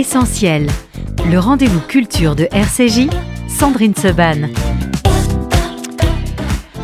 Essentiel, 0.00 0.66
le 1.30 1.38
rendez-vous 1.38 1.80
culture 1.80 2.34
de 2.34 2.48
RCJ, 2.52 3.10
Sandrine 3.48 3.94
Seban. 3.94 4.48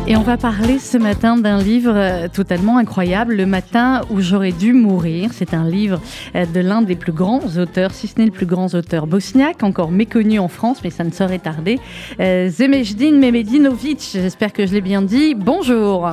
Et 0.05 0.15
on 0.15 0.21
va 0.21 0.37
parler 0.37 0.77
ce 0.77 0.99
matin 0.99 1.35
d'un 1.35 1.57
livre 1.57 1.93
euh, 1.95 2.27
totalement 2.27 2.77
incroyable, 2.77 3.33
Le 3.33 3.47
matin 3.47 4.01
où 4.11 4.21
j'aurais 4.21 4.51
dû 4.51 4.71
mourir. 4.71 5.31
C'est 5.33 5.55
un 5.55 5.67
livre 5.67 5.99
euh, 6.35 6.45
de 6.45 6.59
l'un 6.59 6.83
des 6.83 6.95
plus 6.95 7.11
grands 7.11 7.41
auteurs, 7.57 7.89
si 7.89 8.05
ce 8.05 8.19
n'est 8.19 8.25
le 8.25 8.31
plus 8.31 8.45
grand 8.45 8.75
auteur 8.75 9.07
bosniaque, 9.07 9.63
encore 9.63 9.89
méconnu 9.89 10.37
en 10.37 10.47
France, 10.47 10.81
mais 10.83 10.91
ça 10.91 11.03
ne 11.03 11.11
saurait 11.11 11.39
tarder. 11.39 11.79
Euh, 12.19 12.49
Zemejdin 12.49 13.13
Memedinovic, 13.13 14.11
j'espère 14.13 14.53
que 14.53 14.67
je 14.67 14.73
l'ai 14.73 14.81
bien 14.81 15.01
dit. 15.01 15.33
Bonjour. 15.33 16.07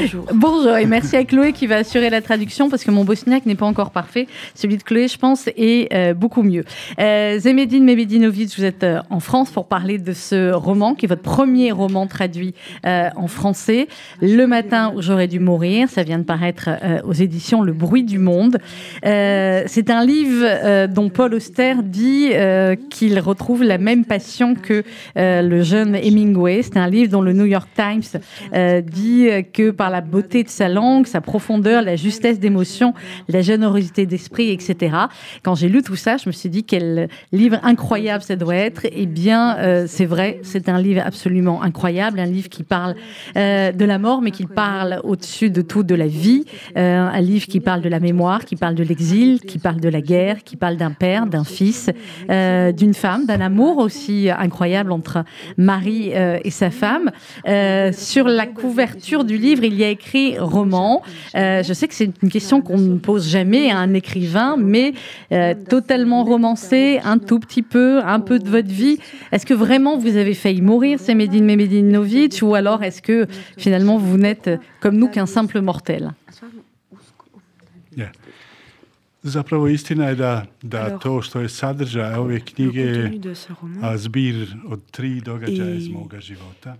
Bonjour. 0.00 0.26
Bonjour 0.32 0.76
et 0.76 0.86
merci 0.86 1.16
à 1.16 1.24
Chloé 1.24 1.52
qui 1.52 1.66
va 1.66 1.76
assurer 1.76 2.10
la 2.10 2.22
traduction 2.22 2.68
parce 2.68 2.84
que 2.84 2.90
mon 2.90 3.04
bosniaque 3.04 3.44
n'est 3.44 3.56
pas 3.56 3.66
encore 3.66 3.90
parfait. 3.90 4.28
Celui 4.54 4.76
de 4.76 4.82
Chloé, 4.82 5.08
je 5.08 5.18
pense, 5.18 5.48
est 5.56 5.92
euh, 5.92 6.14
beaucoup 6.14 6.42
mieux. 6.42 6.64
Euh, 7.00 7.38
Zemedine 7.38 7.84
Mebedinovic, 7.84 8.56
vous 8.56 8.64
êtes 8.64 8.84
euh, 8.84 9.00
en 9.10 9.20
France 9.20 9.50
pour 9.50 9.66
parler 9.66 9.98
de 9.98 10.12
ce 10.12 10.52
roman 10.52 10.94
qui 10.94 11.06
est 11.06 11.08
votre 11.08 11.22
premier 11.22 11.72
roman 11.72 12.06
traduit 12.06 12.54
euh, 12.86 13.08
en 13.16 13.26
français. 13.26 13.88
Le 14.20 14.46
matin 14.46 14.92
où 14.94 15.02
j'aurais 15.02 15.28
dû 15.28 15.40
mourir, 15.40 15.88
ça 15.88 16.04
vient 16.04 16.18
de 16.18 16.24
paraître 16.24 16.70
aux 17.04 17.12
éditions 17.12 17.62
Le 17.62 17.72
bruit 17.72 18.04
du 18.04 18.18
monde. 18.18 18.58
C'est 19.02 19.90
un 19.90 20.04
livre 20.04 20.86
dont 20.86 21.08
Paul 21.08 21.34
Auster 21.34 21.74
dit 21.82 22.30
qu'il 22.90 23.18
retrouve 23.18 23.62
la 23.62 23.78
même 23.78 24.04
passion 24.04 24.54
que 24.54 24.82
le 25.16 25.62
jeune 25.62 25.94
Hemingway. 25.94 26.62
C'est 26.62 26.76
un 26.76 26.88
livre 26.88 27.10
dont 27.10 27.22
le 27.22 27.32
New 27.32 27.44
York 27.44 27.68
Times 27.74 28.20
dit 28.84 29.28
que 29.52 29.70
par 29.70 29.90
la 29.90 30.00
beauté 30.00 30.42
de 30.42 30.48
sa 30.48 30.68
langue, 30.68 31.06
sa 31.06 31.20
profondeur, 31.20 31.82
la 31.82 31.96
justesse 31.96 32.38
d'émotion, 32.38 32.94
la 33.28 33.40
générosité 33.40 34.06
d'esprit, 34.06 34.50
etc. 34.50 34.96
Quand 35.42 35.54
j'ai 35.54 35.68
lu 35.68 35.82
tout 35.82 35.96
ça, 35.96 36.16
je 36.16 36.28
me 36.28 36.32
suis 36.32 36.48
dit 36.48 36.64
quel 36.64 37.08
livre 37.32 37.58
incroyable 37.62 38.22
ça 38.22 38.36
doit 38.36 38.56
être. 38.56 38.86
Eh 38.90 39.06
bien, 39.06 39.56
euh, 39.58 39.84
c'est 39.88 40.04
vrai, 40.04 40.40
c'est 40.42 40.68
un 40.68 40.80
livre 40.80 41.02
absolument 41.04 41.62
incroyable, 41.62 42.20
un 42.20 42.26
livre 42.26 42.48
qui 42.48 42.62
parle 42.62 42.94
euh, 43.36 43.72
de 43.72 43.84
la 43.84 43.98
mort, 43.98 44.22
mais 44.22 44.30
qui 44.30 44.46
parle 44.46 45.00
au-dessus 45.04 45.50
de 45.50 45.62
tout 45.62 45.82
de 45.82 45.94
la 45.94 46.06
vie, 46.06 46.44
euh, 46.76 47.08
un 47.08 47.20
livre 47.20 47.46
qui 47.46 47.60
parle 47.60 47.82
de 47.82 47.88
la 47.88 48.00
mémoire, 48.00 48.44
qui 48.44 48.56
parle 48.56 48.74
de 48.74 48.84
l'exil, 48.84 49.40
qui 49.40 49.58
parle 49.58 49.80
de 49.80 49.88
la 49.88 50.00
guerre, 50.00 50.44
qui 50.44 50.56
parle 50.56 50.76
d'un 50.76 50.92
père, 50.92 51.26
d'un 51.26 51.44
fils, 51.44 51.90
d'une 52.28 52.94
femme, 52.94 53.26
d'un 53.26 53.40
amour 53.40 53.78
aussi 53.78 54.28
incroyable 54.30 54.92
entre 54.92 55.24
Marie 55.56 56.12
et 56.12 56.50
sa 56.50 56.70
femme. 56.70 57.10
sur 57.92 58.28
la 58.28 58.46
couverture 58.46 58.73
du 59.24 59.38
livre, 59.38 59.64
il 59.64 59.74
y 59.74 59.84
a 59.84 59.88
écrit 59.88 60.38
roman. 60.38 61.02
Euh, 61.34 61.62
je 61.62 61.72
sais 61.72 61.88
que 61.88 61.94
c'est 61.94 62.10
une 62.22 62.30
question 62.30 62.60
qu'on 62.60 62.78
ne 62.78 62.98
pose 62.98 63.28
jamais 63.28 63.70
à 63.70 63.78
un 63.78 63.94
écrivain, 63.94 64.56
mais 64.58 64.94
euh, 65.32 65.54
totalement 65.68 66.24
romancé, 66.24 67.00
un 67.04 67.18
tout 67.18 67.38
petit 67.38 67.62
peu, 67.62 68.00
un 68.04 68.20
peu 68.20 68.38
de 68.38 68.48
votre 68.48 68.68
vie. 68.68 68.98
Est-ce 69.32 69.46
que 69.46 69.54
vraiment 69.54 69.96
vous 69.98 70.16
avez 70.16 70.34
failli 70.34 70.62
mourir, 70.62 70.98
c'est 71.00 71.14
Medine 71.14 71.44
Memedinovic, 71.44 72.40
ou 72.42 72.54
alors 72.54 72.82
est-ce 72.82 73.02
que 73.02 73.26
finalement 73.56 73.98
vous 73.98 74.16
n'êtes 74.16 74.50
comme 74.80 74.96
nous 74.96 75.08
qu'un 75.08 75.26
simple 75.26 75.60
mortel? 75.60 76.12
Zapravo 79.24 79.68
istina 79.68 80.08
je 80.10 80.14
da, 80.14 80.46
da 80.62 80.98
to 80.98 81.22
što 81.22 81.40
je 81.40 81.48
sadržaj 81.48 82.14
ove 82.14 82.40
knjige 82.40 82.80
je 82.80 83.20
zbir 83.96 84.56
od 84.66 84.80
tri 84.90 85.20
događaja 85.20 85.74
iz 85.74 85.88
moga 85.88 86.20
života. 86.20 86.76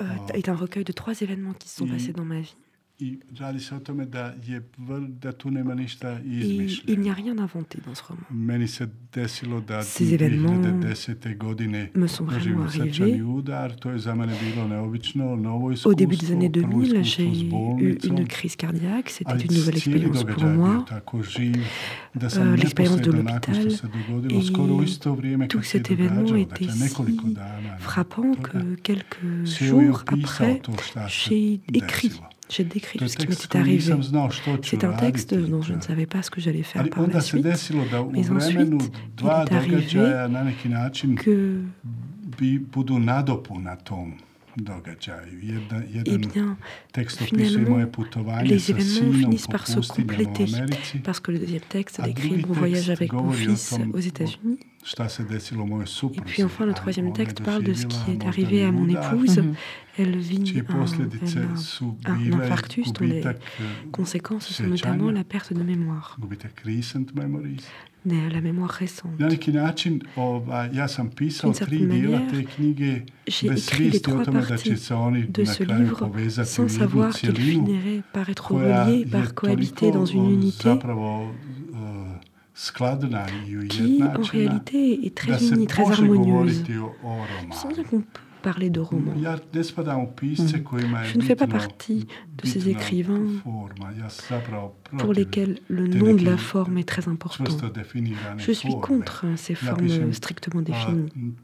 Euh, 0.00 0.04
est 0.32 0.48
un 0.48 0.54
recueil 0.54 0.84
de 0.84 0.92
trois 0.92 1.20
événements 1.20 1.54
qui 1.54 1.68
se 1.68 1.76
sont 1.76 1.86
passés 1.86 2.12
dans 2.12 2.24
ma 2.24 2.40
vie. 2.40 2.56
I 3.00 3.18
radi 3.38 3.60
se 3.60 3.74
o 3.74 3.78
tome 3.78 4.06
da, 4.06 4.34
je, 4.46 4.62
da 5.08 5.32
tu 5.32 5.50
nema 5.50 5.74
ništa 5.74 6.20
izmišljeno. 6.24 6.92
Il 6.92 7.00
n'y 7.00 7.10
a 7.10 7.14
rien 7.14 7.38
inventé 7.38 7.78
dans 7.86 7.94
ce 7.94 8.02
roman. 8.08 8.24
Meni 8.30 8.68
se 8.68 8.84
desilo 9.14 9.60
da 9.60 9.82
Ces 9.82 10.12
événements 10.14 10.62
2010. 10.62 11.36
godine 11.38 11.90
me 11.94 12.06
sont 12.08 12.26
vraiment 12.26 12.64
arrivés. 12.64 13.22
udar, 13.22 13.76
to 13.76 13.90
je 13.90 13.98
za 13.98 14.14
mene 14.14 14.32
bilo 14.40 14.68
neobično, 14.68 15.36
novo 15.36 15.70
iskustvo. 15.70 15.90
Au 15.90 15.94
début 15.94 16.16
des 16.16 16.32
années 16.32 16.48
2000, 16.48 17.04
j'ai 17.04 17.28
eu 17.80 17.98
une 18.04 18.26
crise 18.26 18.56
cardiaque. 18.56 19.10
C'était 19.10 19.44
une 19.44 19.54
nouvelle 19.54 19.76
expérience 19.76 20.24
pour 20.24 20.44
moi. 20.44 20.84
Euh, 22.36 22.56
l'expérience 22.56 23.00
de 23.00 23.12
l'hôpital. 23.12 23.68
Et 25.44 25.48
tout 25.48 25.62
cet 25.62 25.90
événement 25.90 26.34
était 26.36 26.68
si 26.68 26.94
frappant 27.78 28.34
que 28.34 28.74
quelques 28.82 29.44
jours 29.44 30.02
après, 30.06 30.60
j'ai 31.06 31.60
écrit 31.72 32.12
j'ai 32.48 32.64
décrit 32.64 32.98
tout 32.98 33.08
ce 33.08 33.16
qui 33.16 33.28
m'était 33.28 33.56
arrivé. 33.58 33.94
C'est 34.62 34.84
un 34.84 34.92
texte 34.92 35.34
dont 35.34 35.62
je 35.62 35.74
ne 35.74 35.80
savais 35.80 36.06
pas 36.06 36.22
ce 36.22 36.30
que 36.30 36.40
j'allais 36.40 36.62
faire 36.62 36.88
par 36.88 37.06
la 37.06 37.20
suite. 37.20 37.44
Mais 38.12 38.30
ensuite, 38.30 38.90
il 39.20 39.26
est 39.26 39.52
arrivé 39.52 39.86
que 41.16 41.60
eh 46.06 46.18
bien, 46.18 46.56
finalement, 47.16 47.78
les 48.42 48.70
événements 48.70 49.12
finissent 49.12 49.46
par 49.46 49.66
se 49.66 49.80
compléter 49.80 50.46
parce 51.04 51.20
que 51.20 51.30
le 51.30 51.38
deuxième 51.38 51.60
texte 51.60 52.00
décrit 52.02 52.44
mon 52.46 52.54
voyage 52.54 52.90
avec 52.90 53.12
mon 53.12 53.30
fils 53.30 53.74
aux 53.92 53.98
États-Unis. 53.98 54.58
Et 56.14 56.20
puis 56.22 56.42
enfin, 56.42 56.66
le 56.66 56.72
troisième 56.74 57.12
texte 57.12 57.42
parle 57.42 57.62
de 57.62 57.74
ce 57.74 57.86
qui 57.86 58.10
est 58.12 58.24
arrivé 58.26 58.64
à 58.64 58.72
mon 58.72 58.88
épouse. 58.88 59.38
Mhm. 59.38 59.54
Elle 59.98 60.16
vit 60.16 60.62
un, 60.68 60.74
un, 60.74 62.12
un, 62.12 62.40
infarctus 62.40 62.92
dont 62.92 63.04
les 63.04 63.22
conséquences 63.90 64.48
sont 64.52 64.66
notamment 64.66 65.10
la 65.10 65.24
perte 65.24 65.52
de 65.52 65.62
mémoire 65.62 66.16
la 68.30 68.40
mémoire 68.40 68.70
récente. 68.70 69.10
Certaine 71.30 71.86
manière, 71.86 72.22
j'ai 73.26 73.48
écrit 73.48 73.90
les 73.90 74.00
trois 74.00 74.22
parties 74.24 74.70
de 74.70 75.44
ce 75.44 75.62
livre 75.64 76.10
sans 76.44 76.68
savoir 76.68 77.14
qu'il 77.14 77.36
finirait 77.36 78.02
par 78.12 78.28
être 78.30 78.52
relié, 78.52 79.04
par 79.06 79.34
cohabiter 79.34 79.90
dans 79.90 80.06
une 80.06 80.30
unité 80.30 80.70
qui, 83.68 84.02
en 84.02 84.22
réalité, 84.22 85.06
est 85.06 85.14
très 85.14 85.48
unie, 85.48 85.66
très 85.66 85.84
harmonieuse. 85.90 86.64
Sans 87.52 87.68
dire 87.70 87.84
qu'on 87.84 88.00
peut 88.00 88.20
parler 88.42 88.70
de 88.70 88.80
romans. 88.80 89.14
Je 89.14 91.18
ne 91.18 91.22
fais 91.22 91.36
pas 91.36 91.46
partie 91.46 92.06
de 92.36 92.46
ces 92.46 92.68
écrivains 92.68 93.26
pour 94.98 95.12
lesquels 95.12 95.58
le 95.68 95.86
nom 95.86 96.14
de 96.14 96.24
la 96.24 96.36
forme 96.36 96.78
est 96.78 96.88
très 96.88 97.08
important. 97.08 97.44
Je 98.36 98.52
suis 98.52 98.78
contre 98.80 99.26
ces 99.36 99.54
formes 99.54 100.12
strictement 100.12 100.62
définies. 100.62 101.34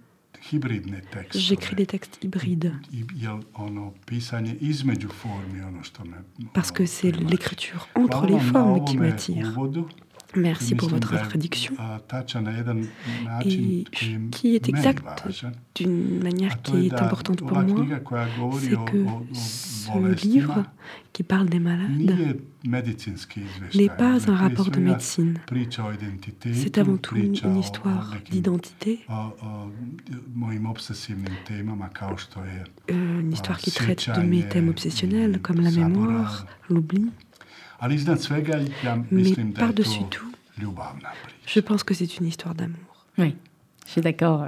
J'écris 1.32 1.74
des 1.74 1.86
textes 1.86 2.22
hybrides. 2.22 2.74
Parce 6.52 6.70
que 6.70 6.84
c'est 6.84 7.12
l'écriture 7.12 7.88
entre 7.94 8.26
les 8.26 8.38
formes 8.38 8.84
qui 8.84 8.98
m'attire. 8.98 9.58
Merci 10.36 10.74
pour 10.74 10.88
votre 10.88 11.14
introduction. 11.14 11.74
Et 13.44 13.84
qui 14.30 14.54
est 14.54 14.68
exact 14.68 15.04
d'une 15.74 16.22
manière 16.22 16.60
qui 16.62 16.86
est 16.86 16.94
importante 16.94 17.40
pour 17.40 17.58
moi, 17.58 17.86
c'est 18.58 18.84
que 18.84 19.06
ce 19.32 20.26
livre 20.26 20.64
qui 21.12 21.22
parle 21.22 21.48
des 21.48 21.60
malades 21.60 22.16
n'est 23.74 23.88
pas 23.88 24.30
un 24.30 24.34
rapport 24.34 24.70
de 24.70 24.80
médecine. 24.80 25.38
C'est 26.52 26.78
avant 26.78 26.96
tout 26.96 27.16
une 27.16 27.58
histoire 27.58 28.14
d'identité, 28.30 29.06
euh, 32.90 33.20
une 33.20 33.32
histoire 33.32 33.58
qui 33.58 33.70
traite 33.70 34.10
de 34.10 34.22
mes 34.22 34.42
thèmes 34.48 34.68
obsessionnels 34.68 35.40
comme 35.40 35.60
la 35.60 35.70
mémoire, 35.70 36.46
l'oubli. 36.68 37.10
Mais 39.10 39.32
par-dessus 39.54 40.04
tout, 40.10 40.30
je 41.46 41.60
pense 41.60 41.82
que 41.82 41.94
c'est 41.94 42.18
une 42.18 42.26
histoire 42.26 42.54
d'amour. 42.54 43.06
Oui. 43.18 43.34
Je 43.86 43.92
suis 43.92 44.00
d'accord. 44.00 44.46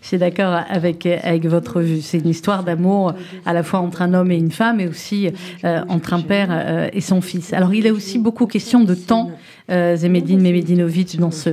Je 0.00 0.06
suis 0.06 0.18
d'accord 0.18 0.54
avec 0.68 1.06
avec 1.06 1.44
votre 1.46 1.80
vue. 1.80 2.00
C'est 2.00 2.18
une 2.18 2.28
histoire 2.28 2.62
d'amour 2.62 3.14
à 3.44 3.52
la 3.52 3.64
fois 3.64 3.80
entre 3.80 4.00
un 4.02 4.14
homme 4.14 4.30
et 4.30 4.36
une 4.36 4.52
femme, 4.52 4.78
et 4.78 4.86
aussi 4.86 5.28
euh, 5.64 5.82
entre 5.88 6.14
un 6.14 6.20
père 6.20 6.48
euh, 6.50 6.88
et 6.92 7.00
son 7.00 7.20
fils. 7.20 7.52
Alors, 7.52 7.74
il 7.74 7.84
est 7.86 7.90
aussi 7.90 8.18
beaucoup 8.20 8.46
question 8.46 8.84
de 8.84 8.94
temps 8.94 9.32
Zemedine 9.68 10.40
Memedinovic 10.40 11.18
dans 11.18 11.30
ce, 11.30 11.50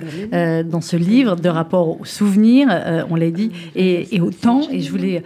dans 0.64 0.82
ce 0.82 0.96
livre 0.96 1.36
de 1.36 1.50
rapport 1.50 2.00
au 2.00 2.06
souvenir, 2.06 2.68
on 3.10 3.16
l'a 3.16 3.32
dit, 3.32 3.52
et, 3.76 4.22
au 4.22 4.32
temps. 4.32 4.62
Et 4.72 4.82
je 4.82 4.92
voulais 4.92 5.24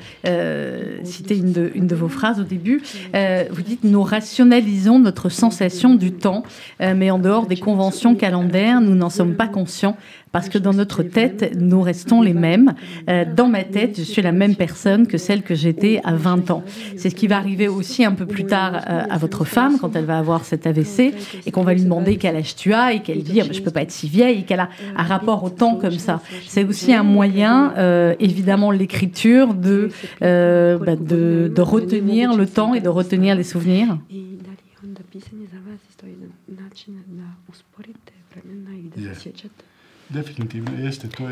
citer 1.03 1.37
une 1.37 1.51
de, 1.51 1.71
une 1.75 1.87
de 1.87 1.95
vos 1.95 2.07
phrases 2.07 2.39
au 2.39 2.43
début. 2.43 2.81
vous 3.13 3.61
dites 3.61 3.83
Nous 3.83 4.03
rationalisons 4.03 4.99
notre 4.99 5.29
sensation 5.29 5.95
du 5.95 6.11
temps, 6.11 6.43
mais 6.79 7.11
en 7.11 7.19
dehors 7.19 7.47
des 7.47 7.57
conventions 7.57 8.15
calendaires, 8.15 8.81
nous 8.81 8.95
n'en 8.95 9.09
sommes 9.09 9.35
pas 9.35 9.47
conscients 9.47 9.97
parce 10.31 10.49
que 10.49 10.57
dans 10.57 10.73
notre 10.73 11.03
tête, 11.03 11.55
nous 11.55 11.81
restons 11.81 12.21
les 12.21 12.33
mêmes. 12.33 12.75
Euh, 13.09 13.25
dans 13.25 13.47
ma 13.47 13.63
tête, 13.63 13.95
je 13.97 14.03
suis 14.03 14.21
la 14.21 14.31
même 14.31 14.55
personne 14.55 15.07
que 15.07 15.17
celle 15.17 15.41
que 15.41 15.55
j'étais 15.55 15.99
à 16.03 16.13
20 16.13 16.51
ans. 16.51 16.63
C'est 16.95 17.09
ce 17.09 17.15
qui 17.15 17.27
va 17.27 17.37
arriver 17.37 17.67
aussi 17.67 18.03
un 18.03 18.11
peu 18.11 18.25
plus 18.25 18.45
tard 18.45 18.75
euh, 18.75 19.03
à 19.09 19.17
votre 19.17 19.45
femme 19.45 19.77
quand 19.79 19.95
elle 19.95 20.05
va 20.05 20.19
avoir 20.19 20.45
cet 20.45 20.67
AVC 20.67 21.13
et 21.45 21.51
qu'on 21.51 21.63
va 21.63 21.73
lui 21.73 21.81
demander 21.81 22.17
quel 22.17 22.35
âge 22.35 22.55
tu 22.55 22.73
as 22.73 22.76
et 22.93 23.01
qu'elle 23.01 23.23
dit 23.23 23.41
ah, 23.41 23.45
je 23.51 23.61
peux 23.61 23.71
pas 23.71 23.81
être 23.81 23.91
si 23.91 24.07
vieille 24.07 24.39
et 24.39 24.43
qu'elle 24.43 24.59
a 24.59 24.69
un 24.95 25.03
rapport 25.03 25.43
au 25.43 25.49
temps 25.49 25.75
comme 25.75 25.99
ça. 25.99 26.21
C'est 26.47 26.63
aussi 26.63 26.93
un 26.93 27.03
moyen, 27.03 27.73
euh, 27.77 28.15
évidemment, 28.19 28.71
l'écriture 28.71 29.53
de, 29.53 29.89
bah, 30.21 30.95
de, 30.95 31.51
de 31.53 31.61
retenir 31.61 32.35
le 32.35 32.47
temps 32.47 32.73
et 32.73 32.81
de 32.81 32.89
retenir 32.89 33.35
les 33.35 33.43
souvenirs. 33.43 33.97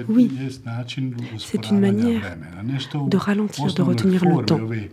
Oui, 0.10 0.32
c'est 1.38 1.70
une 1.70 1.80
manière 1.80 2.38
de 3.08 3.18
ralentir, 3.18 3.74
de 3.74 3.82
retenir 3.82 4.26
le 4.26 4.46
temps. 4.46 4.60
Et 4.74 4.92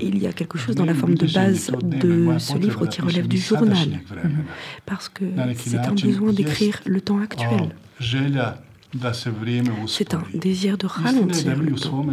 il 0.00 0.18
y 0.18 0.26
a 0.26 0.32
quelque 0.32 0.58
chose 0.58 0.74
dans 0.74 0.84
la 0.84 0.94
forme 0.94 1.14
de 1.14 1.26
base 1.32 1.72
de 1.82 2.38
ce 2.38 2.56
livre 2.56 2.86
qui 2.86 3.00
relève 3.00 3.28
du 3.28 3.38
journal, 3.38 4.00
parce 4.86 5.08
que 5.08 5.24
c'est 5.56 5.78
un 5.78 5.94
besoin 5.94 6.32
d'écrire 6.32 6.80
le 6.86 7.00
temps 7.00 7.20
actuel. 7.20 7.74
C'est 9.86 10.14
un 10.14 10.24
désir 10.34 10.76
de 10.78 10.86
ralentir 10.86 11.56
le 11.56 11.74
temps. 11.74 12.06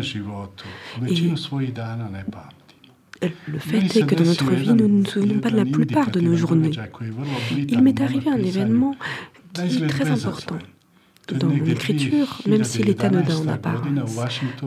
Et 3.20 3.32
le 3.48 3.58
fait 3.58 3.78
est 3.78 4.06
que 4.06 4.14
dans 4.14 4.26
notre 4.26 4.52
vie, 4.52 4.68
nous 4.68 4.76
ne 4.76 4.88
nous 4.88 5.06
souvenons 5.06 5.40
pas 5.40 5.50
de 5.50 5.58
la 5.58 5.66
plupart 5.66 6.12
de 6.12 6.20
nos 6.20 6.36
journées. 6.36 6.72
Il 7.58 7.82
m'est 7.82 8.00
arrivé 8.00 8.30
un 8.30 8.38
événement 8.38 8.96
qui 9.54 9.84
est 9.84 9.88
très 9.88 10.10
important 10.10 10.58
dans 11.34 11.48
mon 11.48 11.66
écriture, 11.66 12.42
même 12.48 12.64
s'il 12.64 12.90
est 12.90 13.04
anodin 13.04 13.38
en 13.38 13.48
apparence. 13.48 14.12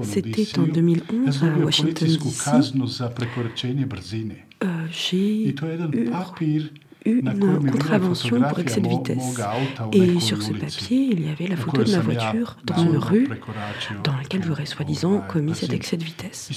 C'était 0.03 0.59
en 0.59 0.63
2011 0.65 1.43
à 1.45 1.65
Washington, 1.65 2.09
D.C. 2.09 2.73
Euh, 4.63 4.67
j'ai 4.91 5.45
eu 5.47 5.55
une 7.05 7.71
contravention 7.71 8.41
pour 8.43 8.59
excès 8.59 8.81
de 8.81 8.89
vitesse. 8.89 9.41
Et 9.93 10.21
sur 10.21 10.43
ce 10.43 10.53
papier, 10.53 11.11
il 11.13 11.27
y 11.27 11.31
avait 11.31 11.47
la 11.47 11.57
photo 11.57 11.85
de 11.85 11.93
ma 11.93 12.01
voiture 12.01 12.57
dans 12.65 12.83
une 12.83 12.97
rue 12.97 13.29
dans 14.05 14.17
laquelle 14.17 14.43
j'aurais 14.45 14.67
soi-disant 14.67 15.23
commis 15.29 15.55
cet 15.55 15.73
excès 15.73 15.97
de 15.97 16.05
vitesse. 16.05 16.51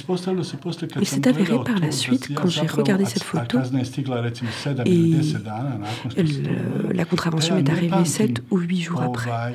Il 0.99 1.07
s'est 1.07 1.27
avéré 1.27 1.63
par 1.63 1.79
la 1.79 1.91
suite, 1.91 2.33
quand 2.35 2.47
j'ai 2.47 2.67
regardé 2.67 3.05
cette 3.05 3.23
photo, 3.23 3.59
et 4.85 5.13
la 6.93 7.05
contravention 7.05 7.57
est 7.57 7.69
arrivée 7.69 8.05
7 8.05 8.43
ou 8.51 8.57
8 8.57 8.81
jours 8.81 9.01
après, 9.01 9.53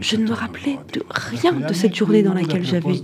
je 0.00 0.16
ne 0.16 0.28
me 0.28 0.32
rappelais 0.32 0.78
de 0.92 1.02
rien 1.08 1.52
de 1.52 1.72
cette 1.72 1.94
journée 1.94 2.22
dans 2.22 2.34
laquelle 2.34 2.64
j'avais 2.64 3.00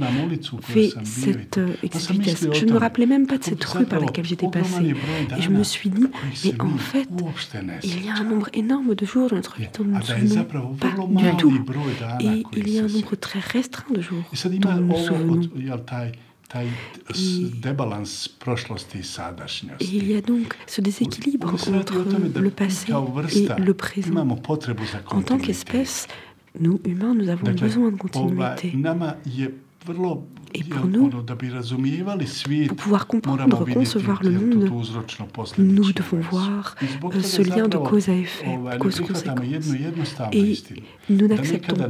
fait 0.63 0.91
cette 1.05 1.59
euh, 1.59 1.69
excès 1.83 2.13
de 2.15 2.19
vitesse. 2.19 2.47
Je 2.53 2.65
ne 2.65 2.73
me 2.73 2.79
rappelais 2.79 3.07
même 3.07 3.27
pas 3.27 3.39
de 3.39 3.45
cette 3.45 3.65
rue 3.65 3.85
par 3.85 4.01
laquelle 4.01 4.25
j'étais 4.25 4.49
passée. 4.49 4.95
Et 5.37 5.43
je 5.43 5.51
me 5.51 5.63
suis 5.63 5.91
dit, 5.91 6.07
mais 6.45 6.61
en 6.61 6.77
fait, 6.79 7.09
il 7.83 8.05
y 8.05 8.09
a 8.09 8.15
un 8.15 8.25
nombre 8.25 8.49
énorme 8.53 8.95
de 8.95 9.05
jours 9.07 9.29
dans 9.31 9.37
notre 9.37 9.57
vie 9.57 9.69
dont 9.77 9.85
nous 9.85 9.97
ne 9.97 10.03
souvenons 10.03 10.75
pas 10.75 10.89
du 10.91 11.37
tout. 11.37 11.53
Et 12.21 12.45
il 12.57 12.69
y 12.69 12.79
a 12.79 12.85
un 12.85 12.89
nombre 12.89 13.17
très 13.17 13.41
restreint 13.41 13.93
de 13.93 14.01
jours 14.01 14.25
dont 14.61 14.71
nous 14.75 14.87
nous 14.87 14.97
souvenons. 14.97 15.41
Et 19.81 19.85
il 19.85 20.11
y 20.11 20.17
a 20.17 20.21
donc 20.21 20.57
ce 20.67 20.81
déséquilibre 20.81 21.53
entre 21.53 21.71
le 22.41 22.51
passé 22.51 22.93
et 22.93 23.61
le 23.61 23.75
présent. 23.75 24.29
En 25.11 25.23
tant 25.23 25.39
qu'espèce, 25.39 26.09
nous, 26.59 26.81
humains, 26.85 27.15
nous 27.15 27.29
avons 27.29 27.53
besoin 27.53 27.93
de 27.93 27.97
continuité. 27.97 28.73
Et 30.55 30.65
pour 30.65 30.87
nous, 30.87 31.09
pour 31.09 32.77
pouvoir 32.77 33.07
comprendre, 33.07 33.65
concevoir 33.73 34.23
le 34.23 34.33
monde, 34.33 34.71
nous 35.59 35.93
devons 35.93 36.21
voir 36.21 36.75
ce 37.23 37.43
lien 37.43 37.69
de 37.69 37.77
cause 37.77 38.09
à 38.09 38.15
effet, 38.15 38.59
cause-conséquence. 38.79 39.75
Et 40.33 40.55
nous 41.09 41.29
n'acceptons 41.29 41.77
pas 41.77 41.89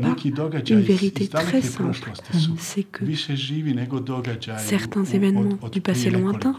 une 0.69 0.81
vérité 0.81 1.29
très 1.29 1.63
simple, 1.63 2.13
c'est 2.59 2.85
que 2.85 3.05
certains 4.59 5.05
événements 5.05 5.59
du 5.73 5.81
passé 5.81 6.11
lointain 6.11 6.55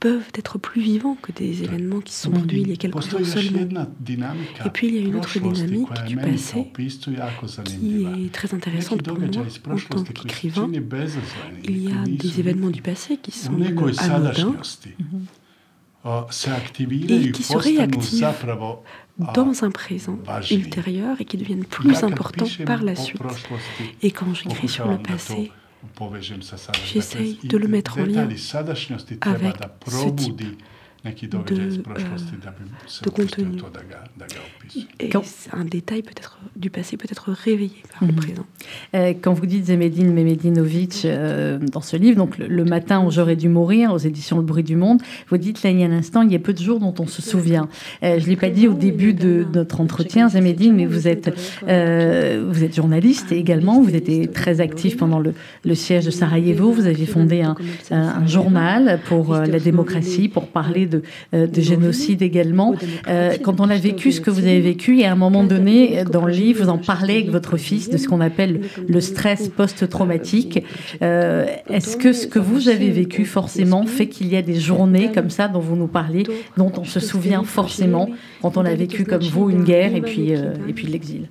peuvent 0.00 0.30
être 0.34 0.58
plus 0.58 0.80
vivants 0.80 1.16
que 1.20 1.32
des 1.32 1.64
événements 1.64 2.00
qui 2.00 2.12
se 2.12 2.24
sont 2.24 2.30
produits 2.30 2.62
il 2.62 2.68
y 2.68 2.72
a 2.72 2.76
quelques 2.76 3.00
jours 3.02 3.26
seulement. 3.26 3.86
Et 4.64 4.70
puis 4.70 4.88
il 4.88 4.94
y 4.94 4.98
a 4.98 5.00
une 5.00 5.16
autre 5.16 5.38
dynamique 5.38 5.88
du 6.06 6.16
passé 6.16 6.70
qui 6.74 8.06
est 8.26 8.32
très 8.32 8.54
intéressante 8.54 9.02
pour 9.02 9.18
moi 9.18 9.28
en 9.70 9.76
tant 9.76 10.02
qu'écrivain 10.04 10.70
il 11.64 11.88
y 11.88 11.92
a 11.92 12.04
des 12.06 12.40
événements 12.40 12.70
du 12.70 12.82
passé 12.82 13.16
qui 13.16 13.32
sont 13.32 13.52
anodins. 13.98 14.56
et 17.08 17.32
qui 17.32 17.42
se 17.42 17.56
réactivent 17.56 18.26
dans 19.18 19.64
un 19.64 19.70
présent 19.70 20.18
ultérieur 20.50 21.20
et 21.20 21.24
qui 21.24 21.36
deviennent 21.36 21.64
plus 21.64 22.02
importants 22.04 22.46
par 22.64 22.82
la 22.82 22.94
suite. 22.96 23.22
Et 24.02 24.10
quand 24.10 24.32
j'écris 24.34 24.68
sur 24.68 24.88
le 24.88 24.98
passé, 24.98 25.52
j'essaye 26.92 27.38
de 27.44 27.56
le 27.56 27.68
mettre 27.68 27.98
en 27.98 28.04
lien 28.04 28.28
avec 29.22 29.56
ce 29.88 30.08
type 30.10 30.42
de, 31.04 31.10
de 33.04 33.10
contenu. 33.10 33.46
Et 35.00 35.10
un 35.52 35.64
détail 35.64 36.02
peut-être 36.02 36.38
du 36.56 36.70
passé 36.70 36.96
peut 36.96 37.08
être 37.10 37.30
réveillé 37.30 37.82
par 37.92 38.08
le 38.08 38.12
mhm. 38.12 38.16
présent. 38.16 38.46
Euh, 38.94 39.14
quand 39.20 39.32
vous 39.32 39.46
dites 39.46 39.66
Zemedine 39.66 40.12
Memedinovic 40.12 41.02
euh, 41.04 41.58
dans 41.58 41.80
ce 41.80 41.96
livre, 41.96 42.16
donc 42.16 42.36
le, 42.38 42.64
matin 42.64 43.04
où 43.04 43.10
j'aurais 43.10 43.36
dû 43.36 43.48
mourir, 43.48 43.92
aux 43.92 43.98
éditions 43.98 44.38
Le 44.38 44.42
Bruit 44.42 44.64
du 44.64 44.76
Monde, 44.76 45.00
vous 45.28 45.38
dites 45.38 45.62
là 45.62 45.70
il 45.70 45.78
y 45.78 45.84
a 45.84 45.86
un 45.86 45.92
instant, 45.92 46.22
il 46.22 46.32
y 46.32 46.36
a 46.36 46.40
peu 46.40 46.52
de 46.52 46.58
jours 46.58 46.80
dont 46.80 46.94
on 46.98 47.06
se 47.06 47.22
souvient. 47.22 47.68
Euh, 48.02 48.18
je 48.18 48.24
ne 48.24 48.30
l'ai 48.30 48.36
pas 48.36 48.50
dit 48.50 48.66
au 48.66 48.74
début 48.74 49.14
de 49.14 49.46
notre 49.54 49.80
entretien, 49.80 50.28
Zemedine, 50.28 50.74
mais 50.74 50.86
vous 50.86 51.06
êtes, 51.06 51.28
vous 51.62 52.64
êtes 52.64 52.74
journaliste 52.74 53.30
également, 53.32 53.80
vous 53.80 53.94
étiez 53.94 54.26
très 54.28 54.60
actif 54.60 54.96
pendant 54.96 55.20
le, 55.20 55.32
le 55.64 55.74
siège 55.74 56.06
de 56.06 56.10
Sarajevo, 56.10 56.72
vous 56.72 56.86
avez 56.86 57.06
fondé 57.06 57.42
un, 57.42 57.56
un 57.90 58.26
journal 58.26 59.00
pour 59.06 59.34
la 59.34 59.60
démocratie, 59.60 60.28
pour 60.28 60.48
parler 60.48 60.87
de, 60.88 61.02
de 61.32 61.60
génocide 61.60 62.22
également. 62.22 62.74
quand 63.42 63.60
on 63.60 63.70
a 63.70 63.76
vécu 63.76 64.12
ce 64.12 64.20
que 64.20 64.30
vous 64.30 64.40
avez 64.40 64.60
vécu, 64.60 64.98
et 64.98 65.06
à 65.06 65.12
un 65.12 65.16
moment 65.16 65.44
donné, 65.44 66.04
dans 66.04 66.24
le 66.24 66.32
livre, 66.32 66.64
vous 66.64 66.70
en 66.70 66.78
parlez 66.78 67.14
avec 67.14 67.30
votre 67.30 67.56
fils 67.56 67.90
de 67.90 67.96
ce 67.96 68.08
qu'on 68.08 68.20
appelle 68.20 68.62
le 68.88 69.00
stress 69.00 69.48
post-traumatique. 69.48 70.64
Euh, 71.02 71.46
est-ce 71.68 71.96
que 71.96 72.12
ce 72.12 72.26
que 72.26 72.38
vous 72.38 72.68
avez 72.68 72.90
vécu 72.90 73.24
forcément 73.24 73.86
fait 73.86 74.08
qu'il 74.08 74.28
y 74.28 74.36
a 74.36 74.42
des 74.42 74.58
journées 74.58 75.10
comme 75.12 75.30
ça 75.30 75.48
dont 75.48 75.60
vous 75.60 75.76
nous 75.76 75.86
parlez, 75.86 76.24
dont 76.56 76.72
on 76.76 76.84
se 76.84 77.00
souvient 77.00 77.42
forcément 77.44 78.08
quand 78.42 78.56
on 78.56 78.64
a 78.64 78.74
vécu 78.74 79.04
comme 79.04 79.22
vous 79.22 79.50
une 79.50 79.64
guerre 79.64 79.94
et 79.94 80.00
puis, 80.00 80.34
euh, 80.34 80.54
et 80.68 80.72
puis 80.72 80.86
l'exil 80.86 81.28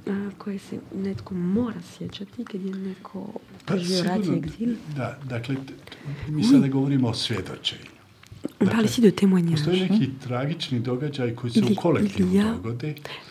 on 8.61 8.65
parle 8.65 8.85
ici 8.85 9.01
de 9.01 9.09
témoignages. 9.09 9.59
Il, 12.19 12.33
y 12.33 12.39
a 12.39 12.55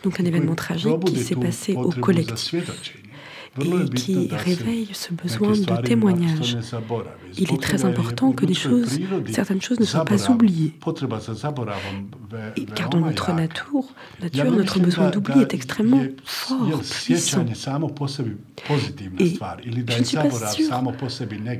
donc 0.02 0.21
un 0.21 0.25
événement 0.25 0.54
tragique 0.54 1.04
qui 1.06 1.18
s'est 1.18 1.37
passé 1.37 1.75
au 1.75 1.90
collectif 1.90 2.54
et 3.60 3.88
qui 3.90 4.28
réveille 4.30 4.88
ce 4.92 5.12
besoin 5.12 5.52
de 5.52 5.82
témoignage. 5.82 6.56
Il 7.38 7.52
est 7.52 7.62
très 7.62 7.84
important 7.84 8.32
que 8.32 8.46
des 8.46 8.54
choses, 8.54 8.98
certaines 9.30 9.60
choses 9.60 9.80
ne 9.80 9.84
soient 9.84 10.04
pas 10.04 10.30
oubliées. 10.30 10.72
car 12.75 12.88
dans 12.90 13.00
notre 13.00 13.32
nature, 13.32 13.84
nature 14.20 14.50
notre 14.50 14.80
besoin 14.80 15.10
d'oubli 15.10 15.40
est 15.40 15.54
extrêmement 15.54 16.04
fort, 16.25 16.80
puissant. 16.80 17.44
Et 19.18 19.38
je 19.66 19.98
ne 19.98 20.04
suis 20.04 20.16
pas 20.16 20.30
sûre, 20.30 20.82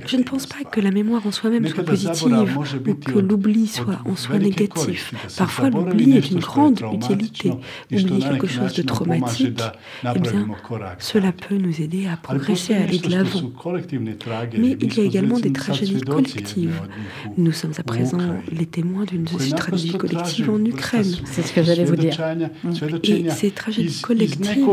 je 0.07 0.17
ne 0.17 0.23
pense 0.23 0.47
pas 0.47 0.65
que 0.71 0.81
la 0.81 0.91
mémoire 0.91 1.27
en 1.27 1.31
soi-même 1.31 1.67
soit 1.67 1.85
positive 1.85 2.59
ou 2.87 2.95
que 2.95 3.19
l'oubli 3.19 3.67
soit 3.67 4.01
en 4.05 4.17
soi 4.17 4.39
négatif. 4.39 5.13
Parfois, 5.37 5.71
l'oubli 5.71 6.17
est 6.17 6.31
une 6.31 6.41
grande 6.41 6.81
utilité. 6.93 7.53
Oublier 7.93 8.21
quelque 8.21 8.47
chose 8.47 8.75
de 8.75 8.83
traumatique, 8.83 9.61
eh 10.05 10.19
bien, 10.19 10.49
cela 10.99 11.33
peut 11.33 11.57
nous 11.57 11.81
aider 11.81 11.86
aider 11.87 12.07
à 12.07 12.17
progresser, 12.17 12.75
à 12.75 12.83
aller 12.83 12.99
de 12.99 13.11
l'avant. 13.11 13.53
Mais 14.59 14.77
il 14.81 14.95
y 14.97 15.01
a 15.01 15.05
également 15.05 15.39
des 15.39 15.53
tragédies 15.53 16.01
collectives. 16.01 16.81
Nous 17.37 17.53
sommes 17.53 17.77
à 17.79 17.83
présent 17.83 18.19
les 18.51 18.67
témoins 18.67 19.05
d'une 19.05 19.25
tragédie 19.25 19.97
collective 19.97 20.51
en 20.51 20.63
Ukraine. 20.65 21.13
C'est 21.25 21.43
ce 21.43 21.53
que 21.53 21.63
j'allais 21.63 21.85
vous 21.85 21.97
dire. 21.97 22.17
Et 23.05 23.31
ces 23.31 23.51
tragédies 23.51 24.01
collectives 24.03 24.69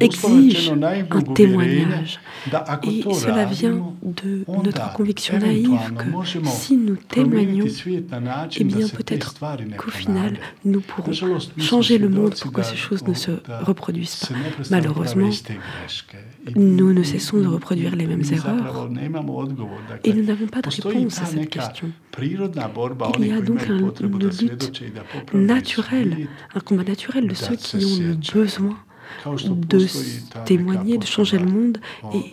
exigent 0.00 0.76
un 1.10 1.22
témoignage. 1.40 2.20
Et 2.84 3.02
cela 3.24 3.44
vient 3.44 3.94
de 4.02 4.44
notre 4.48 4.92
conviction 4.92 5.38
naïve 5.38 5.92
que 5.98 6.08
si 6.46 6.76
nous 6.76 6.96
témoignons, 6.96 7.66
eh 8.56 8.64
bien 8.64 8.88
peut-être 8.88 9.34
qu'au 9.76 9.90
final, 9.90 10.38
nous 10.64 10.80
pourrons 10.80 11.12
changer 11.58 11.98
le 11.98 12.08
monde 12.08 12.34
pour 12.40 12.52
que 12.52 12.62
ces 12.62 12.76
choses 12.76 13.02
ne 13.04 13.14
se 13.14 13.32
reproduisent 13.70 14.16
pas. 14.16 14.34
Malheureusement, 14.70 15.30
nous 16.56 16.92
ne 16.92 17.02
cessons 17.02 17.38
de 17.38 17.46
reproduire 17.46 17.96
les 17.96 18.06
mêmes 18.06 18.22
erreurs 18.32 18.88
et 20.04 20.12
nous 20.12 20.24
n'avons 20.24 20.46
pas 20.46 20.60
de 20.60 20.68
réponse 20.68 21.20
à 21.20 21.26
cette 21.26 21.50
question. 21.50 21.90
Il 22.20 23.26
y 23.26 23.32
a 23.32 23.40
donc 23.40 23.62
un, 23.68 23.78
une 23.78 24.18
lutte 24.18 24.82
naturelle, 25.32 26.28
un 26.54 26.60
combat 26.60 26.84
naturel 26.84 27.28
de 27.28 27.34
ceux 27.34 27.56
qui 27.56 27.76
ont 27.76 27.98
le 27.98 28.14
besoin 28.32 28.76
de 29.26 29.86
témoigner, 30.44 30.98
de 30.98 31.06
changer 31.06 31.38
le 31.38 31.46
monde. 31.46 31.78
Et 32.14 32.32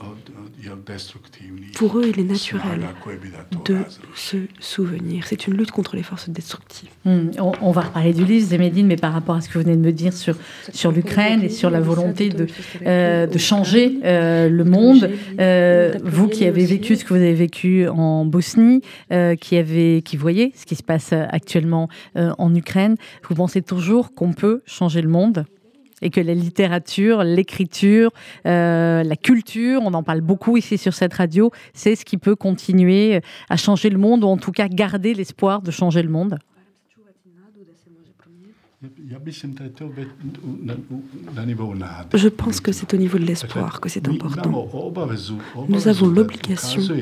pour 1.76 1.98
eux, 1.98 2.06
il 2.14 2.20
est 2.20 2.28
naturel 2.28 2.82
de 3.66 3.78
se 4.16 4.38
souvenir. 4.60 5.26
C'est 5.26 5.48
une 5.48 5.56
lutte 5.56 5.72
contre 5.72 5.96
les 5.96 6.04
forces 6.04 6.30
destructives. 6.30 6.90
Hmm, 7.06 7.30
on, 7.40 7.72
va 7.72 7.82
reparler 7.82 8.14
du 8.14 8.26
livre, 8.26 8.46
Zémédine, 8.46 8.88
mais 8.88 8.96
par 8.96 9.14
rapport 9.14 9.36
à 9.36 9.42
ce 9.42 9.50
que 9.50 9.58
vous 9.58 9.64
venez 9.64 9.76
de 9.76 9.82
me 9.82 9.92
dire 9.92 10.14
sur, 10.14 10.36
sur 10.72 10.92
l'Ukraine 10.92 11.42
et 11.44 11.50
sur 11.50 11.70
la 11.70 11.80
volonté 11.80 12.30
de, 12.30 12.48
euh, 12.86 13.28
de 13.28 13.38
changer 13.38 14.00
euh, 14.04 14.50
le 14.50 14.64
monde, 14.64 15.10
euh, 15.40 15.98
vous 16.04 16.28
qui 16.28 16.46
avez 16.46 16.66
vécu 16.66 16.96
ce 16.96 17.04
que 17.04 17.14
vous 17.14 17.22
avez 17.22 17.34
vécu 17.34 17.88
en 17.88 18.26
Bosnie, 18.26 18.82
qui, 19.40 19.58
avez, 19.58 20.02
qui 20.04 20.18
voyez 20.18 20.52
ce 20.56 20.66
qui 20.66 20.76
se 20.76 20.84
passe 20.84 21.14
actuellement 21.14 21.90
en 22.16 22.56
Ukraine, 22.56 22.96
vous 23.28 23.36
pensez 23.36 23.62
toujours 23.62 24.14
qu'on 24.14 24.34
peut 24.34 24.62
changer 24.66 25.02
le 25.02 25.10
monde? 25.10 25.46
Et 26.02 26.10
que 26.10 26.22
la 26.22 26.34
littérature, 26.34 27.24
l'écriture, 27.24 28.12
euh, 28.46 29.04
la 29.04 29.16
culture, 29.16 29.82
on 29.84 29.94
en 29.94 30.04
parle 30.04 30.22
beaucoup 30.22 30.58
ici 30.58 30.78
sur 30.78 30.94
cette 30.94 31.14
radio, 31.14 31.52
c'est 31.74 31.96
ce 31.96 32.06
qui 32.06 32.18
peut 32.18 32.36
continuer 32.36 33.22
à 33.50 33.58
changer 33.58 33.90
le 33.90 33.98
monde 33.98 34.24
ou 34.24 34.28
en 34.28 34.38
tout 34.38 34.52
cas 34.52 34.68
garder 34.68 35.14
l'espoir 35.14 35.62
de 35.62 35.72
changer 35.72 36.02
le 36.02 36.10
monde 36.10 36.40
je 42.14 42.28
pense 42.30 42.60
que 42.60 42.72
c'est 42.72 42.92
au 42.94 42.98
niveau 42.98 43.20
de 43.20 43.26
l'espoir 43.26 43.80
que 43.80 43.90
c'est 43.90 44.08
important. 44.08 44.68
Nous 45.70 45.88
avons 45.88 46.08
l'obligation 46.08 46.82
de, 46.82 46.96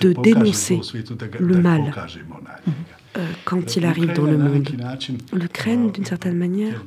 de 0.00 0.12
dénoncer 0.22 0.80
le 1.40 1.58
mal. 1.60 1.92
Euh, 3.18 3.26
quand 3.44 3.76
il 3.76 3.84
arrive 3.84 4.14
dans 4.14 4.24
le 4.24 4.38
monde. 4.38 4.66
L'Ukraine, 5.34 5.90
d'une 5.90 6.06
certaine 6.06 6.38
manière, 6.38 6.82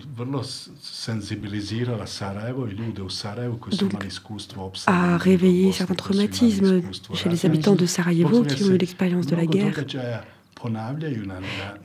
a 4.88 5.18
réveillé 5.18 5.72
certains 5.72 5.94
traumatismes 5.94 6.82
chez 7.14 7.30
les 7.30 7.46
habitants 7.46 7.76
de 7.76 7.86
Sarajevo 7.86 8.44
qui 8.44 8.64
ont 8.64 8.72
eu 8.72 8.78
l'expérience 8.78 9.28
de 9.28 9.36
la 9.36 9.46
guerre. 9.46 9.76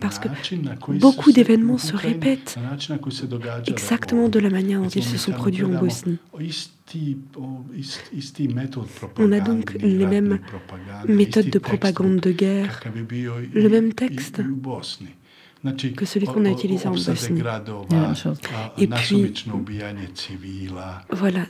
Parce 0.01 0.19
que 0.19 0.29
beaucoup 0.99 1.33
d'événements 1.33 1.79
se 1.79 1.97
répètent 1.97 2.57
exactement 3.67 4.29
de 4.29 4.39
la 4.39 4.51
manière 4.51 4.81
dont 4.81 4.89
ils 4.89 5.05
se 5.05 5.19
sont 5.19 5.33
produits 5.33 5.65
en 5.65 5.79
Bosnie. 5.79 6.19
On 9.19 9.33
a 9.33 9.41
donc 9.41 9.77
les 9.81 10.07
mêmes 10.07 10.39
méthodes 11.07 11.51
de 11.51 11.59
propagande 11.59 12.21
de 12.21 12.33
guerre, 12.33 12.83
le 13.55 13.69
même 13.69 13.93
texte 13.93 14.43
que 15.95 16.07
celui 16.07 16.27
qu'on 16.27 16.45
a 16.47 16.51
utilisé 16.51 16.87
en 16.89 16.93
Bosnie. 16.93 17.43
Et 18.79 18.87
puis, 18.87 19.33
voilà, 21.11 21.41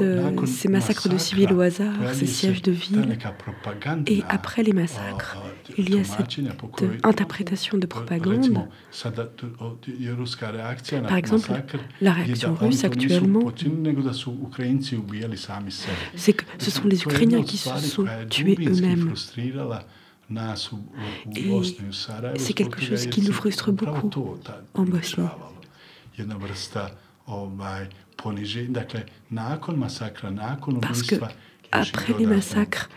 euh, 0.00 0.46
ces 0.46 0.68
massacres 0.68 1.08
de 1.08 1.18
civils 1.18 1.52
au 1.52 1.60
hasard, 1.60 1.94
ces 2.14 2.26
sièges 2.26 2.62
de 2.62 2.72
ville. 2.72 3.18
Et 4.06 4.22
après 4.28 4.62
les 4.62 4.72
massacres, 4.72 5.36
il 5.76 5.94
y 5.94 5.98
a 5.98 6.04
cette 6.04 6.40
interprétation 7.04 7.78
de 7.78 7.86
propagande. 7.86 8.68
Par 11.08 11.16
exemple, 11.16 11.52
la 12.00 12.12
réaction 12.12 12.54
russe 12.54 12.84
actuellement, 12.84 13.52
c'est 16.16 16.32
que 16.32 16.44
ce 16.58 16.70
sont 16.70 16.86
les 16.86 17.02
Ukrainiens 17.02 17.42
qui 17.42 17.58
se 17.58 17.78
sont 17.78 18.06
tués 18.30 18.56
eux-mêmes. 18.66 19.12
Et 22.34 22.38
c'est 22.38 22.52
quelque 22.52 22.80
chose 22.80 23.06
qui 23.06 23.22
nous 23.22 23.32
frustre 23.32 23.70
beaucoup 23.72 24.10
en 24.74 24.84
Bosnie. 24.84 25.24
Parce 30.80 31.02
que 31.02 31.16
après 31.72 32.14
les 32.18 32.26
massacres, 32.26 32.88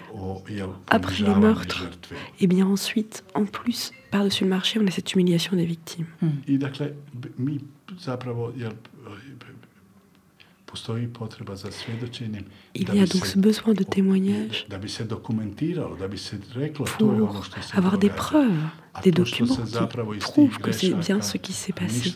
après 0.90 1.24
les 1.24 1.36
meurtres, 1.36 1.90
et 2.40 2.48
bien 2.48 2.66
ensuite, 2.68 3.24
en 3.34 3.46
plus, 3.46 3.92
par-dessus 4.12 4.44
le 4.46 4.50
marché, 4.52 4.80
on 4.82 4.88
a 4.88 4.92
cette 4.92 5.14
humiliation 5.14 5.56
des 5.56 5.66
victimes. 5.66 6.06
Il 12.76 12.94
y 12.94 13.00
a 13.00 13.06
donc 13.06 13.26
ce 13.26 13.40
besoin 13.40 13.74
de 13.74 13.84
témoignage 13.84 14.68
pour 16.98 17.10
avoir 17.74 17.98
des 17.98 18.10
preuves, 18.10 18.52
des 19.04 19.12
documents 19.12 19.56
qui 19.56 20.20
prouvent 20.20 20.58
que 20.60 20.72
c'est 20.72 20.94
bien 20.94 21.22
ce 21.22 21.38
qui 21.38 21.54
s'est 21.54 21.74
passé 21.74 22.14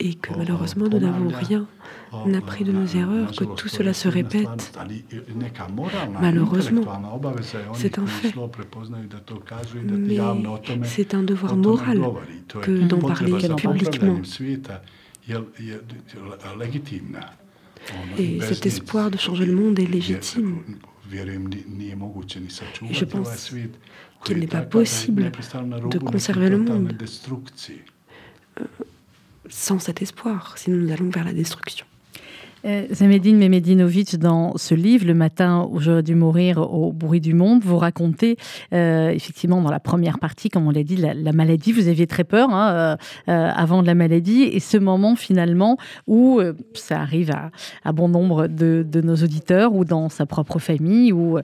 et 0.00 0.14
que 0.14 0.32
malheureusement 0.36 0.88
nous 0.88 0.98
n'avons 0.98 1.28
rien 1.28 1.66
appris 2.34 2.64
de 2.64 2.72
nos 2.72 2.86
erreurs, 2.86 3.32
que 3.32 3.44
tout 3.44 3.68
cela 3.68 3.94
se 3.94 4.08
répète. 4.08 4.78
Malheureusement, 6.20 6.82
c'est 7.74 7.98
un 7.98 8.06
fait. 8.06 8.34
Mais 10.78 10.86
c'est 10.86 11.14
un 11.14 11.22
devoir 11.22 11.56
moral 11.56 12.00
que 12.60 12.86
d'en 12.86 12.98
parler 12.98 13.48
publiquement. 13.56 14.20
Et 18.18 18.40
cet 18.40 18.66
espoir 18.66 19.10
de 19.10 19.18
changer 19.18 19.46
le 19.46 19.54
monde 19.54 19.78
est 19.78 19.86
légitime. 19.86 20.62
Et 21.12 22.94
je 22.94 23.04
pense 23.04 23.54
qu'il 24.24 24.38
n'est 24.38 24.46
pas 24.46 24.62
possible 24.62 25.30
de 25.90 25.98
conserver 25.98 26.48
le 26.48 26.58
monde 26.58 26.96
euh, 28.60 28.64
sans 29.48 29.78
cet 29.78 30.02
espoir, 30.02 30.54
sinon 30.58 30.76
nous 30.76 30.92
allons 30.92 31.08
vers 31.08 31.24
la 31.24 31.32
destruction. 31.32 31.86
Euh, 32.64 32.86
Zamedine 32.92 33.38
Memedinovic, 33.38 34.16
dans 34.18 34.56
ce 34.56 34.74
livre, 34.74 35.06
Le 35.06 35.14
matin 35.14 35.68
où 35.70 35.80
j'aurais 35.80 36.02
dû 36.02 36.14
mourir 36.14 36.58
au 36.58 36.92
bruit 36.92 37.20
du 37.20 37.34
monde, 37.34 37.62
vous 37.62 37.76
racontez 37.76 38.36
euh, 38.72 39.10
effectivement 39.10 39.60
dans 39.60 39.70
la 39.70 39.80
première 39.80 40.18
partie, 40.18 40.48
comme 40.48 40.66
on 40.66 40.70
l'a 40.70 40.84
dit, 40.84 40.96
la, 40.96 41.32
maladie. 41.32 41.72
Vous 41.72 41.88
aviez 41.88 42.06
très 42.06 42.24
peur 42.24 42.50
hein, 42.50 42.96
euh, 43.28 43.50
avant 43.54 43.82
de 43.82 43.86
la 43.86 43.94
maladie 43.94 44.42
et 44.42 44.60
ce 44.60 44.76
moment 44.76 45.16
finalement 45.16 45.76
où 46.06 46.40
ça 46.74 47.00
arrive 47.00 47.32
à, 47.84 47.92
bon 47.92 48.08
nombre 48.08 48.46
de, 48.46 48.84
nos 49.02 49.16
auditeurs 49.16 49.74
ou 49.74 49.84
dans 49.84 50.08
sa 50.08 50.26
propre 50.26 50.58
famille 50.58 51.12
ou 51.12 51.38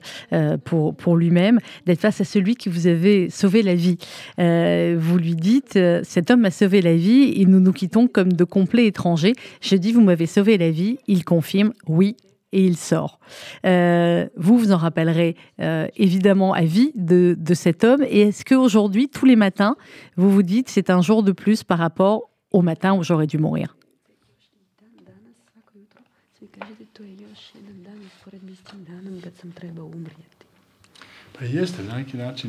pour, 0.63 0.95
pour 0.95 1.15
lui-même, 1.17 1.59
d'être 1.85 1.99
face 1.99 2.21
à 2.21 2.23
celui 2.23 2.55
qui 2.55 2.69
vous 2.69 2.87
avait 2.87 3.29
sauvé 3.29 3.61
la 3.61 3.75
vie. 3.75 3.97
vous 4.37 5.17
lui 5.17 5.35
dites, 5.35 5.77
cet 6.03 6.31
homme 6.31 6.41
m'a 6.41 6.51
sauvé 6.51 6.81
la 6.81 6.95
vie 6.95 7.33
et 7.35 7.45
nous 7.45 7.59
nous 7.59 7.73
quittons 7.73 8.07
comme 8.07 8.33
de 8.33 8.43
complets 8.43 8.85
étrangers. 8.85 9.33
Je 9.61 9.75
dis, 9.75 9.91
vous 9.91 10.01
m'avez 10.01 10.25
sauvé 10.25 10.57
la 10.57 10.71
vie 10.71 10.97
il 11.09 11.25
confirme 11.25 11.73
oui 11.87 12.15
et 12.51 12.65
il 12.65 12.77
sort. 12.77 13.19
Euh, 13.65 14.27
vous, 14.35 14.57
vous 14.57 14.71
en 14.71 14.77
rappellerez 14.77 15.35
euh, 15.59 15.87
évidemment 15.95 16.53
à 16.53 16.61
vie 16.61 16.91
de, 16.95 17.35
cet 17.53 17.83
homme. 17.83 18.03
Et 18.07 18.21
est-ce 18.21 18.45
qu'aujourd'hui, 18.45 19.09
tous 19.09 19.25
les 19.25 19.35
matins, 19.35 19.75
vous 20.15 20.31
vous 20.31 20.43
dites 20.43 20.69
c'est 20.69 20.89
un 20.89 21.01
jour 21.01 21.23
de 21.23 21.31
plus 21.31 21.63
par 21.63 21.79
rapport 21.79 22.29
au 22.51 22.61
matin 22.61 22.93
où 22.93 23.03
j'aurais 23.03 23.27
dû 23.27 23.37
mourir? 23.37 23.75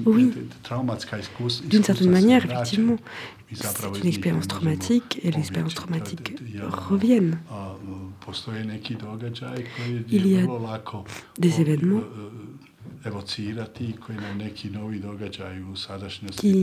Oui, 0.07 0.33
d'une 1.65 1.85
certaine 1.85 2.11
manière, 2.11 2.45
effectivement, 2.45 2.97
c'est 3.53 4.01
une 4.01 4.07
expérience 4.07 4.49
traumatique 4.49 5.21
et 5.23 5.31
l'expérience 5.31 5.75
traumatique 5.75 6.37
reviennent. 6.61 7.39
Il 10.09 10.27
y 10.27 10.37
a 10.37 10.47
des 11.39 11.61
événements 11.61 12.03
qui 16.37 16.59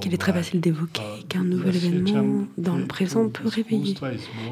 qu'il 0.00 0.14
est 0.14 0.18
très 0.18 0.32
facile 0.32 0.60
d'évoquer, 0.60 1.02
qu'un 1.28 1.44
nouvel 1.44 1.76
événement 1.76 2.46
dans 2.58 2.76
le 2.76 2.86
présent 2.86 3.28
peut 3.28 3.48
réveiller. 3.48 3.94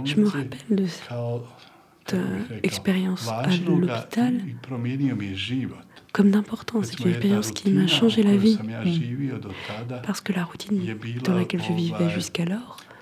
Je 0.04 0.16
me 0.16 0.28
rappelle 0.28 0.60
de 0.70 0.86
cette 0.86 2.16
expérience 2.62 3.28
à 3.28 3.48
l'hôpital 3.48 4.40
comme 6.12 6.30
d'importance. 6.30 6.86
C'est 6.86 7.00
une 7.00 7.10
expérience 7.10 7.50
qui 7.50 7.70
m'a 7.70 7.86
changé 7.86 8.22
la 8.22 8.36
vie. 8.36 8.58
Parce 10.04 10.20
que 10.20 10.32
la 10.32 10.44
routine 10.44 10.80
dans 11.24 11.34
laquelle 11.34 11.62
je 11.62 11.72
vivais 11.72 12.10
jusqu'alors 12.10 12.78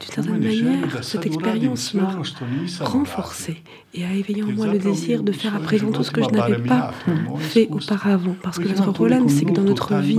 d'une 0.00 0.10
certaine 0.10 0.40
manière, 0.40 1.04
cette 1.04 1.26
expérience 1.26 1.94
m'a 1.94 2.16
renforcée 2.80 3.62
et 3.92 4.04
a 4.04 4.12
éveillé 4.12 4.42
en 4.42 4.52
moi 4.52 4.66
le 4.66 4.78
désir 4.78 5.22
de 5.22 5.32
faire 5.32 5.54
à 5.54 5.58
présent 5.58 5.90
tout 5.90 6.02
ce 6.02 6.10
que 6.10 6.22
je 6.22 6.28
n'avais 6.28 6.62
pas 6.62 6.92
fait 7.38 7.68
auparavant. 7.70 8.36
Parce 8.42 8.58
que 8.58 8.68
notre 8.68 8.92
problème, 8.92 9.28
c'est 9.28 9.44
que 9.44 9.52
dans 9.52 9.62
notre 9.62 9.94
vie, 9.96 10.18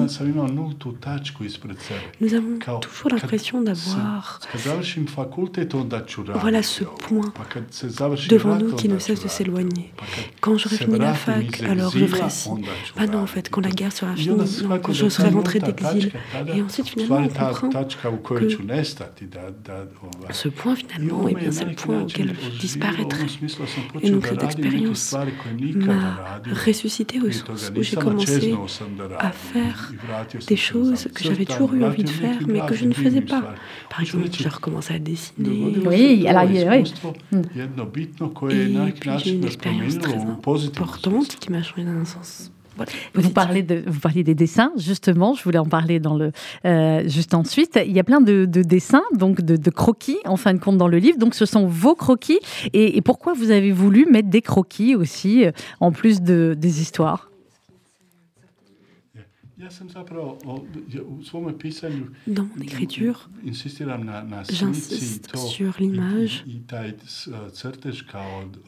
nous 2.20 2.34
avons 2.34 2.58
toujours 2.80 3.12
l'impression 3.12 3.62
d'avoir 3.62 4.40
voilà 6.36 6.64
ce 6.64 6.84
point 6.84 7.34
devant 8.30 8.56
nous 8.58 8.76
qui 8.76 8.88
ne 8.88 9.00
cesse 9.00 9.24
de 9.24 9.28
s'éloigner. 9.28 9.94
Quand 10.42 10.58
j'aurai 10.58 10.78
fini 10.78 11.00
la 11.00 11.14
fac, 11.14 11.62
alors 11.64 11.92
je 11.92 12.06
ferai 12.06 12.30
ci. 12.30 12.50
Ah 12.98 13.08
non, 13.08 13.20
en 13.20 13.26
fait, 13.26 13.50
quand 13.50 13.62
la 13.62 13.72
guerre 13.72 13.94
sera 13.94 14.16
finie, 14.16 14.38
non, 14.64 14.80
quand 14.80 14.94
je 14.94 15.10
serai 15.10 15.30
rentré 15.30 15.60
d'exil. 15.60 16.12
Et 16.54 16.62
ensuite, 16.62 16.90
finalement, 16.90 17.18
on 17.18 17.28
comprend 17.28 17.70
que 17.70 17.78
ce 20.32 20.50
point, 20.50 20.76
finalement, 20.76 21.28
eh 21.30 21.36
bien, 21.36 21.52
c'est 21.52 21.66
le 21.66 21.76
point 21.76 22.02
auquel 22.02 22.34
je 22.42 22.60
disparaîtrai. 22.60 23.26
Et 24.02 24.10
donc, 24.12 24.26
cette 24.28 24.44
expérience 24.44 25.16
m'a 25.76 26.42
ressuscité 26.66 27.20
au 27.20 27.32
sens 27.32 27.72
où 27.76 27.82
j'ai 27.82 27.96
commencé 27.96 28.56
à 29.20 29.32
faire 29.32 29.92
des 30.48 30.56
choses 30.56 31.08
que 31.14 31.24
j'avais 31.24 31.46
toujours 31.46 31.74
eu 31.74 31.84
envie 31.84 32.04
de 32.04 32.10
faire, 32.10 32.38
mais 32.48 32.62
que 32.66 32.76
je 32.76 32.86
ne 32.86 32.94
faisais 32.94 33.22
pas. 33.22 33.56
Par 33.90 34.02
exemple, 34.02 34.28
j'ai 34.32 34.50
recommencé 34.50 34.94
à 34.96 35.00
dessiner. 35.00 35.76
Oui, 35.86 36.28
alors, 36.28 36.46
oui. 36.46 36.94
Et 38.90 38.92
puis, 38.92 39.12
j'ai 39.24 39.32
eu 39.32 39.36
une 39.36 39.46
expérience 39.46 39.98
très 40.00 40.18
importante 40.18 41.38
qui 41.40 41.52
m'a 41.52 41.64
changé 41.64 41.84
dans 41.84 41.92
un 41.92 42.06
sens 42.06 42.52
vous, 43.14 43.30
parlez 43.30 43.64
de, 43.64 43.84
vous 43.86 44.00
parlez 44.00 44.24
des 44.24 44.36
dessins, 44.36 44.72
justement, 44.78 45.34
je 45.34 45.44
voulais 45.44 45.58
en 45.58 45.66
parler 45.66 46.00
dans 46.00 46.16
le, 46.16 46.32
euh, 46.66 47.08
juste 47.08 47.34
ensuite. 47.34 47.80
Il 47.86 47.92
y 47.92 48.00
a 48.00 48.04
plein 48.04 48.22
de, 48.22 48.46
dessins, 48.46 49.04
donc 49.14 49.42
de, 49.42 49.70
croquis, 49.70 50.18
en 50.26 50.38
fin 50.38 50.54
de 50.54 50.60
compte, 50.60 50.78
dans 50.78 50.88
le 50.88 50.98
livre. 50.98 51.18
Donc 51.18 51.36
ce 51.36 51.46
sont 51.46 51.66
vos 51.66 51.96
croquis. 51.96 52.40
Et, 52.74 53.02
pourquoi 53.02 53.34
vous 53.34 53.52
avez 53.52 53.72
voulu 53.72 54.06
mettre 54.06 54.30
des 54.30 54.42
croquis 54.42 54.96
aussi, 54.96 55.46
euh, 55.46 55.52
en 55.80 55.92
plus 55.92 56.22
de, 56.22 56.56
des 56.58 56.82
histoires? 56.82 57.32
Dans 62.28 62.44
mon 62.44 62.62
écriture, 62.62 63.30
j'insiste 64.50 65.36
sur 65.36 65.74
l'image 65.80 66.46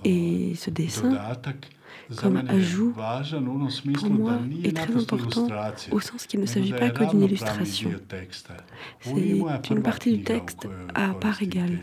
et 0.03 0.53
ce 0.55 0.69
dessin 0.69 1.17
comme 2.17 2.37
ajout, 2.47 2.93
pour 3.93 4.09
moi, 4.09 4.39
est 4.63 4.75
très 4.75 4.95
important 4.95 5.47
au 5.91 5.99
sens 5.99 6.25
qu'il 6.25 6.39
ne 6.39 6.45
s'agit 6.45 6.73
pas 6.73 6.89
que 6.89 7.09
d'une 7.09 7.21
illustration. 7.23 7.91
C'est 9.01 9.69
une 9.69 9.83
partie 9.83 10.17
du 10.17 10.23
texte 10.23 10.67
à 10.93 11.13
part 11.13 11.41
égale. 11.41 11.79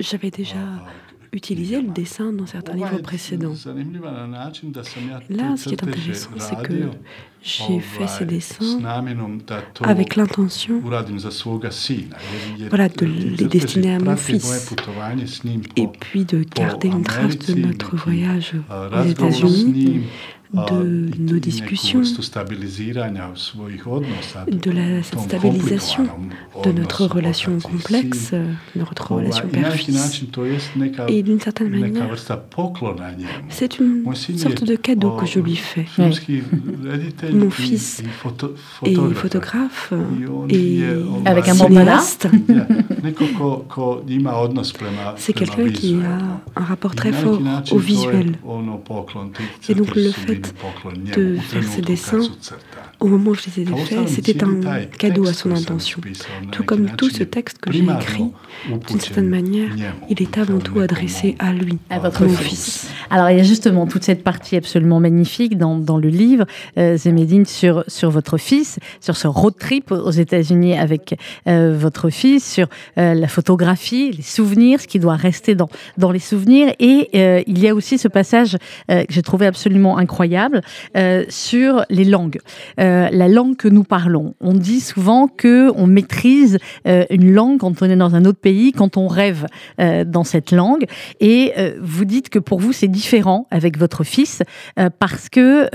J'avais 0.00 0.30
déjà 0.30 0.84
utilisé 1.32 1.80
le 1.80 1.88
dessin 1.88 2.32
dans 2.32 2.46
certains 2.46 2.74
livres 2.74 3.00
précédents. 3.00 3.54
Là, 5.30 5.56
ce 5.56 5.64
qui 5.64 5.74
est 5.74 5.82
intéressant, 5.82 6.30
c'est 6.36 6.62
que 6.62 6.90
j'ai 7.42 7.80
fait 7.80 8.06
ces 8.06 8.26
dessins 8.26 8.78
avec 9.82 10.16
l'intention 10.16 10.80
voilà, 10.80 11.02
de 11.02 11.12
les 13.06 13.46
destiner 13.46 13.94
à 13.94 13.98
mon 13.98 14.16
fils. 14.16 14.74
et 15.76 15.86
puis 15.88 16.24
de 16.24 16.44
garder 16.54 16.88
une 16.88 17.02
trace 17.02 17.38
de 17.38 17.54
notre 17.54 17.96
voyage 17.96 18.52
aux 18.70 19.04
États-Unis 19.04 20.02
de 20.52 21.08
nos 21.18 21.38
discussions, 21.38 22.02
de 22.02 22.08
la 24.70 25.02
stabilisation 25.02 26.06
de 26.62 26.72
notre 26.72 27.06
relation 27.06 27.58
complexe, 27.58 28.34
notre 28.76 29.12
relation 29.12 29.48
père-fils. 29.48 30.22
Et 31.08 31.22
d'une 31.22 31.40
certaine 31.40 31.70
manière, 31.70 32.14
c'est 33.48 33.78
une 33.78 34.04
sorte 34.36 34.64
de 34.64 34.76
cadeau 34.76 35.12
que 35.12 35.24
je 35.26 35.40
lui 35.40 35.56
fais. 35.56 35.86
Mon 37.32 37.48
fils 37.50 38.02
est 38.84 39.14
photographe 39.14 39.94
et 40.48 40.82
avec 41.24 41.48
un 41.48 41.54
bon 41.54 41.68
cinéaste. 41.68 42.28
C'est 45.16 45.32
quelqu'un 45.32 45.70
qui 45.70 45.96
a 45.96 46.40
un 46.60 46.64
rapport 46.64 46.94
très 46.94 47.12
fort 47.12 47.40
au 47.70 47.78
visuel. 47.78 48.34
Et 49.68 49.74
donc 49.74 49.94
le 49.94 50.10
fait 50.10 50.41
de 51.14 51.36
faire 51.36 51.64
ces 51.64 51.82
dessins, 51.82 52.20
au 53.02 53.08
moment 53.08 53.30
où 53.30 53.34
je 53.34 53.42
les 53.56 53.62
ai 53.62 53.66
faits, 53.66 54.08
c'était 54.08 54.44
un 54.44 54.84
cadeau 54.98 55.26
à 55.26 55.32
son 55.32 55.50
intention. 55.50 56.00
Tout 56.52 56.62
comme 56.62 56.90
tout 56.96 57.10
ce 57.10 57.24
texte 57.24 57.58
que 57.58 57.72
j'ai 57.72 57.82
écrit, 57.82 58.30
d'une 58.88 59.00
certaine 59.00 59.28
manière, 59.28 59.70
il 60.08 60.22
est 60.22 60.38
avant 60.38 60.58
tout 60.58 60.78
adressé 60.80 61.34
à 61.38 61.52
lui, 61.52 61.78
à 61.90 61.98
votre 61.98 62.26
fils. 62.28 62.88
Alors 63.10 63.28
il 63.30 63.36
y 63.36 63.40
a 63.40 63.42
justement 63.42 63.86
toute 63.86 64.04
cette 64.04 64.22
partie 64.22 64.56
absolument 64.56 65.00
magnifique 65.00 65.58
dans, 65.58 65.76
dans 65.76 65.98
le 65.98 66.08
livre, 66.08 66.46
euh, 66.78 66.96
Zémédine, 66.96 67.44
sur, 67.44 67.84
sur 67.88 68.10
votre 68.10 68.38
fils, 68.38 68.78
sur 69.00 69.16
ce 69.16 69.26
road 69.26 69.54
trip 69.58 69.90
aux 69.90 70.10
États-Unis 70.10 70.78
avec 70.78 71.18
euh, 71.48 71.76
votre 71.76 72.10
fils, 72.10 72.48
sur 72.48 72.68
euh, 72.98 73.14
la 73.14 73.28
photographie, 73.28 74.12
les 74.12 74.22
souvenirs, 74.22 74.80
ce 74.80 74.86
qui 74.86 74.98
doit 74.98 75.16
rester 75.16 75.54
dans, 75.54 75.68
dans 75.98 76.12
les 76.12 76.20
souvenirs. 76.20 76.72
Et 76.78 77.08
euh, 77.14 77.42
il 77.46 77.58
y 77.58 77.68
a 77.68 77.74
aussi 77.74 77.98
ce 77.98 78.08
passage 78.08 78.56
que 78.88 79.04
j'ai 79.08 79.22
trouvé 79.22 79.46
absolument 79.46 79.98
incroyable 79.98 80.62
sur 81.28 81.84
les 81.90 82.04
langues. 82.04 82.38
Euh, 82.80 82.91
la 83.10 83.28
langue 83.28 83.56
que 83.56 83.68
nous 83.68 83.84
parlons. 83.84 84.34
On 84.40 84.54
dit 84.54 84.80
souvent 84.80 85.28
que 85.28 85.70
on 85.76 85.86
maîtrise 85.86 86.58
euh, 86.86 87.04
une 87.10 87.32
langue 87.32 87.58
quand 87.58 87.82
on 87.82 87.86
est 87.86 87.96
dans 87.96 88.14
un 88.14 88.24
autre 88.24 88.38
pays, 88.40 88.72
quand 88.72 88.96
on 88.96 89.08
rêve 89.08 89.46
euh, 89.80 90.04
dans 90.04 90.24
cette 90.24 90.52
langue. 90.52 90.84
Et 91.20 91.52
vous 91.80 92.04
dites 92.04 92.28
que 92.28 92.38
pour 92.38 92.58
vous 92.58 92.72
c'est 92.72 92.88
différent 92.88 93.46
avec 93.50 93.78
votre 93.78 94.04
fils 94.04 94.42
parce 94.98 95.28
que 95.28 95.68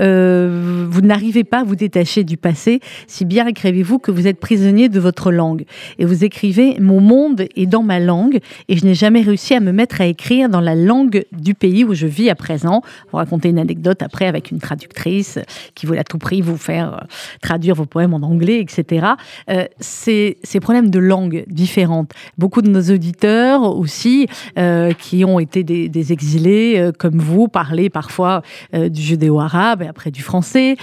vous 0.88 1.00
n'arrivez 1.00 1.44
pas 1.44 1.60
à 1.60 1.64
vous 1.64 1.76
détacher 1.76 2.24
du 2.24 2.36
passé. 2.36 2.80
Si 3.06 3.24
bien 3.24 3.46
écrivez-vous 3.46 3.98
que 3.98 4.10
vous 4.10 4.26
êtes 4.26 4.40
prisonnier 4.40 4.88
de 4.88 5.00
votre 5.00 5.30
langue. 5.30 5.64
Et 5.98 6.04
vous 6.04 6.24
écrivez 6.24 6.76
mon 6.80 7.00
monde 7.00 7.44
est 7.56 7.66
dans 7.66 7.82
ma 7.82 7.98
langue 7.98 8.40
et 8.68 8.76
je 8.76 8.84
n'ai 8.84 8.94
jamais 8.94 9.22
réussi 9.22 9.54
à 9.54 9.60
me 9.60 9.72
mettre 9.72 10.00
à 10.00 10.06
écrire 10.06 10.48
dans 10.48 10.60
la 10.60 10.74
langue 10.74 11.24
du 11.32 11.54
pays 11.54 11.84
où 11.84 11.94
je 11.94 12.06
vis 12.06 12.30
à 12.30 12.34
présent. 12.34 12.82
Vous 13.10 13.18
racontez 13.18 13.48
une 13.48 13.58
anecdote 13.58 14.02
après 14.02 14.26
avec 14.26 14.50
une 14.50 14.58
traductrice 14.58 15.38
qui 15.74 15.86
voulait 15.86 16.00
à 16.00 16.04
tout 16.04 16.18
prix 16.18 16.40
vous 16.40 16.56
faire 16.56 17.06
traduire 17.40 17.74
vos 17.74 17.86
poèmes 17.86 18.14
en 18.14 18.22
anglais, 18.22 18.60
etc. 18.60 19.06
Euh, 19.50 19.64
c'est 19.80 20.38
ces 20.42 20.60
problèmes 20.60 20.90
de 20.90 20.98
langue 20.98 21.44
différentes. 21.48 22.12
Beaucoup 22.36 22.62
de 22.62 22.68
nos 22.68 22.82
auditeurs 22.82 23.62
aussi, 23.62 24.26
euh, 24.58 24.92
qui 24.92 25.24
ont 25.24 25.38
été 25.38 25.62
des, 25.64 26.12
exilés 26.12 26.76
euh, 26.78 26.92
comme 26.96 27.18
vous, 27.18 27.48
parlez 27.48 27.90
parfois 27.90 28.42
du 28.72 29.02
judéo-arabe 29.02 29.82
et 29.82 29.88
après 29.88 30.10
du 30.10 30.22
français. 30.22 30.76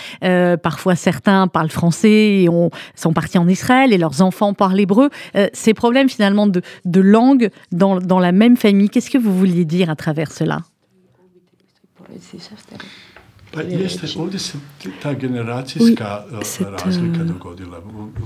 parfois, 0.62 0.96
certains 0.96 1.48
parlent 1.48 1.70
français 1.70 2.42
et 2.42 2.50
ont, 2.50 2.70
sont 2.96 3.14
partis 3.14 3.38
en 3.38 3.48
Israël 3.48 3.94
et 3.94 3.98
leurs 3.98 4.22
enfants 4.22 4.54
parlent 4.54 4.80
hébreu. 4.80 5.10
ces 5.54 5.74
problèmes 5.74 6.10
finalement 6.10 6.48
de, 6.48 6.62
de 6.86 7.02
langue 7.02 7.50
dans, 7.72 8.00
dans 8.00 8.20
la 8.20 8.32
même 8.32 8.58
famille, 8.58 8.90
qu'est-ce 8.90 9.10
que 9.10 9.18
vous 9.18 9.36
vouliez 9.36 9.66
dire 9.66 9.90
à 9.90 9.96
travers 9.96 10.32
cela? 10.32 10.60
Oui, 13.58 13.64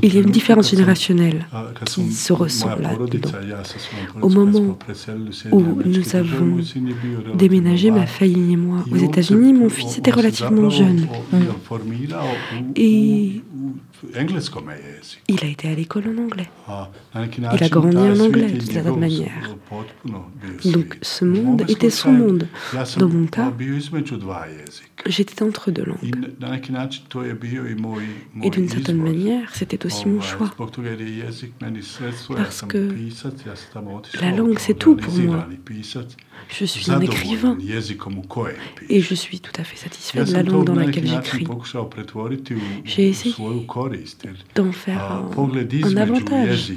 il 0.01 0.13
y 0.13 0.17
a 0.17 0.21
une 0.21 0.31
différence 0.31 0.71
générationnelle 0.71 1.45
qui 1.85 2.11
se 2.11 2.33
ressent 2.33 2.75
là-dedans. 2.75 3.29
Au 4.21 4.29
moment 4.29 4.77
où 5.51 5.81
nous 5.85 6.15
avons 6.15 6.57
déménagé, 7.35 7.91
ma 7.91 8.07
famille 8.07 8.53
et 8.53 8.57
moi, 8.57 8.83
aux 8.91 8.97
États-Unis, 8.97 9.53
mon 9.53 9.69
fils 9.69 9.97
était 9.97 10.11
relativement 10.11 10.69
jeune. 10.69 11.07
Et 12.75 13.41
Il 15.27 15.43
a 15.43 15.47
été 15.47 15.67
à 15.69 15.75
l'école 15.75 16.03
en 16.07 16.23
anglais. 16.23 16.49
Il 17.53 17.63
a 17.63 17.69
grandi 17.69 17.97
en 17.97 18.19
anglais 18.19 18.51
de 18.51 18.61
cette 18.61 18.85
manière. 18.85 19.55
Donc 20.65 20.97
ce 21.01 21.25
monde 21.25 21.65
était 21.67 21.89
son 21.89 22.11
monde. 22.11 22.47
Dans 22.97 23.09
mon 23.09 23.27
cas, 23.27 23.51
j'étais 25.05 25.43
entre 25.43 25.71
deux 25.71 25.85
langues. 25.85 26.15
Et 28.43 28.49
d'une 28.49 28.69
certaine 28.69 29.01
manière, 29.01 29.53
c'était 29.55 29.85
aussi 29.85 30.07
mon 30.07 30.21
choix. 30.21 30.51
Parce 32.35 32.61
que 32.61 32.89
la 34.21 34.31
langue, 34.31 34.59
c'est 34.59 34.73
tout 34.73 34.95
pour 34.95 35.13
moi. 35.13 35.47
Je 36.47 36.65
suis 36.65 36.91
un 36.91 37.01
écrivain 37.01 37.57
et 38.89 39.01
je 39.01 39.13
suis 39.15 39.39
tout 39.39 39.51
à 39.59 39.63
fait 39.63 39.77
satisfait 39.77 40.23
de 40.23 40.33
la 40.33 40.43
langue 40.43 40.65
dans 40.65 40.75
laquelle 40.75 41.07
j'écris. 41.07 41.47
J'ai 42.85 43.09
essayé 43.09 43.35
d'en 44.55 44.71
faire 44.71 45.11
un, 45.11 45.97
avantage 45.97 46.73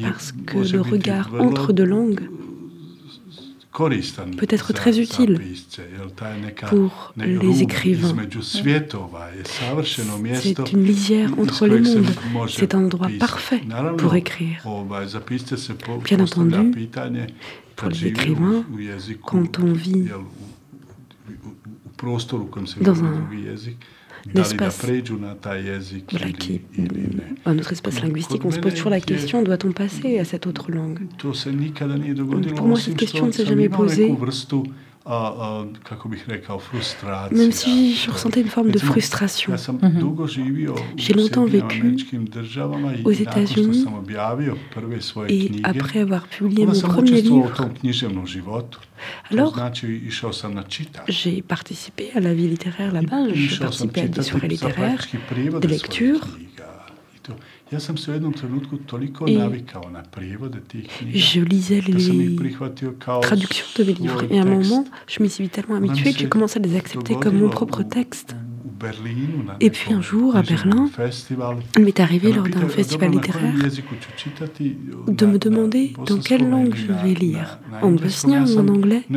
parce 0.00 0.32
que 0.32 0.58
le 0.58 0.80
regard 0.80 1.30
entre 1.38 1.72
deux 1.72 1.84
langues 1.84 2.28
peut 4.36 4.46
être 4.48 4.72
très 4.72 4.98
utile 4.98 5.40
pour 6.68 7.12
les 7.16 7.62
écrivains. 7.62 8.14
C'est 10.34 10.72
une 10.72 10.84
lisière 10.84 11.30
entre 11.38 11.66
les 11.66 11.80
mondes. 11.80 12.06
C'est 12.48 12.74
un 12.74 12.84
endroit 12.84 13.08
parfait 13.20 13.60
pour 13.96 14.14
écrire. 14.16 14.66
Bien 16.04 16.20
entendu, 16.20 16.88
pour 17.78 17.88
les 17.90 18.06
écrivains, 18.06 18.64
quand 19.24 19.58
on 19.60 19.72
vit 19.72 20.08
dans 22.82 23.04
un 23.04 23.22
espace, 24.34 24.82
voilà, 26.10 26.32
qui, 26.32 26.60
un 27.46 27.58
autre 27.58 27.72
espace 27.72 28.02
linguistique, 28.02 28.44
on 28.44 28.50
se 28.50 28.58
pose 28.58 28.74
toujours 28.74 28.90
la 28.90 29.00
question 29.00 29.42
doit-on 29.42 29.72
passer 29.72 30.18
à 30.18 30.24
cette 30.24 30.46
autre 30.46 30.70
langue? 30.72 31.06
Pour 32.56 32.66
moi, 32.66 32.78
cette 32.78 32.96
question 32.96 33.26
ne 33.26 33.32
s'est 33.32 33.46
jamais 33.46 33.68
posée. 33.68 34.12
Même 37.32 37.52
si 37.52 37.94
je 37.94 38.10
ressentais 38.10 38.42
une 38.42 38.48
forme 38.48 38.70
de 38.70 38.78
frustration. 38.78 39.52
J'ai 40.96 41.14
longtemps 41.14 41.46
vécu 41.46 41.96
aux 43.04 43.10
États-Unis. 43.12 43.86
et 45.28 45.50
après 45.64 46.00
avoir 46.00 46.26
publié 46.28 46.66
mon 46.66 46.78
premier 46.80 47.22
livre, 47.22 47.68
alors 49.30 49.58
j'ai 51.08 51.42
participé 51.42 52.10
à 52.14 52.20
la 52.20 52.34
vie 52.34 52.48
littéraire 52.48 52.92
là-bas, 52.92 53.32
j'ai 53.32 53.58
participé 53.58 54.02
à 54.02 54.08
des 54.08 54.22
soirées 54.22 54.48
littéraires, 54.48 55.06
des 55.60 55.68
lectures. 55.68 56.26
Je 61.14 61.40
lisais 61.40 61.80
les 61.80 62.36
traductions 63.20 63.66
de 63.78 63.84
mes 63.84 63.92
livres 63.92 64.24
et 64.30 64.38
à 64.38 64.42
un 64.42 64.44
moment, 64.44 64.84
je 65.06 65.22
m'y 65.22 65.28
suis 65.28 65.48
tellement 65.48 65.74
habituée 65.76 66.12
que 66.12 66.18
j'ai 66.18 66.28
commencé 66.28 66.58
à 66.58 66.62
les 66.62 66.76
accepter 66.76 67.14
comme 67.16 67.38
mon 67.38 67.50
propre 67.50 67.82
texte. 67.82 68.34
Et 69.60 69.70
puis 69.70 69.92
un 69.92 70.00
jour, 70.00 70.36
à 70.36 70.42
Berlin, 70.42 70.90
il 71.76 71.84
m'est 71.84 72.00
arrivé 72.00 72.32
lors 72.32 72.48
d'un 72.48 72.68
festival 72.68 73.10
littéraire 73.10 73.54
de 75.08 75.26
me 75.26 75.38
demander 75.38 75.92
dans 76.06 76.18
quelle 76.18 76.48
langue 76.48 76.74
je 76.74 76.92
vais 76.92 77.14
lire, 77.14 77.58
en 77.82 77.90
bosnien 77.92 78.46
ou 78.46 78.58
en 78.58 78.68
anglais? 78.68 79.02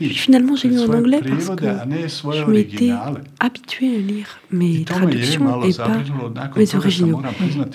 Et 0.00 0.08
finalement, 0.08 0.56
j'ai 0.56 0.68
lu 0.68 0.80
en 0.80 0.92
anglais 0.92 1.20
parce 1.26 1.50
que 1.50 1.66
je 2.32 2.44
m'étais 2.44 2.92
habituée 3.40 3.96
à 3.96 3.98
lire 3.98 4.40
mes 4.50 4.84
traductions 4.84 5.62
et 5.64 5.72
pas 5.74 6.00
mes 6.56 6.74
originaux. 6.74 7.22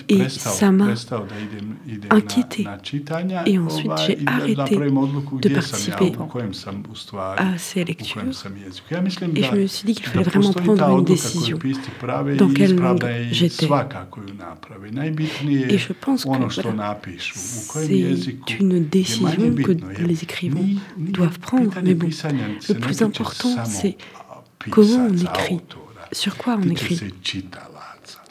Et 0.08 0.28
ça 0.28 0.72
m'a 0.72 0.88
inquiété. 2.10 2.66
Et 3.46 3.58
ensuite, 3.58 3.92
j'ai 4.06 4.18
arrêté 4.26 4.76
de 4.76 5.48
participer 5.48 6.12
à 7.36 7.58
ces 7.58 7.69
lectures. 7.76 8.22
Et 8.22 9.42
je 9.42 9.54
me 9.54 9.66
suis 9.66 9.86
dit 9.86 9.94
qu'il 9.94 10.06
fallait 10.06 10.24
vraiment 10.24 10.52
prendre 10.52 10.98
une 10.98 11.04
décision 11.04 11.58
dans 12.36 12.48
langue 12.82 13.06
j'étais? 13.30 13.68
Et 15.68 15.78
je 15.78 15.92
pense 15.92 16.24
que 16.24 16.28
voilà, 16.28 16.48
c'est 17.66 18.60
une 18.60 18.84
décision 18.86 19.54
que 19.54 20.02
les 20.02 20.22
écrivains 20.22 20.76
doivent 20.96 21.38
prendre. 21.38 21.72
Mais 21.82 21.94
bon, 21.94 22.08
le 22.08 22.74
plus 22.74 23.02
important, 23.02 23.64
c'est 23.64 23.96
comment 24.70 25.08
on 25.08 25.16
écrit, 25.16 25.60
sur 26.12 26.36
quoi 26.36 26.58
on 26.58 26.68
écrit? 26.68 27.00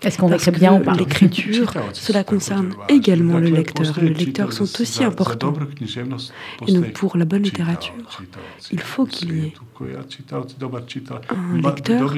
Est-ce 0.01 0.17
qu'on 0.17 0.31
écrit 0.31 0.51
bien 0.51 0.79
ou 0.79 0.83
pas? 0.83 0.93
L'écriture, 0.93 1.73
cela 1.93 2.23
concerne 2.23 2.73
également 2.87 3.37
le 3.37 3.49
lecteur. 3.49 3.99
Les 4.01 4.13
lecteurs 4.13 4.53
sont 4.53 4.63
aussi 4.81 5.03
importants. 5.03 5.53
Et 6.67 6.73
donc, 6.73 6.93
pour 6.93 7.17
la 7.17 7.25
bonne 7.25 7.43
littérature, 7.43 7.93
il 8.71 8.79
faut 8.79 9.05
qu'il 9.05 9.35
y 9.35 9.39
ait 9.39 9.53
un 11.29 11.57
lecteur. 11.61 12.13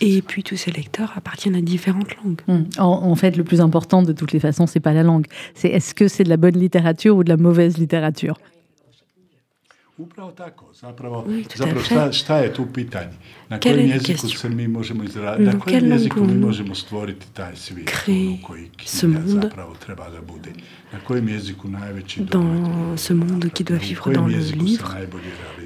Et 0.00 0.22
puis 0.22 0.42
tous 0.42 0.56
ces 0.56 0.70
lecteurs 0.70 1.12
appartiennent 1.16 1.56
à 1.56 1.60
différentes 1.60 2.16
langues. 2.16 2.40
Hmm. 2.48 2.64
En, 2.78 3.14
fait, 3.14 3.36
le 3.36 3.44
plus 3.44 3.60
important 3.60 4.02
de 4.02 4.12
toutes 4.12 4.32
les 4.32 4.40
façons, 4.40 4.66
c'est 4.66 4.80
pas 4.80 4.92
la 4.92 5.02
langue. 5.02 5.26
C'est 5.54 5.68
est-ce 5.68 5.94
que 5.94 6.08
c'est 6.08 6.24
de 6.24 6.28
la 6.28 6.36
bonne 6.36 6.58
littérature 6.58 7.16
ou 7.16 7.24
de 7.24 7.28
la 7.28 7.36
mauvaise 7.36 7.78
littérature? 7.78 8.38
Upravo 9.98 10.30
tako, 10.32 10.72
zapravo, 10.72 11.26
zapravo 11.54 11.80
šta, 11.80 12.12
šta 12.12 12.36
je 12.38 12.54
tu 12.54 12.66
pitanje? 12.74 13.12
Na 13.48 13.60
kojem 13.60 13.90
jeziku 13.90 14.28
se 14.28 14.48
mi 14.48 14.68
možemo 14.68 15.04
izraditi, 15.04 15.56
na 15.56 15.60
kojem 15.60 15.92
jeziku 15.92 16.24
mi 16.24 16.34
možemo 16.34 16.74
stvoriti 16.74 17.26
taj 17.32 17.56
svijet 17.56 17.90
ono 18.08 18.38
koji 18.46 18.70
knjiga 18.76 19.20
zapravo 19.26 19.74
treba 19.74 20.10
da 20.10 20.20
bude? 20.20 20.50
Dans 22.30 22.96
ce 22.96 23.12
monde 23.12 23.50
qui 23.52 23.64
doit 23.64 23.76
vivre 23.76 24.10
dans 24.10 24.26
le 24.26 24.38
livre, 24.38 24.96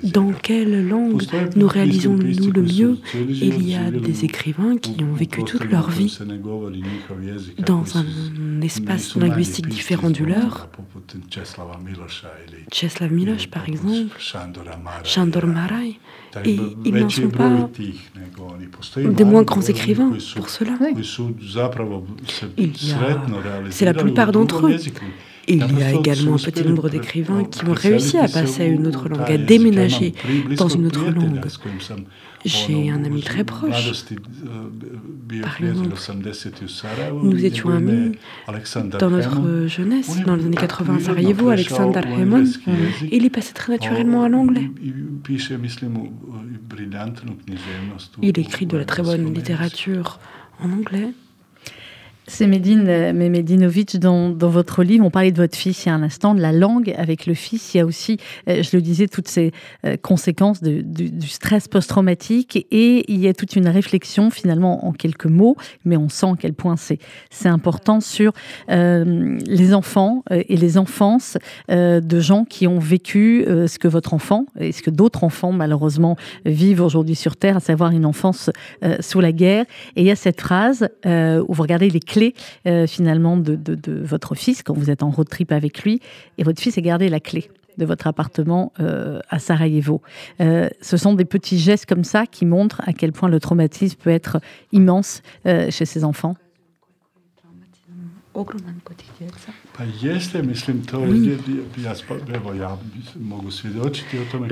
dans 0.03 0.33
quelle 0.33 0.87
langue 0.89 1.23
nous 1.57 1.69
réalisons-nous 1.69 2.53
le 2.53 2.63
mieux? 2.63 2.99
Il 3.15 3.69
y 3.69 3.75
a 3.75 3.91
des 3.91 4.25
écrivains 4.25 4.77
qui 4.77 5.03
ont 5.03 5.15
vécu 5.15 5.45
toute 5.45 5.65
leur 5.65 5.91
vie 5.91 6.17
dans 7.59 7.85
un 7.97 8.61
espace 8.63 9.17
linguistique 9.17 9.69
différent 9.69 10.11
du 10.11 10.25
leur. 10.25 10.69
Czeslaw 12.71 13.09
Miloš, 13.09 13.49
par 13.49 13.69
exemple, 13.69 14.17
Shandor 15.05 15.47
Maraj, 15.47 15.99
et 16.45 16.59
ils 16.85 16.95
n'en 16.95 17.09
sont 17.09 17.29
pas 17.29 17.71
des 18.97 19.25
moins 19.25 19.43
grands 19.43 19.63
écrivains 19.63 20.13
pour 20.37 20.49
cela. 20.49 20.73
c'est 23.71 23.85
la 23.85 23.95
plupart 23.95 24.33
d'entre 24.33 24.67
eux. 24.67 24.77
Il 25.51 25.79
y 25.79 25.83
a 25.83 25.93
également 25.93 26.35
un 26.35 26.39
petit 26.39 26.63
nombre 26.63 26.91
d'écrivains 26.91 27.45
qui 27.45 27.65
ont 27.65 27.73
réussi 27.73 28.19
à 28.19 28.29
passer 28.29 28.63
à 28.63 28.67
une 28.67 28.87
autre 28.87 29.09
langue, 29.09 29.31
à 29.31 29.39
déménager 29.39 30.13
dans 30.57 30.69
une 30.69 30.87
autre 30.87 31.11
langue. 31.11 31.41
J'ai 32.49 32.91
un 32.91 33.05
ami 33.05 33.23
très 33.23 33.45
proche. 33.45 33.71
Par 35.43 35.63
exemple, 35.63 35.97
nous 37.23 37.45
étions 37.45 37.71
amis 37.71 38.13
dans 38.99 39.11
notre 39.11 39.67
jeunesse, 39.67 40.21
dans 40.25 40.37
les 40.37 40.47
années 40.47 40.57
80 40.57 40.97
à 40.97 41.01
Sarajevo, 41.01 41.49
Alexander 41.51 42.01
Hemon. 42.05 42.45
Il 43.11 43.25
est 43.25 43.31
passé 43.31 43.53
très 43.53 43.73
naturellement 43.73 44.25
à 44.25 44.29
l'anglais. 44.29 44.71
Il 48.23 48.39
écrit 48.39 48.67
de 48.67 48.77
la 48.77 48.85
très 48.85 49.03
bonne 49.03 49.35
littérature 49.35 50.19
en 50.61 50.71
anglais. 50.73 51.11
C'est 52.31 52.47
Médine 52.47 52.85
euh, 52.89 53.13
Medinovic 53.15 53.99
dans, 53.99 54.29
dans, 54.29 54.51
votre 54.51 54.83
livre. 54.83 55.05
On 55.05 55.11
parlait 55.11 55.33
de 55.33 55.41
votre 55.41 55.57
fils 55.57 55.87
il 55.87 55.89
y 55.89 55.91
a 55.91 55.95
un 55.95 56.03
instant, 56.03 56.35
de 56.35 56.43
la 56.43 56.53
langue 56.53 56.95
avec 56.99 57.25
le 57.25 57.33
fils. 57.33 57.73
Il 57.73 57.79
y 57.79 57.81
a 57.81 57.87
aussi, 57.87 58.19
euh, 58.49 58.63
je 58.63 58.77
le 58.77 58.83
disais, 58.83 59.09
toutes 59.09 59.29
ces 59.29 59.51
euh, 59.87 59.97
conséquences 59.97 60.63
de, 60.63 60.83
du 60.83 61.27
stress 61.27 61.69
post-traumatique 61.69 62.67
et 62.71 63.11
il 63.11 63.19
y 63.19 63.29
a 63.29 63.33
toute 63.33 63.57
une 63.57 63.67
réflexion 63.67 64.29
finalement 64.29 64.87
en 64.87 64.93
quelques 64.93 65.27
mots, 65.27 65.57
mais 65.87 65.97
on 65.97 66.11
sent 66.11 66.27
à 66.27 66.37
quel 66.39 66.53
point 66.53 66.77
c'est 66.77 66.99
c'est 67.31 67.49
important 67.49 68.01
sur 68.01 68.33
les 68.69 69.75
enfants 69.75 70.23
et 70.31 70.57
les 70.57 70.77
enfances 70.79 71.39
de 71.69 72.21
gens 72.21 72.45
qui 72.45 72.67
ont 72.67 72.79
vécu 72.79 73.45
ce 73.47 73.79
que 73.79 73.89
votre 73.89 74.13
enfant 74.13 74.47
et 74.59 74.73
ce 74.73 74.83
que 74.83 74.91
d'autres 74.91 75.25
enfants 75.25 75.53
malheureusement 75.53 76.17
vivent 76.45 76.83
aujourd'hui 76.83 77.15
sur 77.15 77.37
Terre, 77.37 77.57
à 77.57 77.61
savoir 77.61 77.93
une 77.93 78.05
enfance 78.05 78.51
sous 79.01 79.21
la 79.21 79.33
guerre. 79.33 79.65
Et 79.97 80.03
il 80.03 80.07
y 80.07 80.11
a 80.11 80.17
cette 80.17 80.41
phrase 80.41 80.89
où 81.05 81.55
vous 81.55 81.63
regardez 81.63 81.89
les 81.89 82.01
clés 82.01 82.18
euh, 82.67 82.87
finalement 82.87 83.37
de, 83.37 83.59
votre 84.03 84.35
fils 84.35 84.63
quand 84.63 84.75
vous 84.75 84.91
êtes 84.91 85.03
en 85.03 85.11
road 85.11 85.29
trip 85.29 85.53
avec 85.53 85.83
lui 85.83 86.01
et 86.37 86.45
votre 86.45 86.61
fils 86.61 86.77
a 86.79 86.81
gardé 86.81 87.09
la 87.09 87.21
clé 87.21 87.51
de 87.77 87.85
votre 87.85 88.09
appartement 88.09 88.73
euh, 88.81 89.21
à 89.29 89.39
Sarajevo. 89.39 90.03
Euh, 90.41 90.69
ce 90.81 90.97
sont 90.97 91.15
des 91.15 91.25
petits 91.25 91.59
gestes 91.59 91.87
comme 91.87 92.05
ça 92.05 92.27
qui 92.27 92.45
montrent 92.45 92.83
à 92.87 92.93
quel 92.93 93.13
point 93.13 93.29
le 93.29 93.39
traumatisme 93.39 93.99
peut 94.03 94.11
être 94.11 94.41
immense 94.73 95.23
chez 95.45 95.85
ces 95.85 96.05
enfants. 96.05 96.37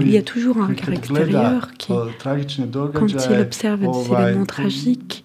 il 0.00 0.10
y 0.10 0.16
a 0.16 0.22
toujours 0.22 0.58
un 0.58 0.66
regard 0.66 0.90
extérieur 0.90 1.70
qui, 1.78 1.92
quand 1.92 3.08
il 3.30 3.40
observe 3.40 3.80
des 3.80 4.10
événements 4.10 4.46
tragiques, 4.46 5.24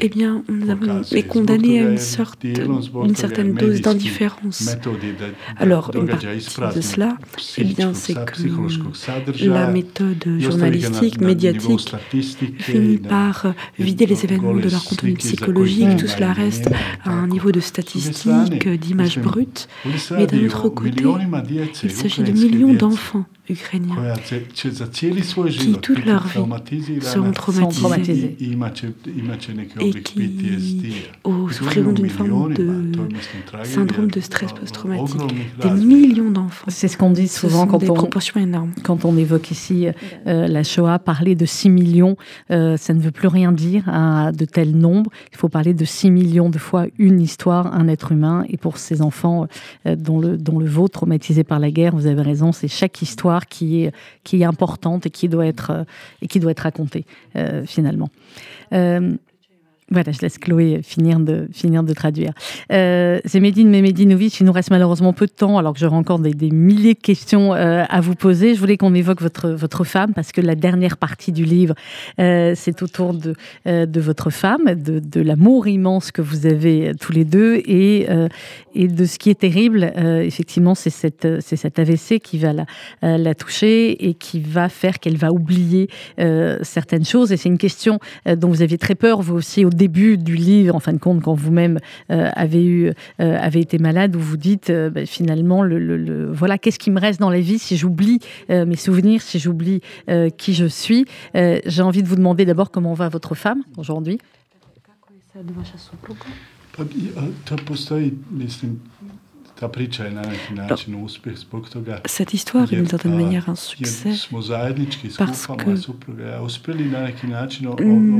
eh 0.00 0.08
bien, 0.08 0.42
nous 0.48 0.70
avons, 0.70 1.02
est 1.02 1.22
condamné 1.24 1.80
à 1.80 1.90
une, 1.90 1.98
sorte, 1.98 2.42
une 2.44 3.14
certaine 3.14 3.52
dose 3.54 3.82
d'indifférence. 3.82 4.76
Alors, 5.58 5.90
une 5.94 6.06
partie 6.06 6.26
de 6.26 6.80
cela, 6.80 7.18
eh 7.58 7.64
bien, 7.64 7.92
c'est 7.92 8.14
que 8.14 9.44
la 9.44 9.70
méthode 9.70 10.24
journalistique, 10.38 11.20
médiatique, 11.20 11.94
finit 12.58 12.98
par 12.98 13.52
vider 13.78 14.06
les 14.06 14.24
événements 14.24 14.54
de 14.54 14.68
leur 14.68 14.84
contenu 14.84 15.14
psychologique. 15.14 15.96
Tout 15.98 16.08
cela 16.08 16.32
reste 16.32 16.70
à 17.04 17.10
un 17.10 17.26
niveau 17.26 17.52
de 17.52 17.60
statistiques, 17.60 18.68
d'images 18.68 19.18
brutes. 19.18 19.68
Mais 20.12 20.26
d'un 20.26 20.46
autre 20.46 20.68
côté, 20.70 21.04
il 21.82 21.90
s'agit 21.90 22.22
de 22.22 22.32
millions 22.32 22.72
d'enfants 22.72 23.26
ukrainiens 23.50 24.14
qui, 24.24 24.70
toute 25.80 26.04
leur 26.04 26.26
vie, 26.26 27.00
seront 27.00 27.32
traumatisés 27.32 28.36
et 29.80 29.92
qui 30.02 30.92
souffriront 31.50 31.92
d'une 31.92 32.10
forme 32.10 32.54
de 32.54 32.92
syndrome 33.64 34.10
de 34.10 34.20
stress 34.20 34.52
post-traumatique. 34.52 35.20
Des 35.60 35.70
millions 35.70 36.30
d'enfants. 36.30 36.66
C'est 36.68 36.88
ce 36.88 36.96
qu'on 36.96 37.10
dit 37.10 37.28
souvent 37.28 37.66
quand, 37.66 37.78
des 37.78 37.90
on, 37.90 37.94
proportions 37.94 38.40
énormes. 38.40 38.72
quand 38.82 39.04
on 39.04 39.16
évoque 39.16 39.50
ici 39.50 39.88
euh, 40.26 40.46
la 40.46 40.62
Shoah. 40.62 40.98
Parler 40.98 41.34
de 41.34 41.46
6 41.46 41.70
millions, 41.70 42.16
euh, 42.50 42.76
ça 42.76 42.92
ne 42.92 43.00
veut 43.00 43.10
plus 43.10 43.28
rien 43.28 43.52
dire 43.52 43.84
à 43.88 44.32
de 44.32 44.44
tels 44.44 44.76
nombres. 44.76 45.10
Il 45.32 45.38
faut 45.38 45.48
parler 45.48 45.74
de 45.74 45.84
6 45.84 46.10
millions 46.10 46.50
de 46.50 46.58
fois 46.58 46.86
une 46.98 47.20
histoire, 47.20 47.74
un 47.74 47.88
être 47.88 48.12
humain. 48.12 48.44
Et 48.48 48.56
pour 48.56 48.78
ces 48.78 49.00
enfants 49.02 49.46
euh, 49.86 49.96
dont, 49.96 50.18
le, 50.18 50.36
dont 50.36 50.58
le 50.58 50.66
vôtre, 50.66 50.98
traumatisés 50.98 51.44
par 51.44 51.60
la 51.60 51.70
guerre, 51.70 51.94
vous 51.94 52.06
avez 52.06 52.22
raison, 52.22 52.52
c'est 52.52 52.68
chaque 52.68 53.02
histoire 53.02 53.37
qui 53.46 53.84
est, 53.84 53.92
qui 54.24 54.44
importante 54.44 55.06
et 55.06 55.10
qui 55.10 55.28
doit 55.28 55.46
être, 55.46 55.70
euh, 55.70 55.84
et 56.22 56.28
qui 56.28 56.40
doit 56.40 56.50
être 56.50 56.60
racontée 56.60 57.04
euh, 57.36 57.64
finalement. 57.66 58.10
Euh, 59.88 59.94
voilà, 59.98 60.12
je 60.12 60.20
laisse 60.20 60.38
Chloé 60.38 60.80
finir 60.82 61.18
de, 61.20 61.48
finir 61.52 61.82
de 61.82 61.92
traduire. 61.92 62.32
Euh, 62.72 63.20
c'est 63.24 63.40
Medine 63.40 63.70
Memedinovic, 63.70 64.38
il 64.40 64.46
nous 64.46 64.52
reste 64.52 64.70
malheureusement 64.70 65.12
peu 65.12 65.26
de 65.26 65.32
temps, 65.32 65.58
alors 65.58 65.72
que 65.72 65.80
j'aurai 65.80 65.96
encore 65.96 66.18
des, 66.18 66.50
milliers 66.50 66.94
de 66.94 67.00
questions 67.00 67.54
euh, 67.54 67.84
à 67.88 68.00
vous 68.00 68.14
poser. 68.14 68.54
Je 68.54 68.60
voulais 68.60 68.76
qu'on 68.76 68.94
évoque 68.94 69.20
votre, 69.20 69.50
votre 69.50 69.84
femme, 69.84 70.12
parce 70.14 70.32
que 70.32 70.40
la 70.40 70.54
dernière 70.54 70.96
partie 70.96 71.32
du 71.32 71.44
livre, 71.44 71.74
euh, 72.20 72.52
c'est 72.54 72.82
autour 72.82 73.14
de, 73.14 73.34
euh, 73.66 73.86
de 73.86 74.00
votre 74.00 74.30
femme, 74.30 74.74
de, 74.74 74.98
de 75.00 75.20
l'amour 75.20 75.66
immense 75.68 76.12
que 76.12 76.22
vous 76.22 76.46
avez 76.46 76.92
tous 77.00 77.12
les 77.12 77.24
deux, 77.24 77.56
et, 77.66 78.06
euh, 78.10 78.28
et 78.74 78.88
de 78.88 79.04
ce 79.04 79.18
qui 79.18 79.30
est 79.30 79.40
terrible, 79.40 79.92
euh, 79.96 80.20
effectivement, 80.20 80.74
c'est 80.74 80.90
cette, 80.90 81.26
c'est 81.40 81.56
cet 81.56 81.78
AVC 81.78 82.20
qui 82.20 82.38
va 82.38 82.52
la, 82.52 82.66
la 83.02 83.34
toucher 83.34 84.08
et 84.08 84.14
qui 84.14 84.40
va 84.40 84.68
faire 84.68 85.00
qu'elle 85.00 85.16
va 85.16 85.32
oublier 85.32 85.88
certaines 86.62 87.04
choses. 87.04 87.32
Et 87.32 87.36
c'est 87.36 87.48
une 87.48 87.58
question 87.58 87.98
dont 88.26 88.48
vous 88.48 88.62
aviez 88.62 88.78
très 88.78 88.94
peur, 88.94 89.20
vous 89.22 89.34
aussi, 89.34 89.64
au 89.64 89.70
début 89.78 90.18
du 90.18 90.34
livre, 90.36 90.74
en 90.74 90.80
fin 90.80 90.92
de 90.92 90.98
compte, 90.98 91.22
quand 91.22 91.34
vous-même 91.34 91.78
euh, 92.10 92.28
avez 92.34 92.64
eu, 92.66 92.88
euh, 92.88 92.92
avez 93.48 93.60
été 93.60 93.78
malade, 93.78 94.14
où 94.16 94.20
vous 94.20 94.36
dites 94.36 94.68
euh, 94.68 94.90
bah, 94.90 95.06
finalement, 95.06 95.62
le, 95.62 95.78
le, 95.78 95.96
le, 95.96 96.30
voilà, 96.40 96.58
qu'est-ce 96.58 96.78
qui 96.78 96.90
me 96.90 97.00
reste 97.00 97.20
dans 97.20 97.30
la 97.30 97.40
vie 97.40 97.58
si 97.58 97.76
j'oublie 97.76 98.18
euh, 98.50 98.66
mes 98.66 98.76
souvenirs, 98.76 99.22
si 99.22 99.38
j'oublie 99.38 99.80
euh, 100.10 100.28
qui 100.40 100.52
je 100.52 100.66
suis? 100.66 101.06
Euh, 101.34 101.60
J'ai 101.64 101.82
envie 101.82 102.02
de 102.02 102.08
vous 102.08 102.16
demander 102.16 102.44
d'abord 102.44 102.70
comment 102.70 102.94
va 102.94 103.08
votre 103.08 103.34
femme 103.34 103.62
aujourd'hui. 103.76 104.18
Cette 112.06 112.34
histoire 112.34 112.72
est 112.72 112.76
d'une 112.76 112.86
certaine 112.86 113.16
manière 113.16 113.48
un 113.48 113.54
succès 113.54 114.10
parce 115.18 115.46
que 115.46 115.88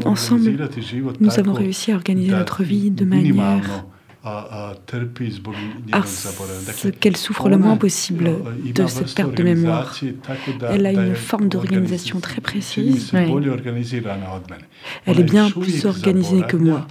ensemble, 0.06 0.68
nous 1.20 1.38
avons 1.38 1.52
réussi 1.52 1.92
à 1.92 1.94
organiser 1.96 2.32
notre 2.32 2.62
vie 2.62 2.90
de 2.90 3.04
manière 3.04 3.84
à 4.24 4.74
ce 6.74 6.88
qu'elle 6.88 7.16
souffre 7.16 7.48
le 7.48 7.56
moins 7.56 7.76
possible 7.76 8.32
de 8.74 8.86
cette 8.86 9.14
perte 9.14 9.34
de 9.34 9.42
mémoire. 9.42 9.96
Elle 10.70 10.86
a 10.86 10.92
une 10.92 11.14
forme 11.14 11.48
d'organisation 11.48 12.20
très 12.20 12.40
précise. 12.40 13.12
Elle 15.06 15.20
est 15.20 15.24
bien 15.24 15.50
plus 15.50 15.86
organisée 15.86 16.42
que 16.42 16.56
moi. 16.56 16.86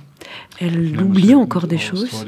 Elle 0.60 1.00
oublie 1.00 1.36
encore 1.36 1.68
des 1.68 1.78
choses, 1.78 2.26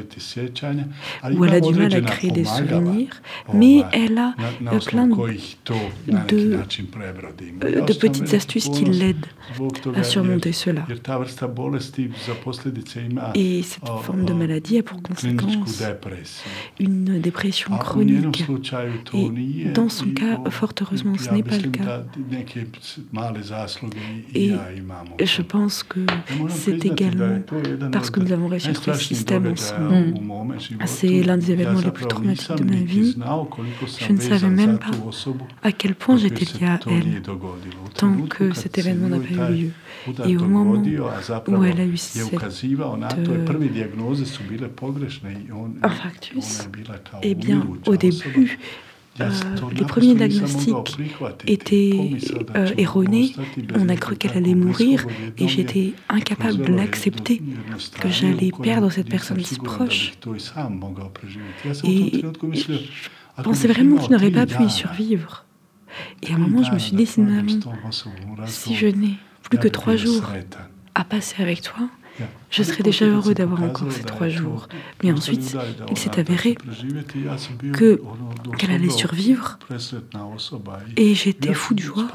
ou 1.34 1.46
elle 1.46 1.54
a 1.54 1.60
du 1.60 1.74
mal 1.74 1.94
à 1.94 2.02
créer 2.02 2.32
des 2.32 2.46
souvenirs, 2.46 3.22
mais 3.54 3.84
elle 3.92 4.18
a 4.18 4.36
plein 4.86 5.08
de, 5.08 5.16
de 6.08 7.94
petites 7.94 8.34
astuces 8.34 8.70
qui 8.70 8.86
l'aident 8.86 9.26
à 9.96 10.04
surmonter 10.04 10.52
cela. 10.52 10.86
Et 13.36 13.64
cette 13.64 13.88
forme 14.04 14.26
de 14.26 14.34
maladie 14.34 14.78
a 14.78 14.84
pour 14.84 15.02
conséquence 15.02 15.84
une 16.80 17.20
dépression 17.20 17.78
chronique. 17.78 18.46
Et 19.14 19.66
dans 19.74 19.90
son 19.90 20.12
cas, 20.12 20.40
fort 20.50 20.74
heureusement, 20.82 21.18
ce 21.18 21.32
n'est 21.32 21.44
pas 21.44 21.58
le 21.58 21.70
cas. 21.70 22.04
Et 24.36 24.54
je 25.26 25.42
pense 25.42 25.84
que 25.84 26.00
c'est 26.50 26.86
également 26.86 27.40
parce 27.92 28.10
que 28.10 28.19
nous 28.20 28.32
avons 28.32 28.48
réussi 28.48 28.70
à 28.70 28.74
trouver 28.74 28.98
ce 28.98 29.04
système 29.04 29.48
ensemble. 29.48 30.16
C'est 30.86 31.24
l'un 31.24 31.38
des 31.38 31.52
événements 31.52 31.80
les 31.80 31.92
plus 31.92 32.06
traumatiques 32.06 32.56
de 32.56 32.64
ma 32.64 32.82
vie. 32.82 33.16
Je 34.00 34.12
ne 34.14 34.20
savais 34.20 34.50
même 34.50 34.80
pas 34.80 34.92
à 35.64 35.72
quel 35.72 35.96
point 35.96 36.18
j'étais 36.18 36.46
liée 36.46 36.68
à 36.68 36.80
elle 36.88 37.22
tant 37.96 38.14
que 38.30 38.54
cet 38.54 38.78
événement 38.78 39.10
n'a 39.10 39.20
pas 39.20 39.52
eu 39.52 39.56
lieu. 39.56 39.72
Et 40.26 40.38
au 40.38 40.46
moment 40.46 40.82
où 41.48 41.64
elle 41.64 41.80
a 41.80 41.86
eu 41.86 41.98
cette 41.98 42.34
infarctus, 45.82 46.68
eh 47.22 47.36
bien, 47.36 47.66
au 47.86 47.96
début, 47.96 48.60
euh, 49.22 49.32
les 49.74 49.86
premiers 49.86 50.16
diagnostics 50.16 50.98
étaient 51.48 52.12
euh, 52.56 52.70
erronés. 52.78 53.34
On 53.76 53.90
a 53.90 53.96
cru 53.96 54.16
qu'elle 54.16 54.38
allait 54.38 54.56
mourir 54.56 55.06
et 55.38 55.48
j'étais 55.48 55.94
incapable 56.10 56.66
de 56.66 56.74
l'accepter, 56.74 57.42
que 58.00 58.10
j'allais 58.10 58.52
perdre 58.62 58.90
cette 58.92 59.10
personne 59.10 59.44
si 59.44 59.58
proche. 59.58 60.14
Et 61.84 62.24
je 63.38 63.44
pensais 63.44 63.68
vraiment 63.68 63.98
que 63.98 64.06
je 64.06 64.10
n'aurais 64.10 64.32
pas 64.32 64.46
pu 64.46 64.64
y 64.64 64.70
survivre. 64.70 65.46
Et 66.24 66.32
à 66.32 66.36
un 66.36 66.38
moment, 66.38 66.64
je 66.64 66.72
me 66.72 66.80
suis 66.80 66.96
dit, 66.96 67.06
si 67.06 68.76
je 68.76 68.88
n'ai 68.88 69.16
plus 69.44 69.58
que 69.58 69.68
trois 69.68 69.96
jours 69.96 70.24
à 70.96 71.04
passer 71.04 71.42
avec 71.42 71.62
toi, 71.62 71.90
je 72.50 72.64
serais 72.64 72.84
déjà 72.84 73.06
heureux 73.06 73.34
d'avoir 73.34 73.64
encore 73.64 73.92
ces 73.92 74.04
trois 74.04 74.30
jours. 74.30 74.68
Mais 75.04 75.12
ensuite, 75.12 75.56
il 75.90 75.98
s'est 75.98 76.20
avéré 76.20 76.56
que 77.74 78.02
qu'elle 78.58 78.72
allait 78.72 78.90
survivre 78.90 79.60
et 80.98 81.16
j'étais 81.16 81.54
fou 81.54 81.74
de 81.76 81.82
joie. 81.82 82.08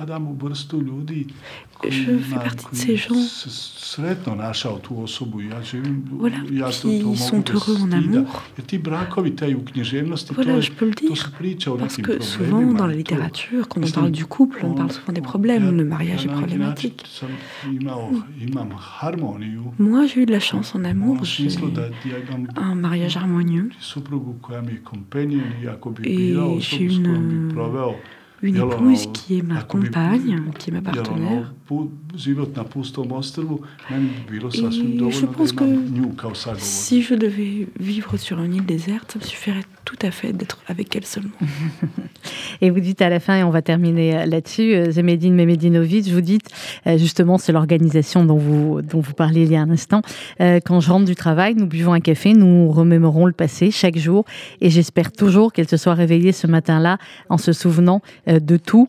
Je 1.88 2.16
fais 2.18 2.35
partie 2.37 2.66
de 2.70 2.77
ces 2.77 2.97
gens 2.97 3.14
voilà, 6.11 6.37
qui 6.73 7.16
sont 7.16 7.44
heureux 7.53 7.77
en 7.83 7.92
amour. 7.92 8.42
Voilà, 10.35 10.61
je 10.61 10.70
peux 10.70 10.87
le 10.87 10.92
dire. 10.92 11.11
Parce 11.79 11.97
que 11.97 12.23
souvent, 12.23 12.73
dans 12.73 12.87
la 12.87 12.94
littérature, 12.94 13.68
quand 13.68 13.85
on 13.85 13.90
parle 13.90 14.11
du 14.12 14.25
couple, 14.25 14.61
on 14.64 14.75
parle 14.75 14.92
souvent 14.92 15.12
des 15.12 15.20
problèmes. 15.20 15.77
Le 15.77 15.85
mariage 15.85 16.25
est 16.25 16.29
problématique. 16.29 17.05
Moi, 19.79 20.07
j'ai 20.07 20.24
eu 20.25 20.27
de 20.27 20.33
la 20.33 20.41
chance 20.41 20.75
en 20.75 20.85
amour. 20.85 21.25
J'ai 21.25 21.49
un 22.57 22.75
mariage 22.75 23.17
harmonieux. 23.17 23.71
Et 26.05 26.35
j'ai 26.61 26.85
une 26.85 27.55
une 28.44 28.57
épouse 28.57 29.09
qui 29.12 29.38
est 29.38 29.42
ma 29.42 29.62
compagne, 29.62 30.42
qui 30.59 30.70
est 30.70 30.72
ma 30.72 30.83
partenaire. 30.83 31.52
Et 35.07 35.11
je 35.11 35.26
pense 35.26 35.52
que 35.52 35.64
si 36.59 37.02
je 37.02 37.14
devais 37.14 37.66
vivre 37.80 38.16
sur 38.18 38.40
une 38.40 38.54
île 38.54 38.66
déserte, 38.66 39.12
ça 39.12 39.18
me 39.18 39.24
suffirait 39.24 39.62
tout 39.85 39.96
à 40.02 40.11
fait 40.11 40.33
d'être 40.33 40.59
avec 40.68 40.94
elle 40.96 41.04
seulement. 41.04 41.30
et 42.61 42.70
vous 42.70 42.80
dites 42.80 43.02
à 43.02 43.09
la 43.09 43.20
fin, 43.20 43.38
et 43.38 43.44
on 43.44 43.50
va 43.50 43.62
terminer 43.62 44.16
euh, 44.16 44.26
là-dessus, 44.26 44.74
euh, 44.74 44.90
Zemedine 44.90 45.35
Memedinovic, 45.35 46.09
vous 46.09 46.20
dites, 46.20 46.48
euh, 46.87 46.98
justement, 46.98 47.38
c'est 47.38 47.52
l'organisation 47.52 48.24
dont 48.24 48.37
vous, 48.37 48.83
dont 48.83 49.00
vous 49.00 49.12
parliez 49.14 49.42
il 49.42 49.52
y 49.52 49.57
a 49.57 49.61
un 49.61 49.70
instant, 49.70 50.02
quand 50.38 50.80
je 50.80 50.90
rentre 50.90 51.04
du 51.04 51.14
travail, 51.14 51.54
nous 51.54 51.66
buvons 51.66 51.92
un 51.92 52.00
café, 52.00 52.33
nous 52.33 52.70
remémorons 52.70 53.26
le 53.26 53.33
passé 53.33 53.70
chaque 53.70 53.98
jour, 53.98 54.24
et 54.61 54.70
j'espère 54.70 55.12
toujours 55.12 55.52
qu'elle 55.52 55.68
se 55.68 55.76
soit 55.76 55.94
réveillée 55.94 56.33
ce 56.33 56.46
matin-là 56.46 56.98
en 57.28 57.38
se 57.38 57.52
souvenant 57.52 58.02
de 58.40 58.57
tout. 58.57 58.88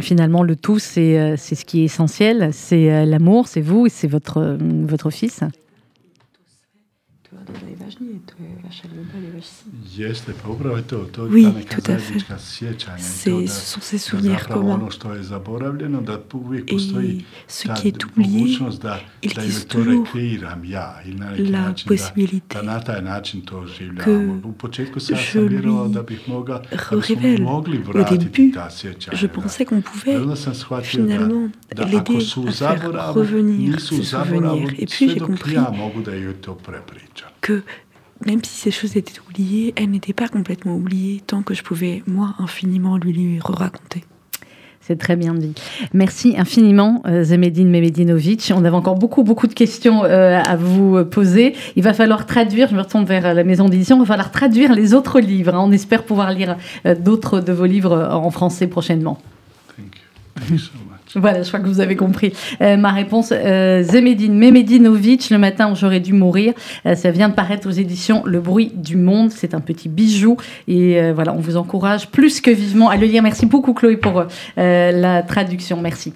Finalement, 0.00 0.42
le 0.42 0.56
tout, 0.56 0.78
c'est 0.78 1.36
ce 1.36 1.64
qui 1.64 1.80
est 1.80 1.84
essentiel, 1.84 2.50
c'est 2.52 3.06
l'amour, 3.06 3.48
c'est 3.48 3.62
vous, 3.62 3.86
et 3.86 3.88
c'est 3.88 4.08
votre, 4.08 4.58
votre 4.60 5.10
fils. 5.10 5.40
Oui, 11.30 11.46
tout 11.70 11.90
à 11.90 11.98
fait. 11.98 12.18
Ce 12.38 13.46
sont 13.46 13.80
ces 13.80 13.98
souvenirs 13.98 14.48
communs. 14.48 14.88
Et 16.68 16.78
ce 17.48 17.68
qui 17.74 17.88
est 17.88 18.04
oublié, 18.04 18.58
il 19.22 19.30
existe 19.32 19.68
toujours 19.68 20.06
la 21.38 21.72
possibilité 21.86 22.56
que 23.98 24.26
je 25.16 25.38
lui 25.38 25.58
révèle. 26.92 27.44
Au 27.44 28.16
début, 28.16 28.52
je 29.12 29.26
pensais 29.26 29.64
qu'on 29.64 29.80
pouvait 29.80 30.18
finalement 30.82 31.48
l'aider 31.76 32.18
à 32.56 32.76
faire 32.76 33.14
revenir. 33.14 33.78
Et 34.78 34.86
puis 34.86 35.08
j'ai 35.10 35.18
compris 35.20 35.56
que 37.40 37.62
même 38.24 38.42
si 38.42 38.58
ces 38.58 38.70
choses 38.70 38.96
étaient 38.96 39.20
oubliées, 39.28 39.74
elles 39.76 39.90
n'étaient 39.90 40.12
pas 40.12 40.28
complètement 40.28 40.76
oubliées 40.76 41.22
tant 41.26 41.42
que 41.42 41.54
je 41.54 41.62
pouvais, 41.62 42.02
moi, 42.06 42.34
infiniment 42.38 42.96
lui, 42.96 43.12
lui 43.12 43.38
raconter 43.42 44.04
C'est 44.80 44.96
très 44.96 45.16
bien 45.16 45.34
dit. 45.34 45.54
Merci 45.92 46.34
infiniment, 46.38 47.02
euh, 47.06 47.24
Zemedine 47.24 47.68
Memedinovic. 47.68 48.52
On 48.54 48.64
avait 48.64 48.76
encore 48.76 48.96
beaucoup, 48.96 49.22
beaucoup 49.22 49.46
de 49.46 49.54
questions 49.54 50.04
euh, 50.04 50.40
à 50.40 50.56
vous 50.56 51.04
poser. 51.04 51.54
Il 51.76 51.82
va 51.82 51.92
falloir 51.92 52.26
traduire, 52.26 52.68
je 52.68 52.74
me 52.74 52.80
retourne 52.80 53.04
vers 53.04 53.34
la 53.34 53.44
maison 53.44 53.68
d'édition, 53.68 53.96
il 53.96 54.00
va 54.00 54.06
falloir 54.06 54.30
traduire 54.30 54.72
les 54.72 54.94
autres 54.94 55.20
livres. 55.20 55.54
Hein. 55.54 55.62
On 55.62 55.72
espère 55.72 56.04
pouvoir 56.04 56.32
lire 56.32 56.56
euh, 56.86 56.94
d'autres 56.94 57.40
de 57.40 57.52
vos 57.52 57.66
livres 57.66 58.08
en 58.10 58.30
français 58.30 58.66
prochainement. 58.66 59.18
Thank 59.76 59.96
you. 60.50 60.85
Voilà, 61.14 61.42
je 61.42 61.48
crois 61.48 61.60
que 61.60 61.68
vous 61.68 61.80
avez 61.80 61.96
compris 61.96 62.32
euh, 62.60 62.76
ma 62.76 62.90
réponse. 62.90 63.32
Euh, 63.32 63.82
Zemedine 63.82 64.36
Memedinovic, 64.36 65.30
le 65.30 65.38
matin 65.38 65.70
où 65.70 65.76
j'aurais 65.76 66.00
dû 66.00 66.12
mourir, 66.12 66.52
euh, 66.84 66.94
ça 66.94 67.10
vient 67.10 67.28
de 67.28 67.34
paraître 67.34 67.68
aux 67.68 67.72
éditions 67.72 68.22
Le 68.24 68.40
bruit 68.40 68.72
du 68.74 68.96
monde. 68.96 69.30
C'est 69.30 69.54
un 69.54 69.60
petit 69.60 69.88
bijou 69.88 70.36
et 70.68 71.00
euh, 71.00 71.12
voilà, 71.14 71.32
on 71.32 71.40
vous 71.40 71.56
encourage 71.56 72.08
plus 72.08 72.40
que 72.40 72.50
vivement 72.50 72.90
à 72.90 72.96
le 72.96 73.06
lire. 73.06 73.22
Merci 73.22 73.46
beaucoup 73.46 73.72
Chloé 73.72 73.96
pour 73.96 74.24
la 74.56 75.22
traduction. 75.22 75.80
Merci. 75.80 76.12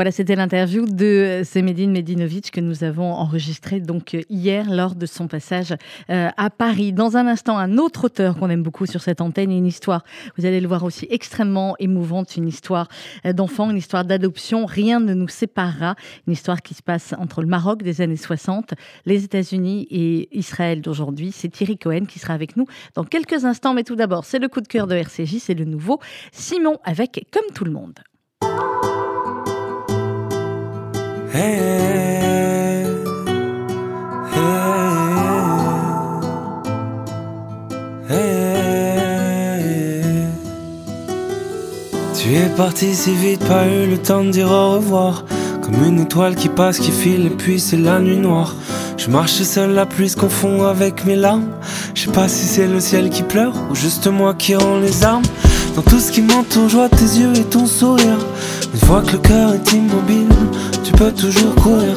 Voilà, 0.00 0.12
c'était 0.12 0.34
l'interview 0.34 0.86
de 0.86 1.42
Semedine 1.44 1.92
Medinovic 1.92 2.50
que 2.52 2.62
nous 2.62 2.84
avons 2.84 3.12
enregistrée 3.12 3.80
donc 3.80 4.16
hier 4.30 4.70
lors 4.70 4.94
de 4.94 5.04
son 5.04 5.28
passage 5.28 5.74
euh, 6.08 6.30
à 6.38 6.48
Paris. 6.48 6.94
Dans 6.94 7.18
un 7.18 7.26
instant, 7.26 7.58
un 7.58 7.76
autre 7.76 8.04
auteur 8.04 8.38
qu'on 8.38 8.48
aime 8.48 8.62
beaucoup 8.62 8.86
sur 8.86 9.02
cette 9.02 9.20
antenne, 9.20 9.52
une 9.52 9.66
histoire, 9.66 10.02
vous 10.38 10.46
allez 10.46 10.62
le 10.62 10.68
voir 10.68 10.84
aussi 10.84 11.06
extrêmement 11.10 11.76
émouvante, 11.80 12.38
une 12.38 12.48
histoire 12.48 12.88
euh, 13.26 13.34
d'enfant, 13.34 13.68
une 13.68 13.76
histoire 13.76 14.06
d'adoption. 14.06 14.64
Rien 14.64 15.00
ne 15.00 15.12
nous 15.12 15.28
séparera. 15.28 15.96
Une 16.26 16.32
histoire 16.32 16.62
qui 16.62 16.72
se 16.72 16.82
passe 16.82 17.14
entre 17.18 17.42
le 17.42 17.48
Maroc 17.48 17.82
des 17.82 18.00
années 18.00 18.16
60, 18.16 18.72
les 19.04 19.24
États-Unis 19.24 19.86
et 19.90 20.34
Israël 20.34 20.80
d'aujourd'hui. 20.80 21.30
C'est 21.30 21.50
Thierry 21.50 21.76
Cohen 21.76 22.06
qui 22.06 22.20
sera 22.20 22.32
avec 22.32 22.56
nous 22.56 22.64
dans 22.94 23.04
quelques 23.04 23.44
instants. 23.44 23.74
Mais 23.74 23.84
tout 23.84 23.96
d'abord, 23.96 24.24
c'est 24.24 24.38
le 24.38 24.48
coup 24.48 24.62
de 24.62 24.68
cœur 24.68 24.86
de 24.86 24.94
RCJ, 24.94 25.36
c'est 25.40 25.52
le 25.52 25.66
nouveau 25.66 26.00
Simon 26.32 26.78
avec 26.84 27.26
Comme 27.30 27.54
tout 27.54 27.66
le 27.66 27.72
monde. 27.72 28.00
Tu 31.32 31.38
es 42.34 42.48
parti 42.56 42.94
si 42.94 43.14
vite, 43.14 43.44
pas 43.44 43.66
eu 43.66 43.86
le 43.88 43.98
temps 43.98 44.24
de 44.24 44.30
dire 44.30 44.50
au 44.50 44.72
revoir. 44.72 45.24
Comme 45.62 45.84
une 45.86 46.00
étoile 46.00 46.34
qui 46.34 46.48
passe, 46.48 46.78
qui 46.80 46.90
file, 46.90 47.26
et 47.26 47.30
puis 47.30 47.60
c'est 47.60 47.76
la 47.76 48.00
nuit 48.00 48.16
noire. 48.16 48.56
Je 48.96 49.08
marche 49.08 49.42
seul, 49.42 49.70
la 49.70 49.86
pluie 49.86 50.08
se 50.08 50.16
confond 50.16 50.64
avec 50.64 51.04
mes 51.06 51.16
larmes. 51.16 51.48
Je 51.94 52.02
sais 52.02 52.10
pas 52.10 52.28
si 52.28 52.46
c'est 52.46 52.66
le 52.66 52.80
ciel 52.80 53.08
qui 53.10 53.22
pleure 53.22 53.54
ou 53.70 53.74
juste 53.74 54.08
moi 54.08 54.34
qui 54.34 54.56
rend 54.56 54.78
les 54.78 55.04
armes. 55.04 55.24
Dans 55.76 55.82
tout 55.82 56.00
ce 56.00 56.10
qui 56.10 56.22
m'entoure, 56.22 56.68
je 56.68 56.76
vois 56.76 56.88
tes 56.88 57.04
yeux 57.04 57.32
et 57.36 57.44
ton 57.44 57.66
sourire. 57.66 58.18
Une 58.72 58.80
fois 58.80 59.02
que 59.02 59.12
le 59.12 59.18
cœur 59.18 59.54
est 59.54 59.72
immobile, 59.72 60.28
tu 60.90 60.96
peux 60.96 61.12
toujours 61.12 61.54
courir. 61.56 61.96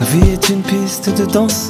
La 0.00 0.06
vie 0.06 0.32
est 0.32 0.48
une 0.48 0.62
piste 0.62 1.10
de 1.16 1.24
danse, 1.24 1.68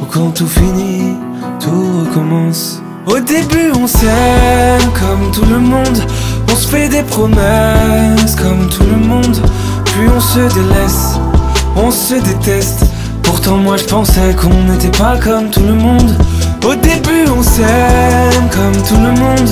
où 0.00 0.04
quand 0.04 0.30
tout 0.30 0.46
finit, 0.46 1.14
tout 1.60 2.00
recommence. 2.00 2.80
Au 3.06 3.18
début, 3.18 3.72
on 3.80 3.86
s'aime 3.86 4.90
comme 4.98 5.30
tout 5.32 5.44
le 5.50 5.58
monde. 5.58 5.98
On 6.50 6.56
se 6.56 6.68
fait 6.68 6.88
des 6.88 7.02
promesses 7.02 8.36
comme 8.36 8.68
tout 8.68 8.84
le 8.84 8.96
monde. 8.96 9.36
Puis 9.86 10.08
on 10.14 10.20
se 10.20 10.40
délaisse, 10.54 11.18
on 11.76 11.90
se 11.90 12.14
déteste. 12.14 12.84
Pourtant, 13.22 13.56
moi 13.56 13.76
je 13.76 13.84
pensais 13.84 14.34
qu'on 14.34 14.62
n'était 14.70 14.96
pas 14.96 15.16
comme 15.16 15.50
tout 15.50 15.62
le 15.62 15.74
monde. 15.74 16.14
Au 16.66 16.74
début, 16.74 17.30
on 17.36 17.42
s'aime 17.42 18.48
comme 18.50 18.82
tout 18.82 19.00
le 19.00 19.12
monde. 19.12 19.48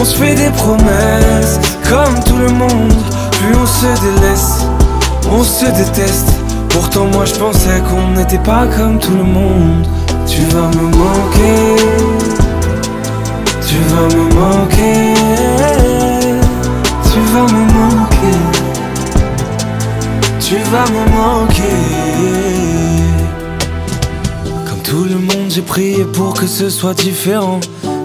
On 0.00 0.04
se 0.04 0.16
fait 0.16 0.34
des 0.34 0.50
promesses 0.50 1.60
comme 1.88 2.22
tout 2.24 2.36
le 2.36 2.52
monde. 2.52 2.94
Puis 3.32 3.56
on 3.60 3.66
se 3.66 4.00
délaisse, 4.00 4.66
on 5.30 5.42
se 5.42 5.66
déteste. 5.66 6.32
Pourtant 6.70 7.06
moi 7.06 7.24
je 7.24 7.34
pensais 7.34 7.82
qu'on 7.88 8.18
n'était 8.18 8.38
pas 8.38 8.66
comme 8.66 8.98
tout 8.98 9.14
le 9.16 9.24
monde. 9.24 9.86
Tu 10.26 10.40
vas 10.54 10.68
me 10.68 10.84
manquer, 10.96 11.76
tu 13.66 13.76
vas 13.90 14.08
me 14.16 14.24
manquer, 14.34 15.14
tu 17.12 17.20
vas 17.32 17.46
me 17.54 17.62
manquer, 17.78 18.38
tu 20.40 20.56
vas 20.70 20.86
me 20.90 21.04
manquer. 21.16 21.80
Comme 24.68 24.82
tout 24.82 25.04
le 25.04 25.16
monde, 25.16 25.50
j'ai 25.50 25.62
prié 25.62 26.04
pour 26.04 26.34
que 26.34 26.46
ce 26.46 26.70
soit 26.70 26.94
différent. 26.94 27.60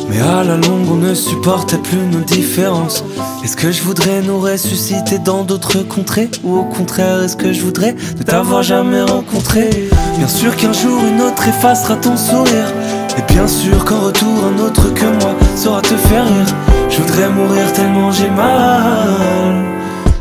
Mais 0.10 0.20
à 0.22 0.44
la 0.44 0.56
longue, 0.56 0.90
on 0.90 0.96
ne 0.96 1.14
supportait 1.14 1.78
plus 1.78 2.06
nos 2.12 2.22
différences. 2.22 3.04
Est-ce 3.48 3.56
que 3.56 3.72
je 3.72 3.82
voudrais 3.82 4.22
nous 4.24 4.42
ressusciter 4.42 5.20
dans 5.20 5.46
d'autres 5.46 5.82
contrées? 5.82 6.30
Ou 6.44 6.58
au 6.58 6.64
contraire, 6.66 7.24
est-ce 7.24 7.38
que 7.38 7.54
je 7.54 7.62
voudrais 7.62 7.96
ne 8.18 8.24
t'avoir 8.24 8.62
jamais 8.62 9.02
rencontré? 9.02 9.70
Bien 10.18 10.28
sûr 10.28 10.54
qu'un 10.58 10.74
jour, 10.74 11.02
une 11.06 11.22
autre 11.22 11.48
effacera 11.48 11.96
ton 11.96 12.18
sourire. 12.18 12.74
Et 13.18 13.22
bien 13.32 13.48
sûr 13.48 13.86
qu'en 13.86 14.02
retour, 14.02 14.28
un 14.54 14.60
autre 14.62 14.94
que 14.94 15.06
moi 15.06 15.34
saura 15.56 15.82
te 15.82 15.96
faire 15.96 16.26
rire. 16.26 16.56
Je 16.90 16.98
voudrais 16.98 17.30
mourir 17.30 17.72
tellement 17.72 18.12
j'ai 18.12 18.30
mal. 18.30 19.64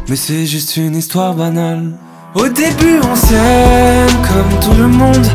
Mais 0.09 0.15
c'est 0.15 0.47
juste 0.47 0.77
une 0.77 0.95
histoire 0.95 1.35
banale. 1.35 1.95
Au 2.37 2.47
début, 2.47 3.01
on 3.11 3.17
s'aime 3.17 4.23
comme 4.23 4.61
tout 4.61 4.81
le 4.81 4.87
monde. 4.87 5.27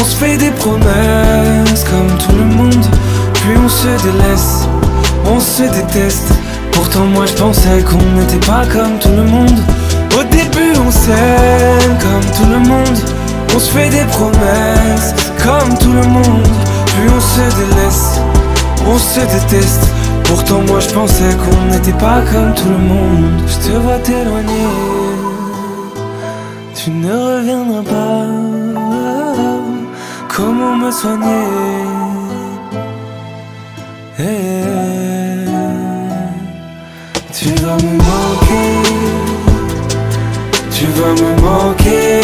On 0.00 0.04
se 0.04 0.16
fait 0.16 0.36
des 0.36 0.50
promesses 0.50 1.84
comme 1.84 2.18
tout 2.18 2.36
le 2.36 2.44
monde 2.44 2.86
puis 3.46 3.56
on 3.64 3.68
se 3.68 3.86
délaisse, 4.02 4.66
on 5.24 5.38
se 5.38 5.62
déteste. 5.62 6.32
Pourtant 6.76 7.06
moi 7.06 7.24
je 7.26 7.34
pensais 7.34 7.82
qu'on 7.82 8.04
n'était 8.18 8.46
pas 8.46 8.64
comme 8.66 8.98
tout 9.00 9.16
le 9.20 9.24
monde. 9.24 9.58
Au 10.18 10.22
début 10.24 10.72
on 10.86 10.90
s'aime 10.90 11.96
comme 12.04 12.30
tout 12.36 12.48
le 12.48 12.58
monde. 12.58 12.98
On 13.54 13.58
se 13.58 13.70
fait 13.70 13.88
des 13.88 14.04
promesses 14.16 15.14
comme 15.42 15.76
tout 15.78 15.92
le 15.92 16.06
monde. 16.06 16.46
Puis 16.86 17.08
on 17.16 17.20
se 17.20 17.56
délaisse, 17.56 18.20
on 18.86 18.98
se 18.98 19.20
déteste. 19.20 19.88
Pourtant 20.24 20.60
moi 20.68 20.80
je 20.80 20.90
pensais 20.90 21.34
qu'on 21.42 21.72
n'était 21.72 21.98
pas 22.06 22.20
comme 22.30 22.52
tout 22.54 22.68
le 22.68 22.78
monde. 22.78 23.42
Je 23.46 23.56
te 23.66 23.76
vois 23.78 23.98
t'éloigner, 23.98 24.68
tu 26.74 26.90
ne 26.90 27.12
reviendras 27.12 27.82
pas. 27.82 28.26
Comment 30.28 30.76
me 30.76 30.90
soigner? 30.90 31.46
Hey, 34.18 34.55
vas 37.66 37.82
me 37.82 37.92
manquer, 37.98 38.82
tu 40.70 40.86
vas 40.98 41.14
me 41.20 41.30
manquer, 41.42 42.20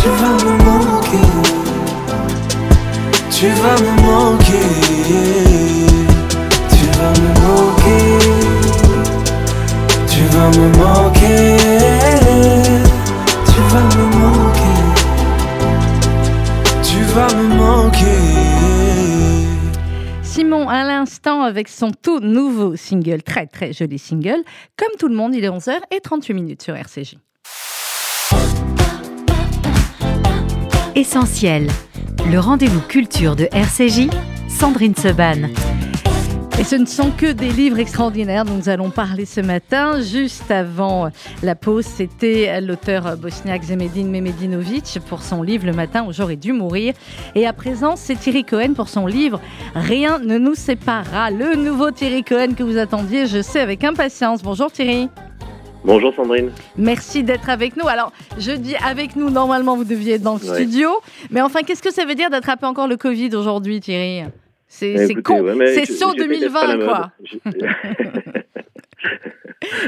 tu 0.00 0.08
vas 0.20 0.36
me 0.44 0.52
manquer, 0.68 1.30
tu 3.36 3.48
vas 3.60 3.78
me 3.82 3.92
manquer, 4.06 4.70
tu 6.70 6.84
vas 6.96 7.14
me 7.22 7.30
manquer, 7.44 8.18
tu 10.10 10.22
vas 10.32 10.50
me 10.56 10.66
manquer, 10.78 11.56
tu 13.50 13.60
vas 13.72 13.88
me 13.96 14.04
manquer, 14.20 14.80
tu 16.82 16.98
vas 17.14 17.32
me 17.34 17.46
manquer. 17.56 18.59
Avec 21.42 21.68
son 21.68 21.90
tout 21.90 22.20
nouveau 22.20 22.76
single, 22.76 23.22
très 23.22 23.46
très 23.46 23.72
joli 23.72 23.98
single. 23.98 24.42
Comme 24.76 24.96
tout 24.98 25.08
le 25.08 25.14
monde, 25.14 25.34
il 25.34 25.44
est 25.44 25.48
11h38 25.48 26.32
minutes 26.32 26.62
sur 26.62 26.74
RCJ. 26.74 27.16
Essentiel, 30.94 31.68
le 32.30 32.38
rendez-vous 32.38 32.80
culture 32.80 33.36
de 33.36 33.48
RCJ, 33.52 34.08
Sandrine 34.48 34.94
Seban. 34.96 35.48
Et 36.60 36.62
ce 36.62 36.76
ne 36.76 36.84
sont 36.84 37.10
que 37.10 37.32
des 37.32 37.48
livres 37.48 37.78
extraordinaires 37.78 38.44
dont 38.44 38.52
nous 38.52 38.68
allons 38.68 38.90
parler 38.90 39.24
ce 39.24 39.40
matin. 39.40 40.02
Juste 40.02 40.50
avant 40.50 41.08
la 41.42 41.54
pause, 41.54 41.86
c'était 41.86 42.60
l'auteur 42.60 43.16
bosniaque 43.16 43.62
Zemedin 43.62 44.04
Memedinovic 44.04 44.98
pour 45.08 45.22
son 45.22 45.42
livre 45.42 45.64
Le 45.64 45.72
matin 45.72 46.04
où 46.06 46.12
j'aurais 46.12 46.36
dû 46.36 46.52
mourir. 46.52 46.92
Et 47.34 47.46
à 47.46 47.54
présent, 47.54 47.96
c'est 47.96 48.14
Thierry 48.14 48.44
Cohen 48.44 48.74
pour 48.74 48.90
son 48.90 49.06
livre 49.06 49.40
Rien 49.74 50.18
ne 50.18 50.36
nous 50.36 50.54
séparera. 50.54 51.30
Le 51.30 51.54
nouveau 51.54 51.92
Thierry 51.92 52.22
Cohen 52.22 52.52
que 52.54 52.62
vous 52.62 52.76
attendiez, 52.76 53.26
je 53.26 53.40
sais, 53.40 53.60
avec 53.60 53.82
impatience. 53.82 54.42
Bonjour 54.42 54.70
Thierry. 54.70 55.08
Bonjour 55.82 56.14
Sandrine. 56.14 56.50
Merci 56.76 57.24
d'être 57.24 57.48
avec 57.48 57.74
nous. 57.78 57.88
Alors, 57.88 58.12
je 58.36 58.52
dis 58.52 58.76
avec 58.86 59.16
nous, 59.16 59.30
normalement 59.30 59.78
vous 59.78 59.84
deviez 59.84 60.16
être 60.16 60.22
dans 60.22 60.34
le 60.34 60.40
studio. 60.40 60.90
Mais 61.30 61.40
enfin, 61.40 61.60
qu'est-ce 61.62 61.82
que 61.82 61.90
ça 61.90 62.04
veut 62.04 62.14
dire 62.14 62.28
d'attraper 62.28 62.66
encore 62.66 62.86
le 62.86 62.98
Covid 62.98 63.34
aujourd'hui, 63.34 63.80
Thierry? 63.80 64.24
C'est 64.72 65.10
eh, 65.10 65.14
con. 65.16 65.44
c'est 65.74 65.84
saut 65.84 66.14
2020, 66.14 66.78
quoi. 66.78 67.10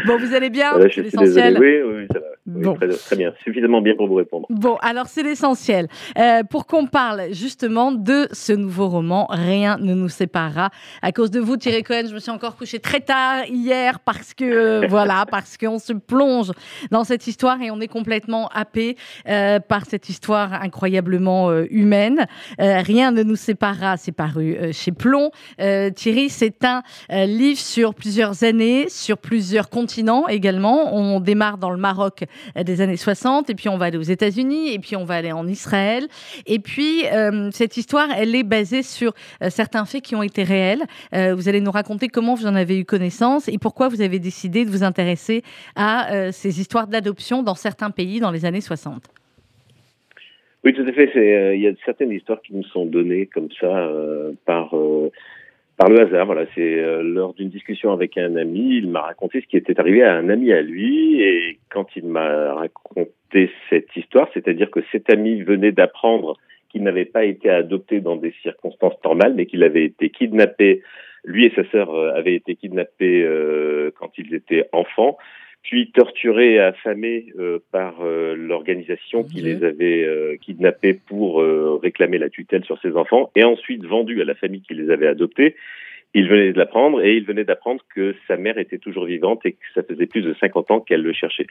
bon, 0.07 0.19
vous 0.19 0.35
allez 0.35 0.51
bien 0.51 0.73
C'est 0.93 1.03
l'essentiel. 1.03 1.57
Oui, 1.59 1.81
oui, 1.83 2.07
ça 2.13 2.19
va. 2.19 2.27
Bon. 2.45 2.75
très, 2.75 3.15
bien, 3.15 3.33
suffisamment 3.45 3.81
bien 3.81 3.95
pour 3.95 4.09
vous 4.09 4.17
répondre. 4.17 4.47
Bon, 4.51 4.75
alors 4.81 5.07
c'est 5.07 5.23
l'essentiel. 5.23 5.87
Euh, 6.19 6.43
pour 6.43 6.67
qu'on 6.67 6.87
parle 6.87 7.33
justement 7.33 7.93
de 7.93 8.27
ce 8.33 8.53
nouveau 8.53 8.89
roman, 8.89 9.29
Rien 9.31 9.79
ne 9.79 9.95
nous 9.95 10.09
séparera. 10.09 10.71
À 11.03 11.13
cause 11.13 11.31
de 11.31 11.39
vous, 11.39 11.57
Thierry 11.57 11.85
Cohen, 11.85 12.03
je 12.09 12.15
me 12.15 12.19
suis 12.19 12.33
encore 12.33 12.57
couché 12.57 12.81
très 12.81 12.99
tard 12.99 13.45
hier 13.47 14.01
parce 14.01 14.35
que, 14.35 14.45
euh, 14.45 14.87
voilà, 14.91 15.25
parce 15.31 15.57
qu'on 15.57 15.79
se 15.79 15.93
plonge 15.93 16.51
dans 16.91 17.05
cette 17.05 17.29
histoire 17.29 17.63
et 17.63 17.71
on 17.71 17.81
est 17.81 17.89
complètement 17.89 18.49
happé 18.49 18.97
euh, 19.29 19.61
par 19.61 19.87
cette 19.87 20.09
histoire 20.09 20.53
incroyablement 20.55 21.53
humaine. 21.71 22.27
Rien 22.59 23.13
ne 23.13 23.23
nous 23.23 23.37
séparera, 23.37 23.97
c'est 23.97 24.13
paru 24.13 24.57
chez 24.73 24.91
Plomb. 24.91 25.31
Thierry, 25.59 26.29
c'est 26.29 26.65
un 26.65 26.83
livre 27.09 27.61
sur 27.61 27.95
plusieurs 27.95 28.43
années, 28.43 28.89
sur 28.89 29.19
plusieurs 29.19 29.71
continents 29.71 30.27
également. 30.27 30.95
On 30.95 31.21
démarre 31.21 31.59
dans 31.59 31.71
le 31.71 31.77
Maroc 31.77 32.25
des 32.57 32.81
années 32.81 32.97
60, 32.97 33.51
et 33.51 33.55
puis 33.55 33.69
on 33.69 33.77
va 33.77 33.87
aller 33.87 33.99
aux 33.99 34.03
États-Unis, 34.03 34.75
et 34.75 34.79
puis 34.79 34.97
on 34.97 35.05
va 35.05 35.15
aller 35.15 35.33
en 35.33 35.47
Israël. 35.47 36.07
Et 36.47 36.59
puis, 36.59 37.05
euh, 37.13 37.51
cette 37.53 37.77
histoire, 37.77 38.09
elle 38.17 38.35
est 38.35 38.43
basée 38.43 38.83
sur 38.83 39.13
euh, 39.43 39.51
certains 39.51 39.85
faits 39.85 40.03
qui 40.03 40.15
ont 40.15 40.23
été 40.23 40.43
réels. 40.43 40.83
vous 41.13 41.49
allez 41.49 41.61
nous 41.61 41.71
raconter 41.71 42.09
comment 42.09 42.35
vous 42.35 42.47
en 42.47 42.55
avez 42.55 42.79
eu 42.79 42.85
connaissance 42.85 43.49
et 43.49 43.59
pourquoi 43.59 43.89
vous 43.89 44.01
avez 44.01 44.19
décidé 44.19 44.65
de 44.65 44.71
vous 44.71 44.83
intéresser 44.83 45.43
à 45.77 46.33
ces 46.33 46.61
histoires 46.61 46.87
d'adoption 46.87 47.43
dans 47.43 47.55
certains 47.55 47.91
pays 47.91 48.21
dans 48.21 48.31
les 48.31 48.45
années 48.45 48.61
60. 48.61 49.03
Oui, 50.65 50.73
tout 50.75 50.85
à 50.87 50.93
fait. 50.93 51.55
Il 51.55 51.61
y 51.61 51.69
a 51.69 51.73
certaines 51.85 52.13
histoires 52.13 52.41
qui 52.43 52.55
nous 52.55 52.65
sont 52.65 52.87
données 52.87 53.27
comme 53.27 53.49
ça 53.61 53.89
par 54.45 54.75
par 55.83 55.91
le 55.91 56.01
hasard, 56.01 56.27
voilà, 56.27 56.45
c'est 56.55 56.79
euh, 56.79 57.03
lors 57.03 57.35
d'une 57.35 57.49
discussion 57.49 57.91
avec 57.91 58.17
un 58.17 58.37
ami, 58.37 58.77
il 58.77 58.89
m'a 58.89 59.01
raconté 59.01 59.41
ce 59.41 59.49
qui 59.49 59.57
était 59.57 59.81
arrivé 59.81 60.05
à 60.05 60.15
un 60.15 60.29
ami 60.29 60.53
à 60.53 60.63
lui, 60.63 61.21
et 61.21 61.59
quand 61.71 61.89
il 61.97 62.07
m'a 62.07 62.55
raconté 62.55 63.51
cette 63.69 63.89
histoire, 63.97 64.29
c'est-à-dire 64.33 64.71
que 64.71 64.79
cet 64.93 65.11
ami 65.11 65.43
venait 65.43 65.73
d'apprendre 65.73 66.37
qu'il 66.69 66.85
n'avait 66.85 67.05
pas 67.05 67.25
été 67.25 67.51
adopté 67.51 68.01
dans 68.01 68.15
des 68.15 68.33
circonstances 68.43 68.95
normales, 69.05 69.35
mais 69.35 69.47
qu'il 69.47 69.65
avait 69.65 69.87
été 69.87 70.11
kidnappé, 70.11 70.85
lui 71.25 71.47
et 71.47 71.53
sa 71.57 71.69
sœur 71.73 71.93
euh, 71.93 72.15
avaient 72.15 72.37
été 72.37 72.55
kidnappés 72.55 73.25
euh, 73.25 73.91
quand 73.99 74.13
ils 74.19 74.33
étaient 74.35 74.69
enfants, 74.71 75.19
puis 75.63 75.91
torturés 75.93 76.55
et 76.55 76.61
affamés 76.61 77.27
euh, 77.39 77.59
par 77.71 78.01
euh, 78.03 78.35
l'organisation 78.37 79.23
qui 79.23 79.41
les 79.41 79.63
avait 79.65 80.05
euh, 80.05 80.37
kidnappés 80.41 80.95
pour 80.95 81.43
réclamer 81.83 82.19
la 82.19 82.31
tutelle 82.31 82.65
sur 82.65 82.81
ses 82.81 82.97
enfants, 82.97 83.31
et 83.37 83.45
ensuite 83.45 83.85
vendus 83.85 84.21
à 84.21 84.25
la 84.25 84.35
famille 84.35 84.63
qui 84.63 84.75
les 84.75 84.91
avait 84.91 85.07
adoptés. 85.07 85.55
Il 86.15 86.29
venait 86.29 86.53
de 86.53 86.59
l'apprendre 86.59 87.03
et 87.03 87.17
il 87.17 87.25
venait 87.25 87.45
d'apprendre 87.45 87.83
que 87.95 88.15
sa 88.29 88.37
mère 88.37 88.59
était 88.59 88.77
toujours 88.77 89.07
vivante 89.07 89.47
et 89.47 89.53
que 89.53 89.65
ça 89.75 89.83
faisait 89.83 90.05
plus 90.05 90.21
de 90.21 90.35
50 90.35 90.71
ans 90.71 90.81
qu'elle 90.81 91.01
le 91.01 91.15
cherchait 91.15 91.47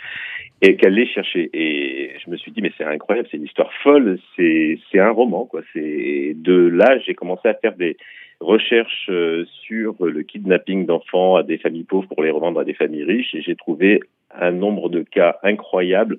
et 0.62 0.76
qu'elle 0.76 0.94
les 0.94 1.08
cherchait. 1.08 1.50
Et 1.54 2.12
je 2.24 2.30
me 2.30 2.38
suis 2.38 2.52
dit 2.52 2.62
mais 2.62 2.72
c'est 2.78 2.84
incroyable, 2.84 3.28
c'est 3.32 3.38
une 3.38 3.46
histoire 3.46 3.74
folle, 3.82 4.20
c'est 4.36 4.78
c'est 4.92 5.00
un 5.00 5.10
roman 5.10 5.46
quoi. 5.46 5.62
C'est 5.74 6.36
de 6.36 6.68
là 6.68 7.00
j'ai 7.00 7.16
commencé 7.16 7.48
à 7.48 7.56
faire 7.56 7.76
des 7.76 7.98
recherches 8.42 9.08
euh, 9.10 9.46
sur 9.64 9.96
le 10.04 10.24
kidnapping 10.24 10.86
d'enfants 10.86 11.36
à 11.36 11.44
des 11.44 11.58
familles 11.58 11.84
pauvres 11.84 12.08
pour 12.08 12.24
les 12.24 12.32
revendre 12.32 12.60
à 12.60 12.66
des 12.66 12.74
familles 12.74 13.04
riches. 13.04 13.34
Et 13.36 13.42
j'ai 13.42 13.56
trouvé 13.56 14.02
un 14.34 14.52
nombre 14.52 14.90
de 14.90 15.02
cas 15.02 15.38
incroyables 15.44 16.18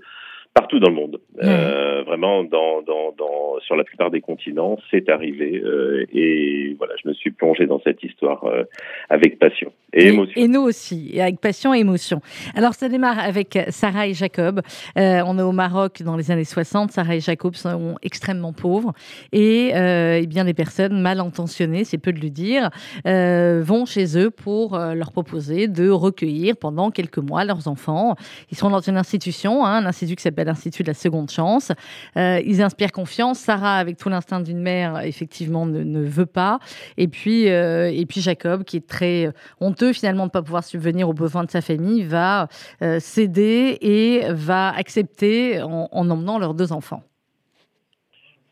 partout 0.55 0.79
dans 0.79 0.91
le 0.91 0.95
monde. 0.95 1.21
Euh, 1.43 2.03
vraiment, 2.05 2.45
dans, 2.45 2.83
dans, 2.83 3.13
dans, 3.17 3.59
sur 3.61 3.75
la 3.75 3.85
plupart 3.85 4.11
des 4.11 4.21
continents, 4.21 4.79
c'est 4.91 5.09
arrivé. 5.09 5.63
Euh, 5.65 6.05
et 6.13 6.75
voilà, 6.77 6.95
je 7.03 7.09
me 7.09 7.15
suis 7.15 7.31
plongé 7.31 7.67
dans 7.67 7.81
cette 7.81 8.03
histoire 8.03 8.45
euh, 8.45 8.65
avec 9.09 9.39
passion 9.39 9.73
et, 9.95 10.09
émotion. 10.09 10.41
Et 10.41 10.49
nous 10.49 10.61
aussi, 10.61 11.11
et 11.15 11.23
avec 11.23 11.41
passion 11.41 11.75
et 11.75 11.79
émotion. 11.79 12.21
Alors, 12.55 12.75
ça 12.75 12.91
démarre 12.91 13.19
avec 13.19 13.59
Sarah 13.69 14.07
et 14.07 14.15
Jacob. 14.15 14.61
On 14.97 15.39
est 15.39 15.43
au 15.43 15.53
Maroc 15.53 16.03
dans 16.03 16.17
les 16.17 16.31
années 16.31 16.45
60. 16.45 16.91
Sarah 16.93 17.17
et 17.17 17.21
Jacob 17.21 17.55
sont 17.55 17.97
extrêmement 18.03 18.53
pauvres. 18.53 18.93
Et, 19.33 19.69
et 19.69 20.27
bien 20.27 20.45
des 20.45 20.55
personnes 20.55 21.01
mal 21.01 21.21
intentionnées, 21.21 21.85
c'est 21.85 21.99
peu 21.99 22.13
de 22.13 22.21
le 22.21 22.31
dire, 22.31 22.71
vont 23.05 23.87
chez 23.87 24.19
eux 24.19 24.31
pour 24.31 24.79
leur 24.79 25.13
proposer 25.13 25.69
de 25.69 25.89
recueillir 25.89 26.57
pendant 26.57 26.91
quelques 26.91 27.19
mois 27.19 27.45
leurs 27.45 27.69
enfants. 27.69 28.17
Ils 28.51 28.57
sont 28.57 28.71
dans 28.71 28.81
une 28.81 28.97
institution, 28.97 29.65
hein, 29.65 29.83
un 29.83 29.87
institut 29.87 30.17
qui 30.17 30.23
s'appelle 30.23 30.42
l'Institut 30.45 30.83
de 30.83 30.89
la 30.89 30.95
Seconde 30.95 31.31
Chance. 31.31 31.73
Euh, 32.17 32.41
ils 32.45 32.63
inspirent 32.63 32.93
confiance. 32.93 33.39
Sarah, 33.39 33.77
avec 33.77 33.97
tout 33.97 34.09
l'instinct 34.09 34.41
d'une 34.41 34.61
mère, 34.61 35.01
effectivement, 35.01 35.67
ne, 35.67 36.03
veut 36.03 36.27
pas. 36.27 36.59
Et 36.97 37.09
puis, 37.09 37.49
euh, 37.49 37.91
et 37.93 38.07
puis 38.07 38.21
Jacob, 38.21 38.65
qui 38.65 38.77
est 38.77 38.87
très 38.87 39.29
honteux 39.61 39.93
finalement 39.93 40.25
de 40.25 40.29
ne 40.29 40.33
pas 40.33 40.43
pouvoir 40.43 40.65
subvenir 40.65 41.09
aux 41.09 41.15
besoins 41.15 41.45
de 41.45 41.51
sa 41.51 41.61
famille, 41.61 42.03
va 42.03 42.49
euh, 42.83 42.99
céder 42.99 43.79
et 43.81 44.23
va 44.31 44.71
accepter 44.71 45.61
en, 45.63 45.89
emmenant 45.93 46.39
leurs 46.39 46.55
deux 46.55 46.73
enfants. 46.73 47.03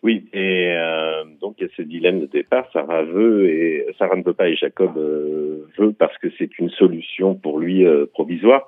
Oui, 0.02 0.28
et 0.32 0.74
donc 1.42 1.56
il 1.58 1.64
y 1.64 1.66
a 1.66 1.70
ce 1.76 1.82
dilemme 1.82 2.20
de 2.20 2.26
départ. 2.26 2.64
Sarah 2.72 3.02
veut 3.02 3.50
et 3.50 3.86
Sarah 3.98 4.16
ne 4.16 4.22
veut 4.22 4.32
pas 4.32 4.48
et 4.48 4.56
Jacob 4.56 4.96
veut 4.96 5.92
parce 5.98 6.16
que 6.18 6.28
c'est 6.38 6.58
une 6.58 6.70
solution 6.70 7.34
pour 7.34 7.58
lui 7.58 7.84
provisoire. 8.14 8.66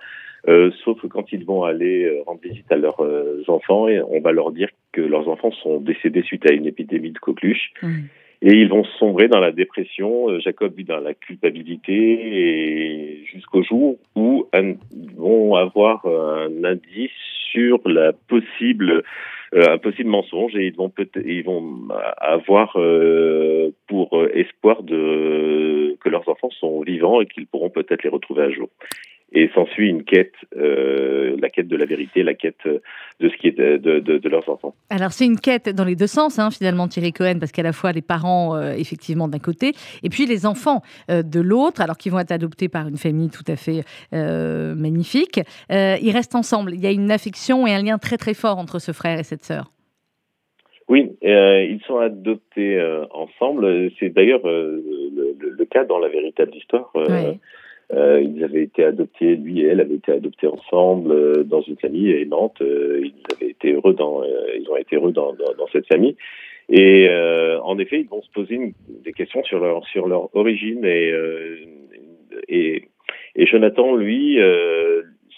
Euh, 0.49 0.71
sauf 0.85 1.01
que 1.01 1.07
quand 1.07 1.31
ils 1.33 1.45
vont 1.45 1.63
aller 1.63 2.05
euh, 2.05 2.23
rendre 2.27 2.41
visite 2.43 2.71
à 2.71 2.77
leurs 2.77 3.01
euh, 3.01 3.43
enfants, 3.47 3.87
on 4.09 4.21
va 4.21 4.33
leur 4.33 4.51
dire 4.51 4.69
que 4.91 5.01
leurs 5.01 5.29
enfants 5.29 5.53
sont 5.53 5.79
décédés 5.79 6.23
suite 6.23 6.51
à 6.51 6.53
une 6.53 6.67
épidémie 6.67 7.13
de 7.13 7.19
coqueluche. 7.19 7.73
Mmh. 7.81 7.99
Et 8.45 8.55
ils 8.55 8.69
vont 8.69 8.83
sombrer 8.99 9.29
dans 9.29 9.39
la 9.39 9.53
dépression. 9.53 10.41
Jacob 10.41 10.75
vit 10.75 10.83
dans 10.83 10.99
la 10.99 11.15
culpabilité 11.15 11.95
et 11.95 13.25
jusqu'au 13.25 13.63
jour 13.63 13.99
où 14.17 14.49
ils 14.53 14.77
vont 15.17 15.55
avoir 15.55 16.05
un 16.07 16.65
indice 16.65 17.13
sur 17.53 17.79
la 17.87 18.13
possible 18.13 19.05
un 19.55 19.79
possible 19.79 20.09
mensonge 20.09 20.57
et 20.57 20.67
ils 20.67 20.75
vont 20.75 20.89
peut 20.89 21.07
ils 21.25 21.45
vont 21.45 21.87
avoir 22.17 22.77
pour 23.87 24.27
espoir 24.35 24.83
de 24.83 25.97
que 26.01 26.09
leurs 26.09 26.29
enfants 26.29 26.51
sont 26.51 26.81
vivants 26.81 27.21
et 27.21 27.27
qu'ils 27.27 27.47
pourront 27.47 27.71
peut-être 27.71 28.03
les 28.03 28.11
retrouver 28.11 28.43
un 28.43 28.51
jour 28.51 28.69
et 29.35 29.51
s'ensuit 29.55 29.89
une 29.89 30.05
quête, 30.05 30.35
euh, 30.57 31.37
la 31.41 31.49
quête 31.49 31.69
de 31.69 31.77
la 31.77 31.87
vérité, 31.87 32.23
la 32.23 32.35
quête 32.35 32.65
de 32.67 33.29
ce 33.29 33.37
qui 33.37 33.49
est 33.49 33.59
de, 33.59 33.79
de, 33.79 34.29
leurs 34.29 34.49
enfants. 34.49 34.75
Alors 34.91 35.13
c'est 35.13 35.25
une 35.25 35.41
quête 35.41 35.69
dans 35.71 35.85
les 35.85 35.97
deux 35.97 36.07
sens, 36.07 36.39
hein, 36.39 36.51
finalement, 36.51 36.89
Thierry 36.89 37.13
Cohen, 37.13 37.39
parce 37.39 37.53
qu'à 37.53 37.63
la 37.63 37.73
fois 37.73 37.93
les 37.93 38.03
parents, 38.03 38.55
euh, 38.57 38.73
effectivement, 38.73 39.29
d'un 39.29 39.39
côté, 39.39 39.73
et 40.03 40.09
puis 40.09 40.27
les 40.27 40.47
enfants 40.47 40.83
euh, 41.11 41.23
de 41.23 41.41
l'autre, 41.41 41.81
alors 41.81 41.97
qu'ils 41.97 42.13
vont 42.13 42.19
être 42.19 42.33
adoptés 42.33 42.69
par 42.69 42.89
une 42.89 42.97
famille 42.97 43.31
tout 43.31 43.45
à 43.49 43.57
fait 43.57 43.83
magnifique. 44.13 45.41
ils 45.71 46.11
restent 46.13 46.35
ensemble. 46.35 46.75
Il 46.75 46.81
y 46.81 46.87
a 46.87 46.91
une 46.91 47.11
affection 47.11 47.67
et 47.67 47.75
un 47.75 47.83
lien 47.83 47.99
très 47.99 48.17
très 48.17 48.35
fort 48.35 48.59
entre 48.59 48.79
ce 48.79 48.93
frère 48.93 49.19
et 49.19 49.23
cette 49.23 49.45
sœur. 49.45 49.73
Oui, 50.89 51.13
ils 51.23 51.81
sont 51.87 51.99
adoptés 51.99 52.81
ensemble. 53.11 53.91
C'est 53.99 54.11
d'ailleurs 54.11 54.47
le, 54.47 55.35
le, 55.39 55.65
cas 55.65 55.85
dans 55.85 55.99
la 55.99 56.09
véritable 56.09 56.55
histoire. 56.55 56.91
Oui. 56.95 57.39
Euh, 57.93 58.23
ils 58.23 58.43
avaient 58.43 58.63
été 58.63 58.85
adoptés, 58.85 59.37
lui 59.37 59.61
et 59.61 59.67
elle 59.67 59.81
avaient 59.81 59.97
été 59.97 60.13
adoptés 60.13 60.47
ensemble 60.47 61.13
euh, 61.13 61.45
dans 61.45 61.61
une 61.61 61.77
famille 61.77 62.11
aimante. 62.11 62.63
Euh, 62.63 63.03
ils 63.05 63.35
avaient 63.35 63.51
été 63.51 63.73
heureux 63.73 63.93
dans, 63.93 64.23
ils 64.25 64.69
ont 64.71 64.77
été 64.77 64.97
heureux 64.97 65.13
dans, 65.13 65.35
dans, 65.35 65.53
dans 65.59 65.67
cette 65.73 65.87
famille. 65.87 66.17
Et 66.69 67.09
en 67.63 67.79
effet, 67.79 68.01
ils 68.01 68.09
vont 68.09 68.23
se 68.23 68.31
poser 68.31 68.73
des 69.05 69.13
questions 69.13 69.43
sur 69.43 69.59
leur 69.59 69.85
sur 69.89 70.09
leur 70.09 70.35
origine 70.35 70.85
et 70.85 71.13
et, 72.49 72.85
et 73.35 73.47
Jonathan, 73.47 73.95
lui, 73.95 74.39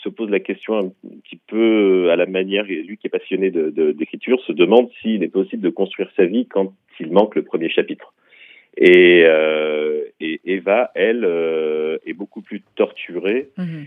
se 0.02 0.08
pose 0.10 0.30
la 0.30 0.38
question 0.38 0.78
un 0.78 0.92
petit 1.22 1.40
peu 1.48 2.10
à 2.10 2.16
la 2.16 2.26
manière, 2.26 2.64
lui 2.64 2.96
qui 2.98 3.06
est 3.06 3.10
passionné 3.10 3.50
d'écriture, 3.50 4.38
se 4.42 4.52
demande 4.52 4.90
s'il 5.00 5.24
est 5.24 5.28
possible 5.28 5.62
de 5.62 5.70
construire 5.70 6.10
sa 6.14 6.26
vie 6.26 6.46
quand 6.46 6.72
il 7.00 7.10
manque 7.10 7.34
le 7.34 7.42
premier 7.42 7.70
chapitre. 7.70 8.12
Et, 8.76 9.24
et 10.20 10.40
Eva, 10.44 10.90
elle, 10.94 11.24
est 12.06 12.12
beaucoup 12.12 12.42
plus 12.42 12.62
torturée. 12.74 13.50
Mhm 13.56 13.86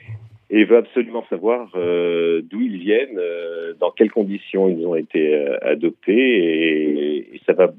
et 0.50 0.64
veut 0.64 0.78
absolument 0.78 1.26
savoir 1.30 1.70
euh, 1.76 2.42
d'où 2.44 2.62
ils 2.62 2.78
viennent, 2.78 3.18
euh, 3.18 3.74
dans 3.80 3.92
quelles 3.92 4.12
conditions 4.12 4.70
ils 4.70 4.86
ont 4.86 4.96
été 4.96 5.36
euh, 5.36 5.58
adoptés, 5.62 6.14
et, 6.14 7.36
et, 7.36 7.42
ça 7.46 7.54
va 7.54 7.74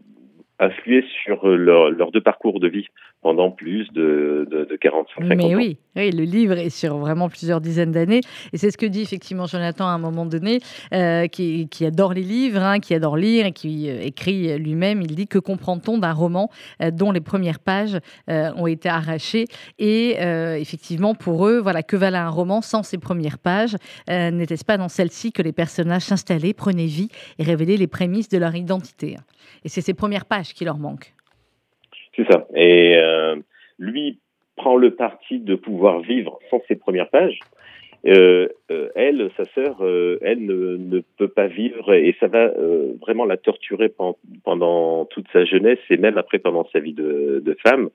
influer 0.58 1.04
sur 1.24 1.46
leur, 1.46 1.90
leur 1.90 2.10
deux 2.10 2.20
parcours 2.20 2.60
de 2.60 2.68
vie 2.68 2.86
pendant 3.22 3.50
plus 3.50 3.88
de, 3.92 4.46
de, 4.50 4.64
de 4.64 4.76
40, 4.76 5.08
50 5.18 5.36
Mais 5.36 5.54
oui, 5.54 5.78
oui, 5.96 6.10
le 6.10 6.22
livre 6.22 6.56
est 6.56 6.70
sur 6.70 6.98
vraiment 6.98 7.28
plusieurs 7.28 7.60
dizaines 7.60 7.90
d'années. 7.90 8.20
Et 8.52 8.58
c'est 8.58 8.70
ce 8.70 8.78
que 8.78 8.86
dit 8.86 9.02
effectivement 9.02 9.46
Jonathan 9.46 9.86
à 9.86 9.90
un 9.90 9.98
moment 9.98 10.24
donné, 10.24 10.60
euh, 10.92 11.26
qui, 11.26 11.68
qui, 11.68 11.84
adore 11.84 12.14
les 12.14 12.22
livres, 12.22 12.62
hein, 12.62 12.78
qui 12.78 12.94
adore 12.94 13.16
lire 13.16 13.46
et 13.46 13.52
qui 13.52 13.88
euh, 13.88 14.00
écrit 14.02 14.56
lui-même. 14.58 15.02
Il 15.02 15.14
dit 15.14 15.26
Que 15.26 15.38
comprend-on 15.38 15.98
d'un 15.98 16.12
roman 16.12 16.50
euh, 16.82 16.90
dont 16.90 17.10
les 17.10 17.20
premières 17.20 17.58
pages 17.58 17.98
euh, 18.30 18.52
ont 18.56 18.66
été 18.66 18.88
arrachées? 18.88 19.46
Et 19.78 20.16
euh, 20.20 20.56
effectivement, 20.56 21.14
pour 21.14 21.46
eux, 21.46 21.58
voilà, 21.58 21.82
que 21.82 21.96
valait 21.96 22.18
un 22.18 22.30
roman 22.30 22.62
sans 22.62 22.82
ses 22.82 22.98
premières 22.98 23.38
pages 23.38 23.76
N'était-ce 24.08 24.64
pas 24.64 24.76
dans 24.76 24.88
celle-ci 24.88 25.32
que 25.32 25.42
les 25.42 25.52
personnages 25.52 26.02
s'installaient, 26.02 26.52
prenaient 26.52 26.86
vie 26.86 27.08
et 27.38 27.42
révélaient 27.42 27.76
les 27.76 27.86
prémices 27.86 28.28
de 28.28 28.38
leur 28.38 28.54
identité? 28.54 29.16
Et 29.64 29.68
c'est 29.68 29.80
ces 29.80 29.94
premières 29.94 30.24
pages 30.24 30.47
qui 30.54 30.64
leur 30.64 30.78
manquent. 30.78 31.12
C'est 32.18 32.30
ça. 32.30 32.46
Et 32.54 32.96
euh, 32.96 33.36
lui 33.78 34.18
prend 34.56 34.76
le 34.76 34.90
parti 34.90 35.38
de 35.38 35.54
pouvoir 35.54 36.00
vivre 36.00 36.38
sans 36.50 36.60
ses 36.66 36.74
premières 36.74 37.10
pages. 37.10 37.38
Euh, 38.06 38.48
euh, 38.70 38.88
elle, 38.96 39.30
sa 39.36 39.44
sœur, 39.54 39.76
elle 40.22 40.44
ne, 40.44 41.00
peut 41.16 41.28
pas 41.28 41.46
vivre 41.46 41.94
et 41.94 42.16
ça 42.18 42.26
va 42.26 42.50
vraiment 43.00 43.24
la 43.24 43.36
torturer 43.36 43.92
pendant, 44.44 45.04
toute 45.06 45.26
sa 45.32 45.44
jeunesse 45.44 45.78
et 45.90 45.96
même 45.96 46.18
après 46.18 46.38
pendant 46.38 46.68
sa 46.72 46.80
vie 46.80 46.92
de, 46.92 47.56
femme. 47.64 47.90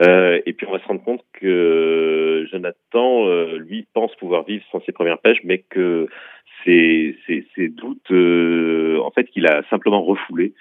Et 0.00 0.52
puis 0.52 0.66
on 0.66 0.72
va 0.72 0.80
se 0.80 0.86
rendre 0.86 1.04
compte 1.04 1.24
que 1.32 2.46
Jonathan, 2.50 3.28
lui, 3.56 3.86
pense 3.94 4.14
pouvoir 4.16 4.44
vivre 4.44 4.64
sans 4.72 4.80
ses 4.80 4.92
premières 4.92 5.18
pages, 5.18 5.40
mais 5.44 5.58
que 5.58 6.08
ses, 6.64 7.16
ses, 7.26 7.68
doutes, 7.68 8.10
en 8.10 9.10
fait, 9.10 9.24
qu'il 9.26 9.46
a 9.46 9.62
simplement 9.70 10.02
refoulé. 10.02 10.52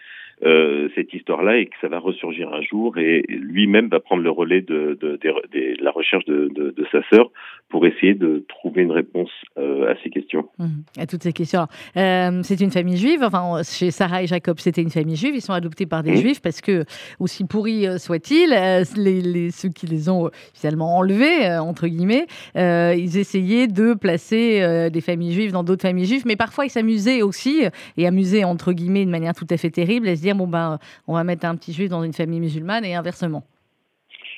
Euh, 0.43 0.89
cette 0.95 1.13
histoire-là 1.13 1.57
et 1.57 1.67
que 1.67 1.75
ça 1.81 1.87
va 1.87 1.99
ressurgir 1.99 2.51
un 2.51 2.61
jour. 2.61 2.97
Et 2.97 3.23
lui-même 3.27 3.89
va 3.89 3.99
prendre 3.99 4.23
le 4.23 4.31
relais 4.31 4.61
de, 4.61 4.97
de, 4.99 5.17
de, 5.17 5.33
de 5.51 5.83
la 5.83 5.91
recherche 5.91 6.25
de, 6.25 6.73
sa 6.91 7.03
sœur 7.09 7.29
pour 7.69 7.85
essayer 7.85 8.15
de 8.15 8.43
trouver 8.47 8.81
une 8.81 8.91
réponse 8.91 9.29
euh, 9.59 9.80
à 9.91 9.95
ces 10.03 10.09
questions. 10.09 10.47
Mmh, 10.57 10.67
à 10.97 11.05
toutes 11.05 11.23
ces 11.23 11.33
questions. 11.33 11.67
Euh, 11.97 12.41
c'est 12.43 12.59
une 12.61 12.71
famille 12.71 12.97
juive, 12.97 13.23
enfin 13.23 13.61
chez 13.63 13.91
Sarah 13.91 14.23
et 14.23 14.27
Jacob 14.27 14.59
c'était 14.59 14.81
une 14.81 14.89
famille 14.89 15.15
juive, 15.15 15.35
ils 15.35 15.41
sont 15.41 15.53
adoptés 15.53 15.85
par 15.85 16.03
des 16.03 16.13
mmh. 16.13 16.17
juifs 16.17 16.41
parce 16.41 16.61
que 16.61 16.85
aussi 17.19 17.43
pourris 17.45 17.87
soient-ils, 17.99 18.49
les, 18.95 19.21
les, 19.21 19.51
ceux 19.51 19.69
qui 19.69 19.85
les 19.85 20.09
ont 20.09 20.29
finalement 20.53 20.97
enlevés, 20.97 21.47
entre 21.57 21.87
guillemets, 21.87 22.27
ils 22.55 23.17
essayaient 23.17 23.67
de 23.67 23.93
placer 23.93 24.89
des 24.89 25.01
familles 25.01 25.33
juives 25.33 25.51
dans 25.51 25.63
d'autres 25.63 25.83
familles 25.83 26.05
juives, 26.05 26.23
mais 26.25 26.35
parfois 26.35 26.65
ils 26.65 26.69
s'amusaient 26.69 27.21
aussi, 27.21 27.63
et 27.97 28.07
amusaient 28.07 28.43
entre 28.43 28.73
guillemets 28.73 29.05
de 29.05 29.11
manière 29.11 29.33
tout 29.33 29.47
à 29.49 29.57
fait 29.57 29.69
terrible, 29.71 30.07
à 30.07 30.15
se 30.15 30.21
dire 30.21 30.35
bon 30.35 30.47
ben 30.47 30.79
on 31.07 31.13
va 31.13 31.23
mettre 31.23 31.45
un 31.45 31.55
petit 31.55 31.73
juif 31.73 31.89
dans 31.89 32.03
une 32.03 32.13
famille 32.13 32.39
musulmane 32.39 32.85
et 32.85 32.95
inversement. 32.95 33.43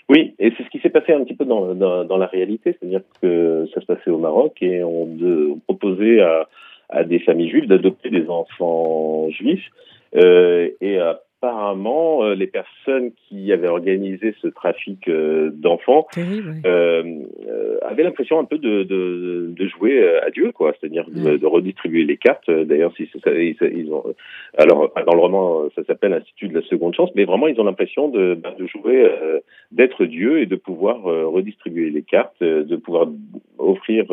Oui, 0.10 0.36
et 0.38 0.52
c'est 0.58 0.64
ce 0.64 0.70
qui 0.70 0.80
s'est 0.80 0.90
passé 0.90 1.14
un 1.14 1.24
petit 1.24 1.36
peu 1.36 1.46
dans, 1.46 1.74
dans, 1.74 2.18
la 2.18 2.26
réalité, 2.26 2.76
c'est-à-dire 2.78 3.02
que 3.22 3.66
ça 3.74 3.82
se 3.82 3.86
passait 3.86 4.10
au 4.10 4.18
Maroc 4.18 4.58
et 4.62 4.84
on, 4.84 5.06
de, 5.06 5.54
proposait 5.66 6.20
à, 6.20 6.50
à, 6.90 7.04
des 7.04 7.20
familles 7.20 7.50
juives 7.50 7.68
d'adopter 7.68 8.10
des 8.10 8.28
enfants 8.28 9.30
juifs 9.30 9.70
euh, 10.16 10.70
et 10.82 11.00
à 11.00 11.22
apparemment, 11.44 12.24
euh, 12.24 12.36
les 12.36 12.48
personnes 12.48 13.12
qui 13.28 13.52
avaient 13.52 13.68
organisé 13.68 14.34
ce 14.42 14.48
trafic 14.48 15.08
euh, 15.10 15.50
d'enfants 15.54 16.08
euh, 16.18 17.04
avaient 17.82 18.04
l'impression 18.04 18.40
un 18.40 18.46
peu 18.46 18.58
de, 18.58 18.84
de, 18.84 19.52
de, 19.52 19.68
jouer 19.68 20.08
à 20.20 20.30
Dieu, 20.30 20.52
quoi, 20.54 20.74
c'est-à-dire 20.80 21.06
de, 21.10 21.46
redistribuer 21.46 22.06
les 22.06 22.18
cartes. 22.18 22.50
D'ailleurs, 22.50 22.94
ils, 22.98 23.56
ils, 23.62 23.92
ont, 23.92 24.04
alors 24.58 24.94
dans 25.06 25.14
le 25.14 25.20
roman, 25.20 25.70
ça 25.76 25.84
s'appelle 25.84 26.14
Institut 26.14 26.48
de 26.48 26.56
la 26.56 26.66
seconde 26.66 26.96
chance, 26.96 27.10
mais 27.16 27.26
vraiment, 27.26 27.48
ils 27.48 27.60
ont 27.60 27.66
l'impression 27.66 28.08
de, 28.08 28.36
de 28.58 28.68
jouer, 28.68 29.10
d'être 29.72 30.06
Dieu 30.06 30.40
et 30.40 30.46
de 30.46 30.56
pouvoir 30.56 31.02
redistribuer 31.04 31.90
les 31.90 32.04
cartes, 32.04 32.42
de 32.42 32.76
pouvoir 32.78 33.08
offrir 33.58 34.06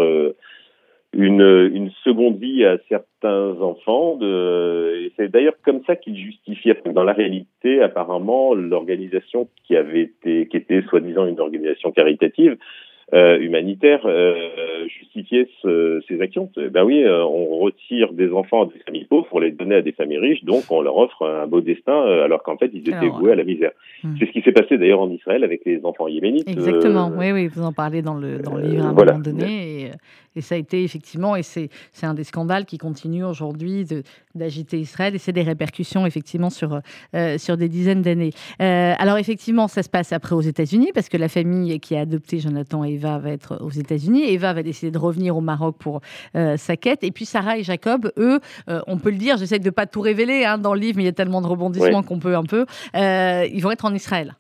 une, 1.13 1.91
seconde 2.05 2.39
vie 2.39 2.65
à 2.65 2.79
certains 2.89 3.61
enfants. 3.61 4.17
De, 4.17 5.05
et 5.05 5.13
c'est 5.17 5.29
d'ailleurs 5.29 5.57
comme 5.65 5.83
ça 5.87 5.97
qu'ils 5.97 6.17
justifiaient. 6.17 6.81
Dans 6.87 7.05
la 7.05 7.13
réalité, 7.13 7.83
apparemment, 7.83 8.55
l'organisation 8.55 9.49
qui 9.67 9.77
avait 9.77 10.03
été, 10.03 10.47
qui 10.49 10.57
était 10.57 10.83
soi-disant 10.83 11.27
une 11.27 11.41
organisation 11.41 11.91
caritative, 11.93 12.57
humanitaire 13.13 14.07
euh, 14.81 14.87
justifier 14.89 15.49
ce, 15.63 16.01
ces 16.09 16.21
actions. 16.21 16.51
Ben 16.71 16.85
oui, 16.85 17.03
euh, 17.03 17.25
on 17.25 17.59
retire 17.59 18.13
des 18.13 18.31
enfants 18.33 18.67
des 18.67 18.79
familles 18.87 19.05
pauvres 19.05 19.27
pour 19.29 19.41
les 19.41 19.51
donner 19.51 19.77
à 19.77 19.83
des 19.83 19.93
familles 19.93 20.19
riches, 20.19 20.45
donc 20.45 20.65
on 20.71 20.81
leur 20.81 20.97
offre 20.97 21.27
un 21.27 21.47
beau 21.47 21.61
destin, 21.61 21.93
euh, 21.93 22.25
alors 22.25 22.43
qu'en 22.43 22.57
fait 22.57 22.71
ils 22.73 22.89
étaient 22.89 23.09
voués 23.09 23.33
à 23.33 23.35
la 23.37 23.45
misère. 23.45 23.73
Hmm. 24.03 24.15
C'est 24.19 24.27
ce 24.27 24.33
qui 24.33 24.43
s'est 24.43 24.53
passé 24.53 24.79
d'ailleurs 24.79 25.01
en 25.01 25.11
Israël 25.11 25.45
avec 25.45 25.63
les 25.65 25.81
enfants 25.85 26.09
yéménites. 26.09 26.49
Exactement, 26.49 27.13
oui, 27.17 27.33
oui, 27.33 27.49
vous 27.49 27.63
en 27.63 27.73
parlez 27.73 28.03
dans 28.03 28.15
le, 28.15 28.39
dans 28.39 28.57
le 28.57 28.63
livre 28.63 28.85
à 28.85 28.89
un 28.89 28.93
moment 28.93 29.19
donné. 29.19 29.83
Et, 29.83 29.91
et, 30.37 30.41
ça 30.41 30.55
a 30.55 30.59
été 30.59 30.85
effectivement, 30.85 31.35
et 31.37 31.43
c'est 31.43 31.69
un 32.03 32.15
des 32.15 32.25
scandales 32.25 32.65
qui 32.65 32.79
continue 32.79 33.25
aujourd'hui 33.25 33.85
d'agiter 34.35 34.79
Israël, 34.79 35.15
et 35.15 35.19
c'est 35.19 35.33
des 35.33 35.43
répercussions 35.43 36.07
effectivement 36.07 36.51
sur, 36.51 36.81
sur 37.39 37.57
des 37.57 37.69
dizaines 37.69 38.03
d'années. 38.03 38.31
alors 38.59 39.19
effectivement, 39.19 39.67
ça 39.67 39.83
se 39.83 39.91
passe 39.91 40.13
après 40.13 40.37
aux 40.37 40.41
États-Unis, 40.41 40.91
parce 40.95 41.09
que 41.09 41.17
la 41.17 41.29
famille 41.29 41.81
qui 41.81 41.97
a 41.97 42.01
adopté 42.01 42.39
Jonathan 42.39 42.85
et 42.85 42.97
Eva 43.01 43.19
va 43.19 43.31
être 43.31 43.59
aux 43.63 43.71
États-Unis. 43.71 44.25
Eva 44.31 44.53
va 44.53 44.63
décider 44.63 44.91
de 44.91 44.99
revenir 44.99 45.37
au 45.37 45.41
Maroc 45.41 45.77
pour 45.79 46.01
euh, 46.37 46.57
sa 46.57 46.77
quête. 46.77 47.03
Et 47.03 47.11
puis 47.11 47.25
Sarah 47.25 47.59
et 47.59 47.63
Jacob, 47.63 48.13
eux, 48.19 48.41
euh, 48.69 48.81
on 48.87 48.99
peut 48.99 49.11
le 49.11 49.17
dire, 49.17 49.39
j'essaie 49.39 49.59
de 49.59 49.65
ne 49.65 49.71
pas 49.71 49.87
tout 49.87 50.03
révéler 50.03 50.45
hein, 50.45 50.59
dans 50.59 50.75
le 50.75 50.81
livre, 50.81 50.99
mais 50.99 51.05
il 51.05 51.07
y 51.07 51.11
a 51.11 51.13
tellement 51.13 51.41
de 51.41 51.47
rebondissements 51.47 52.03
qu'on 52.03 52.19
peut 52.19 52.37
un 52.37 52.45
peu. 52.45 52.67
Euh, 52.95 53.47
ils 53.53 53.63
vont 53.63 53.71
être 53.71 53.87
en 53.87 53.95
Israël. 53.95 54.35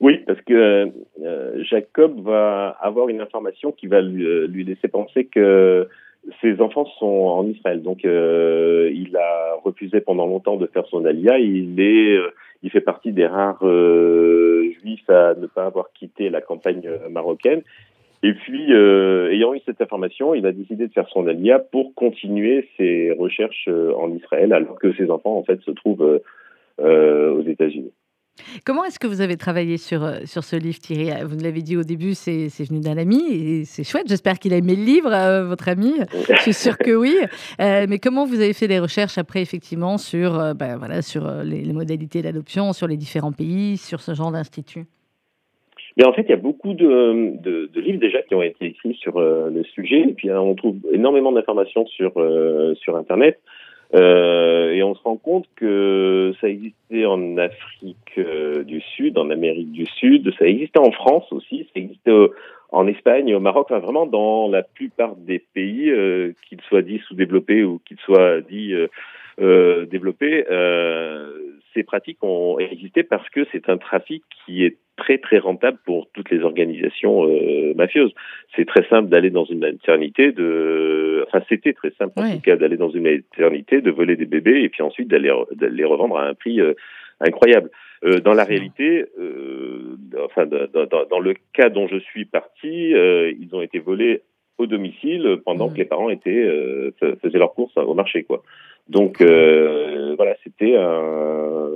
Oui, 0.00 0.18
parce 0.26 0.40
que 0.42 0.92
Jacob 1.62 2.22
va 2.22 2.76
avoir 2.80 3.08
une 3.08 3.20
information 3.20 3.72
qui 3.72 3.86
va 3.86 4.02
lui, 4.02 4.64
laisser 4.64 4.88
penser 4.88 5.24
que 5.24 5.88
ses 6.42 6.60
enfants 6.60 6.86
sont 6.98 7.06
en 7.06 7.46
Israël. 7.46 7.82
Donc, 7.82 8.00
il 8.04 9.16
a 9.16 9.54
refusé 9.64 10.00
pendant 10.00 10.26
longtemps 10.26 10.56
de 10.56 10.66
faire 10.66 10.86
son 10.90 11.06
alia. 11.06 11.38
Il 11.38 11.80
est 11.80 12.18
il 12.62 12.70
fait 12.70 12.80
partie 12.80 13.12
des 13.12 13.26
rares 13.26 13.64
euh, 13.66 14.70
juifs 14.80 15.08
à 15.08 15.34
ne 15.34 15.46
pas 15.46 15.66
avoir 15.66 15.92
quitté 15.92 16.30
la 16.30 16.40
campagne 16.40 16.86
euh, 16.86 17.08
marocaine. 17.08 17.62
Et 18.22 18.32
puis, 18.32 18.72
euh, 18.72 19.30
ayant 19.30 19.54
eu 19.54 19.60
cette 19.66 19.80
information, 19.80 20.34
il 20.34 20.46
a 20.46 20.52
décidé 20.52 20.88
de 20.88 20.92
faire 20.92 21.08
son 21.08 21.26
alia 21.26 21.58
pour 21.58 21.94
continuer 21.94 22.68
ses 22.76 23.12
recherches 23.12 23.68
en 23.68 24.10
Israël, 24.12 24.52
alors 24.52 24.78
que 24.78 24.92
ses 24.94 25.10
enfants, 25.10 25.36
en 25.36 25.44
fait, 25.44 25.60
se 25.60 25.70
trouvent 25.70 26.20
aux 26.78 27.42
États-Unis. 27.42 27.92
Comment 28.64 28.84
est-ce 28.84 28.98
que 28.98 29.06
vous 29.06 29.20
avez 29.20 29.36
travaillé 29.36 29.76
sur, 29.76 30.04
euh, 30.04 30.18
sur 30.24 30.44
ce 30.44 30.56
livre, 30.56 30.78
Thierry? 30.78 31.10
Vous 31.24 31.36
nous 31.36 31.42
l'avez 31.42 31.62
dit 31.62 31.76
au 31.76 31.82
début, 31.82 32.14
c'est 32.14 32.48
venu 32.68 32.80
d'un 32.80 32.98
ami 32.98 33.22
et 33.30 33.64
c'est 33.64 33.84
chouette. 33.84 34.08
J'espère 34.08 34.38
qu'il 34.38 34.52
a 34.52 34.56
aimé 34.56 34.76
le 34.76 34.84
livre, 34.84 35.12
euh, 35.12 35.46
votre 35.46 35.68
ami. 35.68 35.92
Je 36.28 36.42
suis 36.42 36.54
sûre 36.54 36.78
que 36.78 36.94
oui. 36.94 37.16
Euh, 37.60 37.86
mais 37.88 37.98
comment 37.98 38.24
vous 38.24 38.40
avez 38.40 38.52
fait 38.52 38.68
des 38.68 38.78
recherches 38.78 39.18
après, 39.18 39.40
effectivement, 39.42 39.98
sur, 39.98 40.54
ben, 40.54 40.76
voilà, 40.76 41.02
sur 41.02 41.28
les, 41.42 41.72
modalités 41.72 42.22
d'adoption, 42.22 42.72
sur 42.72 42.86
les 42.86 42.96
différents 42.96 43.32
pays, 43.32 43.76
sur 43.76 44.00
ce 44.00 44.14
genre 44.14 44.32
d'institut? 44.32 44.86
En 46.04 46.12
fait, 46.12 46.22
il 46.22 46.30
y 46.30 46.34
a 46.34 46.36
beaucoup 46.36 46.74
de, 46.74 47.40
de, 47.40 47.80
livres 47.80 48.00
déjà 48.00 48.20
qui 48.22 48.34
ont 48.34 48.42
été 48.42 48.66
écrits 48.66 48.94
sur 49.00 49.18
le 49.18 49.62
sujet. 49.74 50.00
Et 50.00 50.12
puis, 50.12 50.30
on 50.30 50.54
trouve 50.54 50.76
énormément 50.92 51.32
d'informations 51.32 51.86
sur, 51.86 52.12
sur 52.76 52.96
Internet. 52.96 53.40
Euh, 53.96 54.72
et 54.72 54.82
on 54.82 54.94
se 54.94 55.02
rend 55.02 55.16
compte 55.16 55.46
que 55.56 56.34
ça 56.40 56.48
existait 56.48 57.06
en 57.06 57.38
Afrique 57.38 58.18
euh, 58.18 58.62
du 58.62 58.80
Sud, 58.80 59.16
en 59.16 59.30
Amérique 59.30 59.72
du 59.72 59.86
Sud, 59.86 60.32
ça 60.38 60.46
existait 60.46 60.78
en 60.78 60.90
France 60.90 61.32
aussi, 61.32 61.66
ça 61.72 61.80
existait 61.80 62.12
en 62.72 62.86
Espagne, 62.86 63.34
au 63.34 63.40
Maroc, 63.40 63.68
enfin 63.70 63.78
vraiment 63.78 64.06
dans 64.06 64.48
la 64.48 64.62
plupart 64.62 65.16
des 65.16 65.38
pays, 65.54 65.88
euh, 65.90 66.32
qu'ils 66.46 66.60
soient 66.62 66.82
dits 66.82 67.00
sous-développés 67.06 67.64
ou 67.64 67.80
qu'ils 67.86 67.98
soient 67.98 68.40
dits 68.40 68.74
développés, 69.38 70.44
ces 71.74 71.82
pratiques 71.82 72.22
ont 72.22 72.58
existé 72.58 73.02
parce 73.02 73.28
que 73.30 73.46
c'est 73.52 73.68
un 73.68 73.76
trafic 73.76 74.24
qui 74.44 74.64
est 74.64 74.78
très 74.96 75.18
très 75.18 75.38
rentable 75.38 75.78
pour 75.84 76.08
toutes 76.12 76.30
les 76.30 76.40
organisations 76.40 77.26
euh, 77.28 77.74
mafieuses. 77.74 78.12
C'est 78.54 78.66
très 78.66 78.86
simple 78.88 79.08
d'aller 79.08 79.30
dans 79.30 79.44
une 79.44 79.60
maternité, 79.60 80.32
de, 80.32 81.24
enfin 81.26 81.44
c'était 81.48 81.72
très 81.72 81.92
simple 81.98 82.12
en 82.16 82.34
tout 82.34 82.40
cas 82.40 82.56
d'aller 82.56 82.76
dans 82.76 82.90
une 82.90 83.02
maternité, 83.02 83.80
de 83.80 83.90
voler 83.90 84.16
des 84.16 84.26
bébés 84.26 84.62
et 84.62 84.68
puis 84.68 84.82
ensuite 84.82 85.08
d'aller 85.08 85.32
les 85.60 85.84
revendre 85.84 86.16
à 86.16 86.26
un 86.26 86.34
prix 86.34 86.60
euh, 86.60 86.74
incroyable. 87.20 87.70
Euh, 88.04 88.20
dans 88.20 88.34
la 88.34 88.44
réalité, 88.44 89.06
euh, 89.18 89.96
enfin 90.24 90.44
dans, 90.46 90.86
dans, 90.86 91.06
dans, 91.06 91.18
le 91.18 91.34
cas 91.54 91.70
dont 91.70 91.88
je 91.88 91.96
suis 91.96 92.26
parti, 92.26 92.90
ils 92.90 93.48
ont 93.52 93.62
été 93.62 93.78
volés 93.78 94.22
au 94.58 94.66
domicile 94.66 95.38
pendant 95.44 95.68
mmh. 95.68 95.72
que 95.72 95.78
les 95.78 95.84
parents 95.84 96.10
étaient 96.10 96.48
faisaient 97.22 97.38
leurs 97.38 97.54
courses 97.54 97.76
au 97.76 97.94
marché, 97.94 98.24
quoi. 98.24 98.42
Donc 98.88 99.20
voilà, 99.20 100.36
c'était 100.44 100.76
un, 100.76 101.68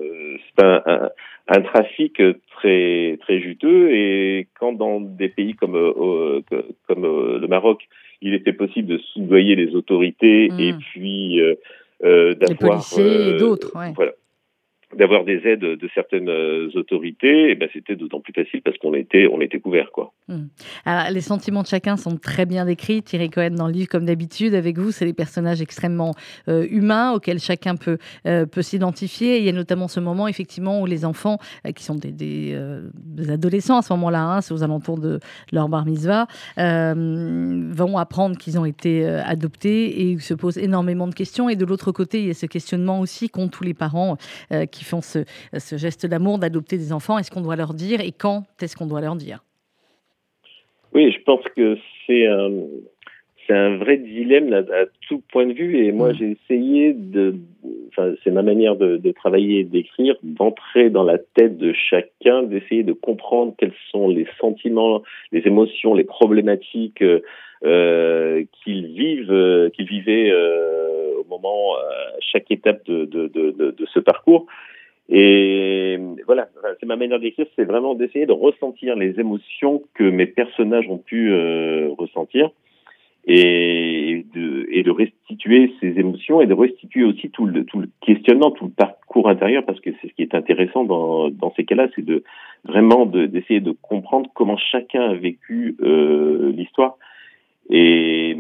un, 0.58 1.10
un, 1.48 1.60
trafic 1.62 2.22
très 2.56 3.18
très 3.20 3.40
juteux 3.40 3.90
et 3.92 4.46
quand 4.58 4.72
dans 4.72 5.00
des 5.00 5.28
pays 5.28 5.54
comme 5.54 5.72
comme 6.86 7.02
le 7.02 7.46
Maroc, 7.48 7.82
il 8.22 8.34
était 8.34 8.52
possible 8.52 8.88
de 8.88 8.98
soudoyer 9.12 9.56
les 9.56 9.74
autorités 9.74 10.48
et 10.58 10.72
mmh. 10.72 10.78
puis 10.78 11.40
euh, 12.02 12.34
d'avoir 12.34 12.82
euh, 12.98 13.36
d'autres. 13.36 13.72
Voilà 13.94 14.12
d'avoir 14.96 15.24
des 15.24 15.46
aides 15.46 15.60
de 15.60 15.90
certaines 15.94 16.28
euh, 16.28 16.68
autorités, 16.74 17.48
et 17.48 17.50
eh 17.52 17.54
ben 17.54 17.68
c'était 17.72 17.94
d'autant 17.94 18.20
plus 18.20 18.32
facile 18.32 18.60
parce 18.62 18.76
qu'on 18.78 18.94
était, 18.94 19.28
on 19.32 19.40
était 19.40 19.60
couvert. 19.60 19.92
Quoi. 19.92 20.12
Hmm. 20.26 20.46
Les 21.12 21.20
sentiments 21.20 21.62
de 21.62 21.68
chacun 21.68 21.96
sont 21.96 22.16
très 22.16 22.44
bien 22.44 22.64
décrits. 22.64 23.02
Thierry 23.02 23.30
Cohen 23.30 23.50
dans 23.50 23.68
le 23.68 23.72
livre, 23.72 23.88
comme 23.88 24.04
d'habitude, 24.04 24.54
avec 24.54 24.78
vous, 24.78 24.90
c'est 24.90 25.04
des 25.04 25.12
personnages 25.12 25.60
extrêmement 25.60 26.14
euh, 26.48 26.66
humains 26.68 27.12
auxquels 27.12 27.38
chacun 27.38 27.76
peut, 27.76 27.98
euh, 28.26 28.46
peut 28.46 28.62
s'identifier. 28.62 29.38
Il 29.38 29.44
y 29.44 29.48
a 29.48 29.52
notamment 29.52 29.86
ce 29.86 30.00
moment, 30.00 30.26
effectivement, 30.26 30.80
où 30.80 30.86
les 30.86 31.04
enfants, 31.04 31.38
qui 31.74 31.84
sont 31.84 31.94
des, 31.94 32.10
des, 32.10 33.30
adolescents 33.30 33.78
à 33.78 33.82
ce 33.82 33.92
moment-là, 33.92 34.22
hein, 34.22 34.40
c'est 34.40 34.52
aux 34.52 34.64
alentours 34.64 34.98
de 34.98 35.20
leur 35.52 35.68
bar 35.68 35.86
mitzvah, 35.86 36.26
vont 36.56 37.96
apprendre 37.96 38.36
qu'ils 38.36 38.58
ont 38.58 38.64
été 38.64 39.06
adoptés 39.06 39.86
et 39.86 40.10
ils 40.10 40.20
se 40.20 40.34
posent 40.34 40.58
énormément 40.58 41.06
de 41.06 41.14
questions. 41.14 41.48
Et 41.48 41.56
de 41.56 41.64
l'autre 41.64 41.92
côté, 41.92 42.20
il 42.20 42.26
y 42.26 42.30
a 42.30 42.34
ce 42.34 42.46
questionnement 42.46 43.00
aussi 43.00 43.28
qu'ont 43.28 43.48
tous 43.48 43.64
les 43.64 43.74
parents 43.74 44.16
qui 44.70 44.79
qui 44.80 44.86
font 44.86 45.02
ce, 45.02 45.76
geste 45.76 46.06
d'amour 46.06 46.38
d'adopter 46.38 46.78
des 46.78 46.92
enfants 46.92 47.18
Est-ce 47.18 47.30
qu'on 47.30 47.42
doit 47.42 47.56
leur 47.56 47.74
dire 47.74 48.00
et 48.00 48.12
quand 48.12 48.44
est-ce 48.62 48.76
qu'on 48.76 48.86
doit 48.86 49.02
leur 49.02 49.14
dire? 49.14 49.44
Oui, 50.94 51.12
je 51.12 51.22
pense 51.22 51.44
que 51.54 51.76
c'est 52.06 52.26
un, 52.26 52.50
c'est 53.46 53.54
un 53.54 53.76
vrai 53.76 53.98
dilemme 53.98 54.54
à, 54.54 54.86
tout 55.06 55.22
point 55.30 55.46
de 55.46 55.52
vue. 55.52 55.84
Et 55.84 55.92
moi, 55.92 56.12
mm. 56.12 56.14
j'ai 56.14 56.30
essayé 56.30 56.94
de, 56.94 57.34
enfin, 57.88 58.14
c'est 58.24 58.30
ma 58.30 58.42
manière 58.42 58.74
de, 58.74 59.12
travailler 59.12 59.60
et 59.60 59.64
d'écrire, 59.64 60.16
d'entrer 60.22 60.88
dans 60.88 61.04
la 61.04 61.18
tête 61.18 61.58
de 61.58 61.74
chacun, 61.74 62.42
d'essayer 62.42 62.82
de 62.82 62.94
comprendre 62.94 63.54
quels 63.58 63.74
sont 63.90 64.08
les 64.08 64.26
sentiments, 64.40 65.02
les 65.30 65.42
émotions, 65.46 65.94
les 65.94 66.04
problématiques 66.04 67.02
euh, 67.02 67.20
qu'ils 67.62 68.86
vivent, 68.86 69.32
euh, 69.32 69.70
qu'ils 69.70 69.86
vivaient 69.86 70.30
euh, 70.30 71.20
au 71.20 71.24
moment, 71.28 71.74
à 71.74 72.20
chaque 72.20 72.50
étape 72.50 72.84
de, 72.86 73.04
de, 73.04 73.28
de, 73.28 73.50
de 73.70 73.86
ce 73.92 74.00
parcours. 74.00 74.46
Et 75.12 75.98
voilà, 76.24 76.48
c'est 76.78 76.86
ma 76.86 76.94
manière 76.94 77.18
d'écrire, 77.18 77.46
c'est 77.56 77.64
vraiment 77.64 77.94
d'essayer 77.94 78.26
de 78.26 78.32
ressentir 78.32 78.94
les 78.94 79.18
émotions 79.18 79.82
que 79.94 80.04
mes 80.04 80.26
personnages 80.26 80.88
ont 80.88 80.98
pu 80.98 81.32
euh, 81.32 81.88
ressentir 81.98 82.50
et 83.26 84.24
de, 84.32 84.66
et 84.70 84.84
de 84.84 84.90
restituer 84.90 85.72
ces 85.80 85.98
émotions 85.98 86.40
et 86.40 86.46
de 86.46 86.54
restituer 86.54 87.02
aussi 87.02 87.28
tout 87.30 87.44
le, 87.44 87.64
tout 87.64 87.80
le 87.80 87.88
questionnement, 88.00 88.52
tout 88.52 88.66
le 88.66 88.70
parcours 88.70 89.28
intérieur, 89.28 89.64
parce 89.64 89.80
que 89.80 89.90
c'est 90.00 90.08
ce 90.08 90.14
qui 90.14 90.22
est 90.22 90.34
intéressant 90.34 90.84
dans, 90.84 91.28
dans 91.28 91.52
ces 91.56 91.64
cas-là, 91.64 91.88
c'est 91.96 92.04
de 92.04 92.22
vraiment 92.64 93.04
d'essayer 93.04 93.60
de, 93.60 93.72
comprendre 93.72 94.30
comment 94.34 94.56
chacun 94.56 95.02
a 95.02 95.14
vécu 95.14 95.76
euh, 95.82 96.52
l'histoire. 96.52 96.96
Et, 97.70 98.36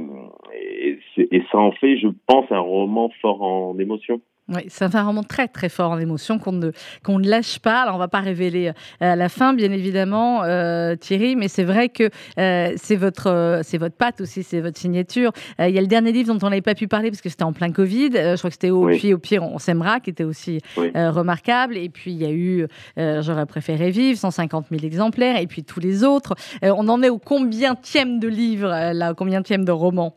et, 0.52 0.98
et, 1.16 1.42
ça 1.50 1.58
en 1.58 1.72
fait, 1.72 1.98
je 1.98 2.08
pense, 2.26 2.50
un 2.50 2.58
roman 2.58 3.10
fort 3.20 3.42
en 3.42 3.78
émotion. 3.78 4.20
Oui, 4.52 4.62
ça 4.68 4.88
fait 4.90 4.98
un 4.98 5.04
roman 5.04 5.22
très 5.22 5.46
très 5.46 5.68
fort 5.68 5.92
en 5.92 5.98
émotion 5.98 6.40
qu'on 6.40 6.50
ne, 6.50 6.72
qu'on 7.04 7.20
ne 7.20 7.28
lâche 7.28 7.60
pas. 7.60 7.82
Alors 7.82 7.94
on 7.94 7.98
va 7.98 8.08
pas 8.08 8.18
révéler 8.18 8.68
euh, 8.68 9.12
à 9.12 9.14
la 9.14 9.28
fin, 9.28 9.54
bien 9.54 9.70
évidemment, 9.70 10.42
euh, 10.42 10.96
Thierry, 10.96 11.36
mais 11.36 11.46
c'est 11.46 11.62
vrai 11.62 11.88
que 11.88 12.10
euh, 12.38 12.72
c'est 12.76 12.96
votre 12.96 13.60
c'est 13.62 13.78
votre 13.78 13.94
patte 13.94 14.20
aussi, 14.20 14.42
c'est 14.42 14.60
votre 14.60 14.76
signature. 14.76 15.30
Il 15.60 15.70
y 15.70 15.78
a 15.78 15.80
le 15.80 15.86
dernier 15.86 16.10
livre 16.10 16.34
dont 16.34 16.44
on 16.44 16.50
n'avait 16.50 16.62
pas 16.62 16.74
pu 16.74 16.88
parler 16.88 17.10
parce 17.10 17.20
que 17.20 17.28
c'était 17.28 17.44
en 17.44 17.52
plein 17.52 17.70
Covid. 17.70 18.10
je 18.12 18.36
crois 18.38 18.50
que 18.50 18.54
c'était 18.54 18.70
au 18.70 18.90
au 18.90 19.18
pire 19.18 19.42
on 19.44 19.58
s'aimera, 19.58 20.00
qui 20.00 20.10
était 20.10 20.24
aussi 20.24 20.60
remarquable. 20.76 21.76
Et 21.76 21.88
puis 21.88 22.10
il 22.10 22.18
y 22.18 22.26
a 22.26 22.32
eu 22.32 22.66
J'aurais 22.96 23.46
préféré 23.46 23.90
vivre, 23.90 24.18
150 24.18 24.66
000 24.70 24.82
exemplaires, 24.84 25.40
et 25.40 25.46
puis 25.46 25.62
tous 25.62 25.80
les 25.80 26.02
autres. 26.02 26.34
on 26.62 26.88
en 26.88 27.02
est 27.02 27.08
au 27.08 27.18
combien 27.18 27.74
de 27.74 28.28
livres 28.28 28.68
là, 28.68 29.12
au 29.12 29.14
combien 29.14 29.40
de 29.40 29.72
romans 29.72 30.16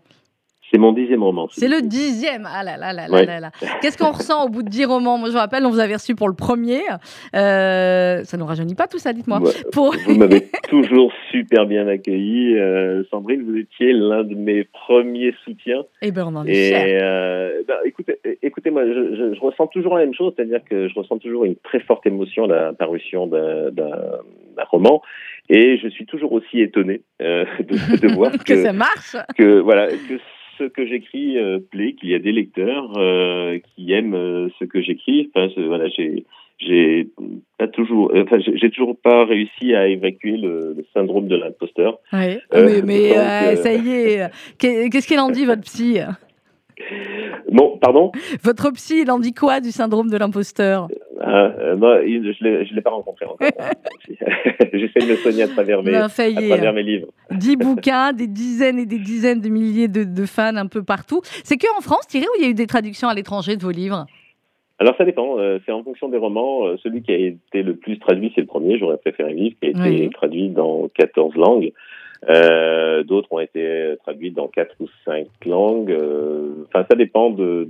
c'est 0.73 0.79
mon 0.79 0.91
dixième 0.91 1.21
roman. 1.21 1.47
C'est 1.51 1.67
le 1.67 1.81
dixième. 1.83 2.47
Ah 2.51 2.63
là 2.63 2.77
là 2.77 2.93
là 2.93 3.07
là 3.07 3.39
là. 3.39 3.51
Qu'est-ce 3.81 3.95
qu'on 3.95 4.11
ressent 4.11 4.43
au 4.45 4.49
bout 4.49 4.63
de 4.63 4.69
dix 4.69 4.85
romans? 4.85 5.19
Moi, 5.19 5.27
je 5.27 5.33
vous 5.33 5.39
rappelle, 5.39 5.67
on 5.67 5.69
vous 5.69 5.79
avait 5.79 5.93
reçu 5.93 6.15
pour 6.15 6.27
le 6.27 6.33
premier. 6.33 6.81
Euh, 7.35 8.23
ça 8.23 8.37
ne 8.37 8.41
nous 8.41 8.47
rajeunit 8.47 8.73
pas 8.73 8.87
tout 8.87 8.97
ça, 8.97 9.13
dites-moi. 9.13 9.39
Vous 9.71 10.15
m'avez 10.17 10.47
toujours 10.69 11.13
super 11.29 11.67
bien 11.67 11.87
accueilli. 11.87 12.57
Euh, 12.57 13.03
Sandrine, 13.11 13.43
vous 13.43 13.55
étiez 13.55 13.93
l'un 13.93 14.23
de 14.23 14.33
mes 14.33 14.63
premiers 14.63 15.35
soutiens. 15.43 15.83
Eh 16.01 16.09
bien, 16.09 16.25
on 16.25 16.35
en 16.35 16.45
est 16.47 16.69
Et 16.69 16.99
euh, 17.03 17.61
bah, 17.67 17.77
écoutez, 17.85 18.17
écoutez, 18.41 18.71
moi, 18.71 18.83
je, 18.83 19.39
ressens 19.39 19.67
toujours 19.67 19.93
la 19.93 20.05
même 20.05 20.15
chose, 20.15 20.33
c'est-à-dire 20.35 20.61
que 20.67 20.87
je 20.87 20.95
ressens 20.95 21.19
toujours 21.19 21.45
une 21.45 21.55
très 21.57 21.81
forte 21.81 22.07
émotion 22.07 22.45
à 22.45 22.47
la 22.47 22.73
parution 22.73 23.27
d'un 23.27 23.83
roman. 24.71 25.03
Et 25.49 25.77
je 25.77 25.89
suis 25.89 26.05
toujours 26.07 26.31
aussi 26.31 26.61
étonné 26.61 27.01
de, 27.19 28.15
voir 28.15 28.31
que, 28.31 28.43
que, 28.43 28.63
ça 28.63 28.73
marche. 28.73 29.17
Que 29.37 29.59
voilà, 29.59 29.89
que 29.89 30.17
ce 30.63 30.69
que 30.69 30.85
j'écris 30.85 31.37
euh, 31.37 31.59
plaît, 31.59 31.93
qu'il 31.93 32.09
y 32.09 32.15
a 32.15 32.19
des 32.19 32.31
lecteurs 32.31 32.97
euh, 32.97 33.59
qui 33.75 33.91
aiment 33.91 34.15
euh, 34.15 34.49
ce 34.59 34.65
que 34.65 34.81
j'écris. 34.81 35.29
Enfin, 35.33 35.51
voilà, 35.67 35.87
j'ai 35.89 36.25
j'ai 36.59 37.07
pas 37.57 37.67
toujours, 37.67 38.13
enfin, 38.15 38.37
j'ai 38.39 38.69
toujours 38.69 38.95
pas 38.95 39.25
réussi 39.25 39.75
à 39.75 39.87
évacuer 39.87 40.37
le, 40.37 40.77
syndrome 40.93 41.27
de 41.27 41.35
l'imposteur. 41.35 41.99
Oui. 42.13 42.37
mais, 42.53 42.81
mais 42.83 43.55
ça 43.57 43.73
y 43.73 43.89
est, 43.89 44.29
qu'est-ce 44.59 45.07
qu'il 45.07 45.19
en 45.19 45.29
dit 45.29 45.45
votre 45.45 45.63
psy? 45.63 45.99
Bon, 47.51 47.77
pardon? 47.77 48.11
Votre 48.43 48.71
psy, 48.71 49.01
il 49.03 49.11
en 49.11 49.19
dit 49.19 49.33
quoi 49.33 49.59
du 49.59 49.71
syndrome 49.71 50.09
de 50.09 50.17
l'imposteur? 50.17 50.87
Euh, 51.21 51.75
non, 51.75 52.01
je 52.01 52.43
ne 52.43 52.75
l'ai 52.75 52.81
pas 52.81 52.89
rencontré 52.89 53.25
encore. 53.25 53.47
J'essaie 54.73 54.99
de 54.99 55.11
me 55.11 55.15
soigner 55.17 55.43
à 55.43 55.47
travers 55.47 55.81
mes, 55.83 55.95
à 55.95 56.09
travers 56.09 56.73
mes 56.73 56.83
livres. 56.83 57.07
Dix 57.31 57.55
bouquins, 57.55 58.11
des 58.13 58.27
dizaines 58.27 58.79
et 58.79 58.85
des 58.85 58.99
dizaines 58.99 59.39
de 59.39 59.49
milliers 59.49 59.87
de, 59.87 60.25
fans 60.25 60.55
un 60.55 60.67
peu 60.67 60.83
partout. 60.83 61.21
C'est 61.43 61.57
que 61.57 61.67
en 61.77 61.81
France, 61.81 62.07
Thierry, 62.07 62.25
où 62.25 62.39
il 62.39 62.43
y 62.43 62.47
a 62.47 62.49
eu 62.49 62.53
des 62.53 62.67
traductions 62.67 63.07
à 63.07 63.13
l'étranger 63.13 63.55
de 63.55 63.63
vos 63.63 63.71
livres? 63.71 64.05
Alors 64.79 64.95
ça 64.97 65.05
dépend, 65.05 65.37
euh, 65.37 65.59
c'est 65.65 65.71
en 65.71 65.83
fonction 65.83 66.09
des 66.09 66.17
romans. 66.17 66.65
Euh, 66.65 66.77
celui 66.83 67.03
qui 67.03 67.11
a 67.11 67.17
été 67.17 67.63
le 67.63 67.75
plus 67.75 67.99
traduit, 67.99 68.31
c'est 68.35 68.41
le 68.41 68.47
premier, 68.47 68.77
j'aurais 68.77 68.97
préféré 68.97 69.33
vivre, 69.33 69.55
qui 69.61 69.67
a 69.67 69.87
été 69.87 70.09
traduit 70.09 70.49
dans 70.49 70.89
14 70.95 71.35
langues. 71.35 71.71
Euh, 72.29 73.03
D'autres 73.03 73.31
ont 73.31 73.39
été 73.39 73.95
traduits 74.03 74.31
dans 74.31 74.47
quatre 74.47 74.75
ou 74.79 74.87
cinq 75.05 75.27
langues. 75.45 75.91
Euh, 75.91 76.65
enfin, 76.67 76.85
ça 76.89 76.95
dépend 76.95 77.29
de, 77.29 77.67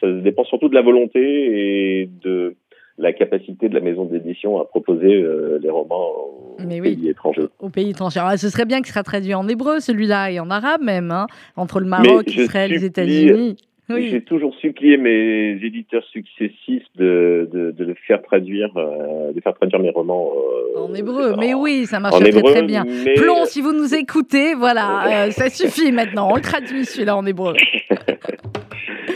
ça 0.00 0.10
dépend 0.10 0.44
surtout 0.44 0.68
de 0.68 0.74
la 0.74 0.82
volonté 0.82 2.00
et 2.00 2.10
de 2.22 2.54
la 2.98 3.12
capacité 3.12 3.68
de 3.68 3.74
la 3.74 3.80
maison 3.80 4.04
d'édition 4.04 4.58
à 4.60 4.64
proposer 4.64 5.14
euh, 5.14 5.58
les 5.60 5.68
romans 5.68 6.12
aux 6.58 6.66
pays 6.66 7.08
étrangers. 7.08 7.48
Aux 7.60 7.68
pays 7.68 7.90
étrangers. 7.90 8.20
ce 8.38 8.48
serait 8.48 8.64
bien 8.64 8.78
qu'il 8.78 8.88
sera 8.88 9.02
traduit 9.02 9.34
en 9.34 9.46
hébreu, 9.48 9.80
celui-là, 9.80 10.30
et 10.30 10.40
en 10.40 10.50
arabe 10.50 10.82
même, 10.82 11.10
hein, 11.10 11.26
entre 11.56 11.80
le 11.80 11.86
Maroc, 11.86 12.26
Israël, 12.34 12.70
les 12.70 12.84
États-Unis. 12.84 13.56
J'ai 13.88 14.22
toujours 14.22 14.54
supplié 14.56 14.96
mes 14.96 15.52
éditeurs 15.62 16.02
successifs 16.10 16.86
de, 16.96 17.48
de, 17.52 17.70
de 17.70 17.84
le 17.84 17.94
faire 18.06 18.20
traduire, 18.22 18.70
euh, 18.76 19.32
de 19.32 19.40
faire 19.40 19.54
traduire 19.54 19.80
mes 19.80 19.90
romans 19.90 20.32
euh, 20.76 20.80
en 20.80 20.92
hébreu. 20.92 21.36
Mais 21.38 21.54
oui, 21.54 21.86
ça 21.86 22.00
marche 22.00 22.18
très 22.18 22.42
très 22.42 22.62
bien. 22.62 22.84
Plomb, 23.16 23.44
si 23.44 23.60
vous 23.60 23.72
nous 23.72 23.94
écoutez, 23.94 24.54
voilà, 24.54 25.26
euh, 25.26 25.30
ça 25.30 25.48
suffit 25.50 25.92
maintenant. 25.92 26.30
On 26.32 26.36
le 26.36 26.42
traduit 26.42 26.84
celui-là 26.84 27.16
en 27.16 27.24
hébreu. 27.26 27.54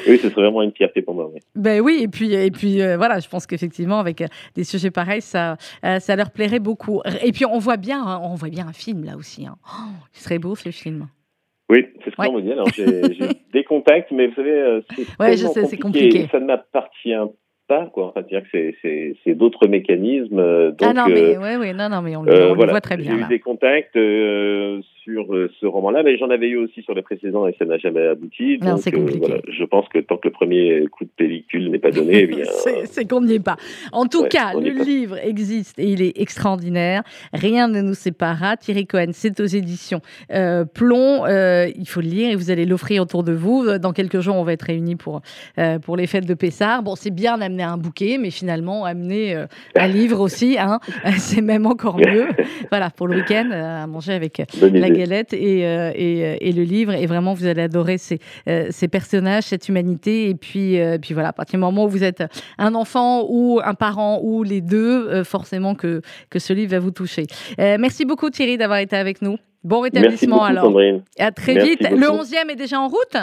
oui, 0.08 0.18
ce 0.18 0.30
serait 0.30 0.42
vraiment 0.42 0.62
une 0.62 0.72
fierté 0.72 1.02
pour 1.02 1.14
moi. 1.14 1.30
Ben 1.56 1.80
oui, 1.80 2.00
et 2.02 2.08
puis 2.08 2.32
et 2.32 2.52
puis 2.52 2.76
voilà, 2.96 3.18
je 3.18 3.28
pense 3.28 3.46
qu'effectivement 3.48 3.98
avec 3.98 4.22
des 4.54 4.64
sujets 4.64 4.92
pareils, 4.92 5.22
ça 5.22 5.56
ça 5.82 6.14
leur 6.14 6.30
plairait 6.30 6.60
beaucoup. 6.60 7.02
Et 7.24 7.32
puis 7.32 7.44
on 7.44 7.58
voit 7.58 7.76
bien, 7.76 8.04
hein, 8.06 8.20
on 8.22 8.34
voit 8.34 8.50
bien 8.50 8.68
un 8.68 8.72
film 8.72 9.04
là 9.04 9.16
aussi. 9.16 9.46
Hein. 9.46 9.56
Oh, 9.66 9.90
il 10.14 10.20
serait 10.20 10.38
beau 10.38 10.54
ce 10.54 10.70
film. 10.70 11.08
Oui, 11.70 11.86
c'est 12.04 12.10
ce 12.10 12.16
qu'on 12.16 12.32
me 12.32 12.42
dit. 12.42 12.50
Alors, 12.50 12.68
j'ai 12.74 12.84
des 13.52 13.64
contacts, 13.64 14.10
mais 14.10 14.26
vous 14.26 14.34
savez, 14.34 14.50
euh, 14.50 14.80
c'est 14.88 15.78
compliqué. 15.78 16.26
Ça 16.32 16.40
ne 16.40 16.46
m'appartient 16.46 17.14
pas, 17.68 17.86
quoi. 17.86 18.12
dire 18.28 18.42
que 18.52 18.74
c'est 18.82 19.34
d'autres 19.34 19.68
mécanismes. 19.68 20.40
Euh, 20.40 20.72
ah 20.82 20.92
non, 20.92 21.06
mais, 21.06 21.36
euh, 21.36 21.40
ouais, 21.40 21.56
ouais, 21.56 21.72
non, 21.72 21.88
non, 21.88 22.02
mais 22.02 22.16
on, 22.16 22.24
le, 22.24 22.54
voit 22.54 22.80
très 22.80 22.96
bien. 22.96 23.16
J'ai 23.16 23.24
eu 23.24 23.28
des 23.28 23.38
contacts 23.38 23.96
sur 25.02 25.26
ce 25.60 25.66
roman-là, 25.66 26.02
mais 26.02 26.18
j'en 26.18 26.30
avais 26.30 26.48
eu 26.48 26.56
aussi 26.56 26.82
sur 26.82 26.94
le 26.94 27.02
précédent 27.02 27.46
et 27.46 27.54
ça 27.58 27.64
n'a 27.64 27.78
jamais 27.78 28.06
abouti. 28.06 28.58
Non, 28.60 28.76
c'est 28.76 28.92
compliqué. 28.92 29.18
Voilà, 29.18 29.40
je 29.48 29.64
pense 29.64 29.88
que 29.88 29.98
tant 29.98 30.16
que 30.16 30.28
le 30.28 30.32
premier 30.32 30.86
coup 30.90 31.04
de 31.04 31.10
pellicule 31.16 31.70
n'est 31.70 31.78
pas 31.78 31.90
donné, 31.90 32.28
eh 32.30 32.44
c'est 32.84 33.08
qu'on 33.08 33.22
n'y 33.22 33.34
est 33.34 33.44
pas. 33.44 33.56
En 33.92 34.06
tout 34.06 34.24
cas, 34.24 34.52
le 34.54 34.84
livre 34.84 35.16
existe 35.22 35.78
et 35.78 35.86
il 35.86 36.02
est 36.02 36.20
extraordinaire. 36.20 37.02
Rien 37.32 37.68
ne 37.68 37.80
nous 37.80 37.94
séparera. 37.94 38.56
Thierry 38.56 38.86
Cohen, 38.86 39.10
c'est 39.12 39.40
aux 39.40 39.46
éditions 39.46 40.00
Plomb. 40.28 41.26
il 41.26 41.86
faut 41.86 42.00
le 42.00 42.08
lire 42.08 42.30
et 42.30 42.36
vous 42.36 42.50
allez 42.50 42.66
l'offrir 42.66 43.02
autour 43.02 43.22
de 43.22 43.32
vous. 43.32 43.78
Dans 43.78 43.92
quelques 43.92 44.20
jours, 44.20 44.36
on 44.36 44.44
va 44.44 44.52
être 44.52 44.62
réunis 44.62 44.96
pour, 44.96 45.22
pour 45.82 45.96
les 45.96 46.06
fêtes 46.06 46.26
de 46.26 46.34
Pessard. 46.34 46.82
Bon, 46.82 46.94
c'est 46.96 47.10
bien 47.10 47.38
d'amener 47.38 47.62
un 47.62 47.76
bouquet, 47.76 48.18
mais 48.18 48.30
finalement, 48.30 48.84
amener 48.84 49.34
euh, 49.34 49.46
un 49.76 49.86
livre 50.00 50.20
aussi, 50.20 50.56
hein, 50.58 50.80
c'est 51.18 51.40
même 51.40 51.66
encore 51.66 51.98
mieux. 51.98 52.28
voilà, 52.70 52.90
pour 52.90 53.08
le 53.08 53.16
week-end, 53.16 53.48
euh, 53.52 53.82
à 53.82 53.86
manger 53.86 54.12
avec 54.12 54.42
la 54.60 54.89
la 54.90 54.98
galette 54.98 55.32
et, 55.32 55.60
et, 55.60 56.48
et, 56.48 56.52
le 56.52 56.62
livre. 56.62 56.92
Et 56.92 57.06
vraiment, 57.06 57.34
vous 57.34 57.46
allez 57.46 57.62
adorer 57.62 57.98
ces, 57.98 58.18
ces 58.70 58.88
personnages, 58.88 59.44
cette 59.44 59.68
humanité. 59.68 60.28
Et 60.28 60.34
puis, 60.34 60.78
puis 61.00 61.14
voilà, 61.14 61.28
à 61.28 61.32
partir 61.32 61.58
du 61.58 61.60
moment 61.64 61.84
où 61.84 61.88
vous 61.88 62.04
êtes 62.04 62.24
un 62.58 62.74
enfant 62.74 63.24
ou 63.28 63.60
un 63.64 63.74
parent 63.74 64.20
ou 64.22 64.42
les 64.42 64.60
deux, 64.60 65.24
forcément 65.24 65.74
que, 65.74 66.00
que 66.30 66.38
ce 66.38 66.52
livre 66.52 66.72
va 66.72 66.78
vous 66.78 66.90
toucher. 66.90 67.24
merci 67.58 68.04
beaucoup 68.04 68.30
Thierry 68.30 68.56
d'avoir 68.56 68.78
été 68.78 68.96
avec 68.96 69.22
nous. 69.22 69.36
Bon 69.62 69.80
rétablissement 69.80 70.44
alors. 70.44 70.64
Sandrine. 70.64 71.02
À 71.18 71.32
très 71.32 71.54
vite. 71.54 71.82
Le 71.90 72.06
11e 72.06 72.50
est 72.50 72.56
déjà 72.56 72.80
en 72.80 72.88
route? 72.88 73.16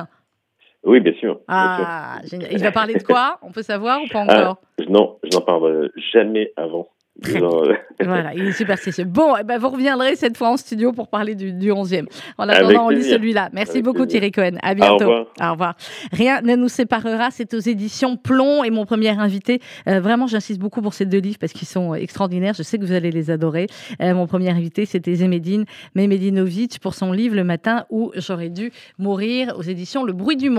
Oui, 0.83 0.99
bien 0.99 1.13
sûr. 1.19 1.39
Ah, 1.47 2.19
Il 2.31 2.59
va 2.59 2.71
parler 2.71 2.93
de 2.93 3.03
quoi? 3.03 3.39
On 3.41 3.51
peut 3.51 3.63
savoir 3.63 4.01
ou 4.01 4.07
pas 4.07 4.23
ah, 4.27 4.33
encore 4.33 4.61
Non, 4.87 5.17
je 5.23 5.35
n'en 5.35 5.41
parle 5.41 5.89
jamais 6.13 6.53
avant. 6.55 6.87
voilà, 7.99 8.33
il 8.35 8.47
est 8.47 8.51
superstitieux. 8.51 9.05
Bon, 9.05 9.35
eh 9.39 9.43
ben, 9.43 9.57
vous 9.57 9.69
reviendrez 9.69 10.15
cette 10.15 10.37
fois 10.37 10.49
en 10.49 10.57
studio 10.57 10.91
pour 10.91 11.07
parler 11.07 11.33
du, 11.35 11.51
du 11.51 11.71
11e. 11.71 12.05
En 12.37 12.47
attendant, 12.47 12.85
on 12.85 12.89
lit 12.89 13.03
celui-là. 13.03 13.49
Merci 13.53 13.81
beaucoup 13.81 14.05
Thierry 14.05 14.31
Cohen. 14.31 14.57
À 14.61 14.75
bientôt. 14.75 15.11
Au 15.41 15.51
revoir. 15.51 15.75
Rien 16.11 16.41
ne 16.41 16.55
nous 16.55 16.69
séparera. 16.69 17.29
C'est 17.31 17.53
aux 17.53 17.59
éditions 17.59 18.17
Plomb 18.17 18.63
et 18.63 18.69
mon 18.69 18.85
premier 18.85 19.09
invité. 19.09 19.61
Euh, 19.87 19.99
vraiment, 19.99 20.27
j'insiste 20.27 20.59
beaucoup 20.59 20.81
pour 20.81 20.93
ces 20.93 21.05
deux 21.05 21.19
livres 21.19 21.37
parce 21.39 21.53
qu'ils 21.53 21.67
sont 21.67 21.93
extraordinaires. 21.95 22.53
Je 22.53 22.63
sais 22.63 22.77
que 22.77 22.85
vous 22.85 22.93
allez 22.93 23.11
les 23.11 23.31
adorer. 23.31 23.67
Euh, 24.01 24.13
mon 24.13 24.27
premier 24.27 24.49
invité, 24.49 24.85
c'était 24.85 25.15
Zemedine 25.15 25.65
Memedinovic 25.95 26.79
pour 26.79 26.93
son 26.93 27.11
livre 27.11 27.35
Le 27.35 27.43
matin 27.43 27.85
où 27.89 28.11
j'aurais 28.15 28.49
dû 28.49 28.71
mourir 28.99 29.55
aux 29.57 29.63
éditions 29.63 30.03
Le 30.03 30.13
bruit 30.13 30.37
du 30.37 30.49
monde. 30.49 30.55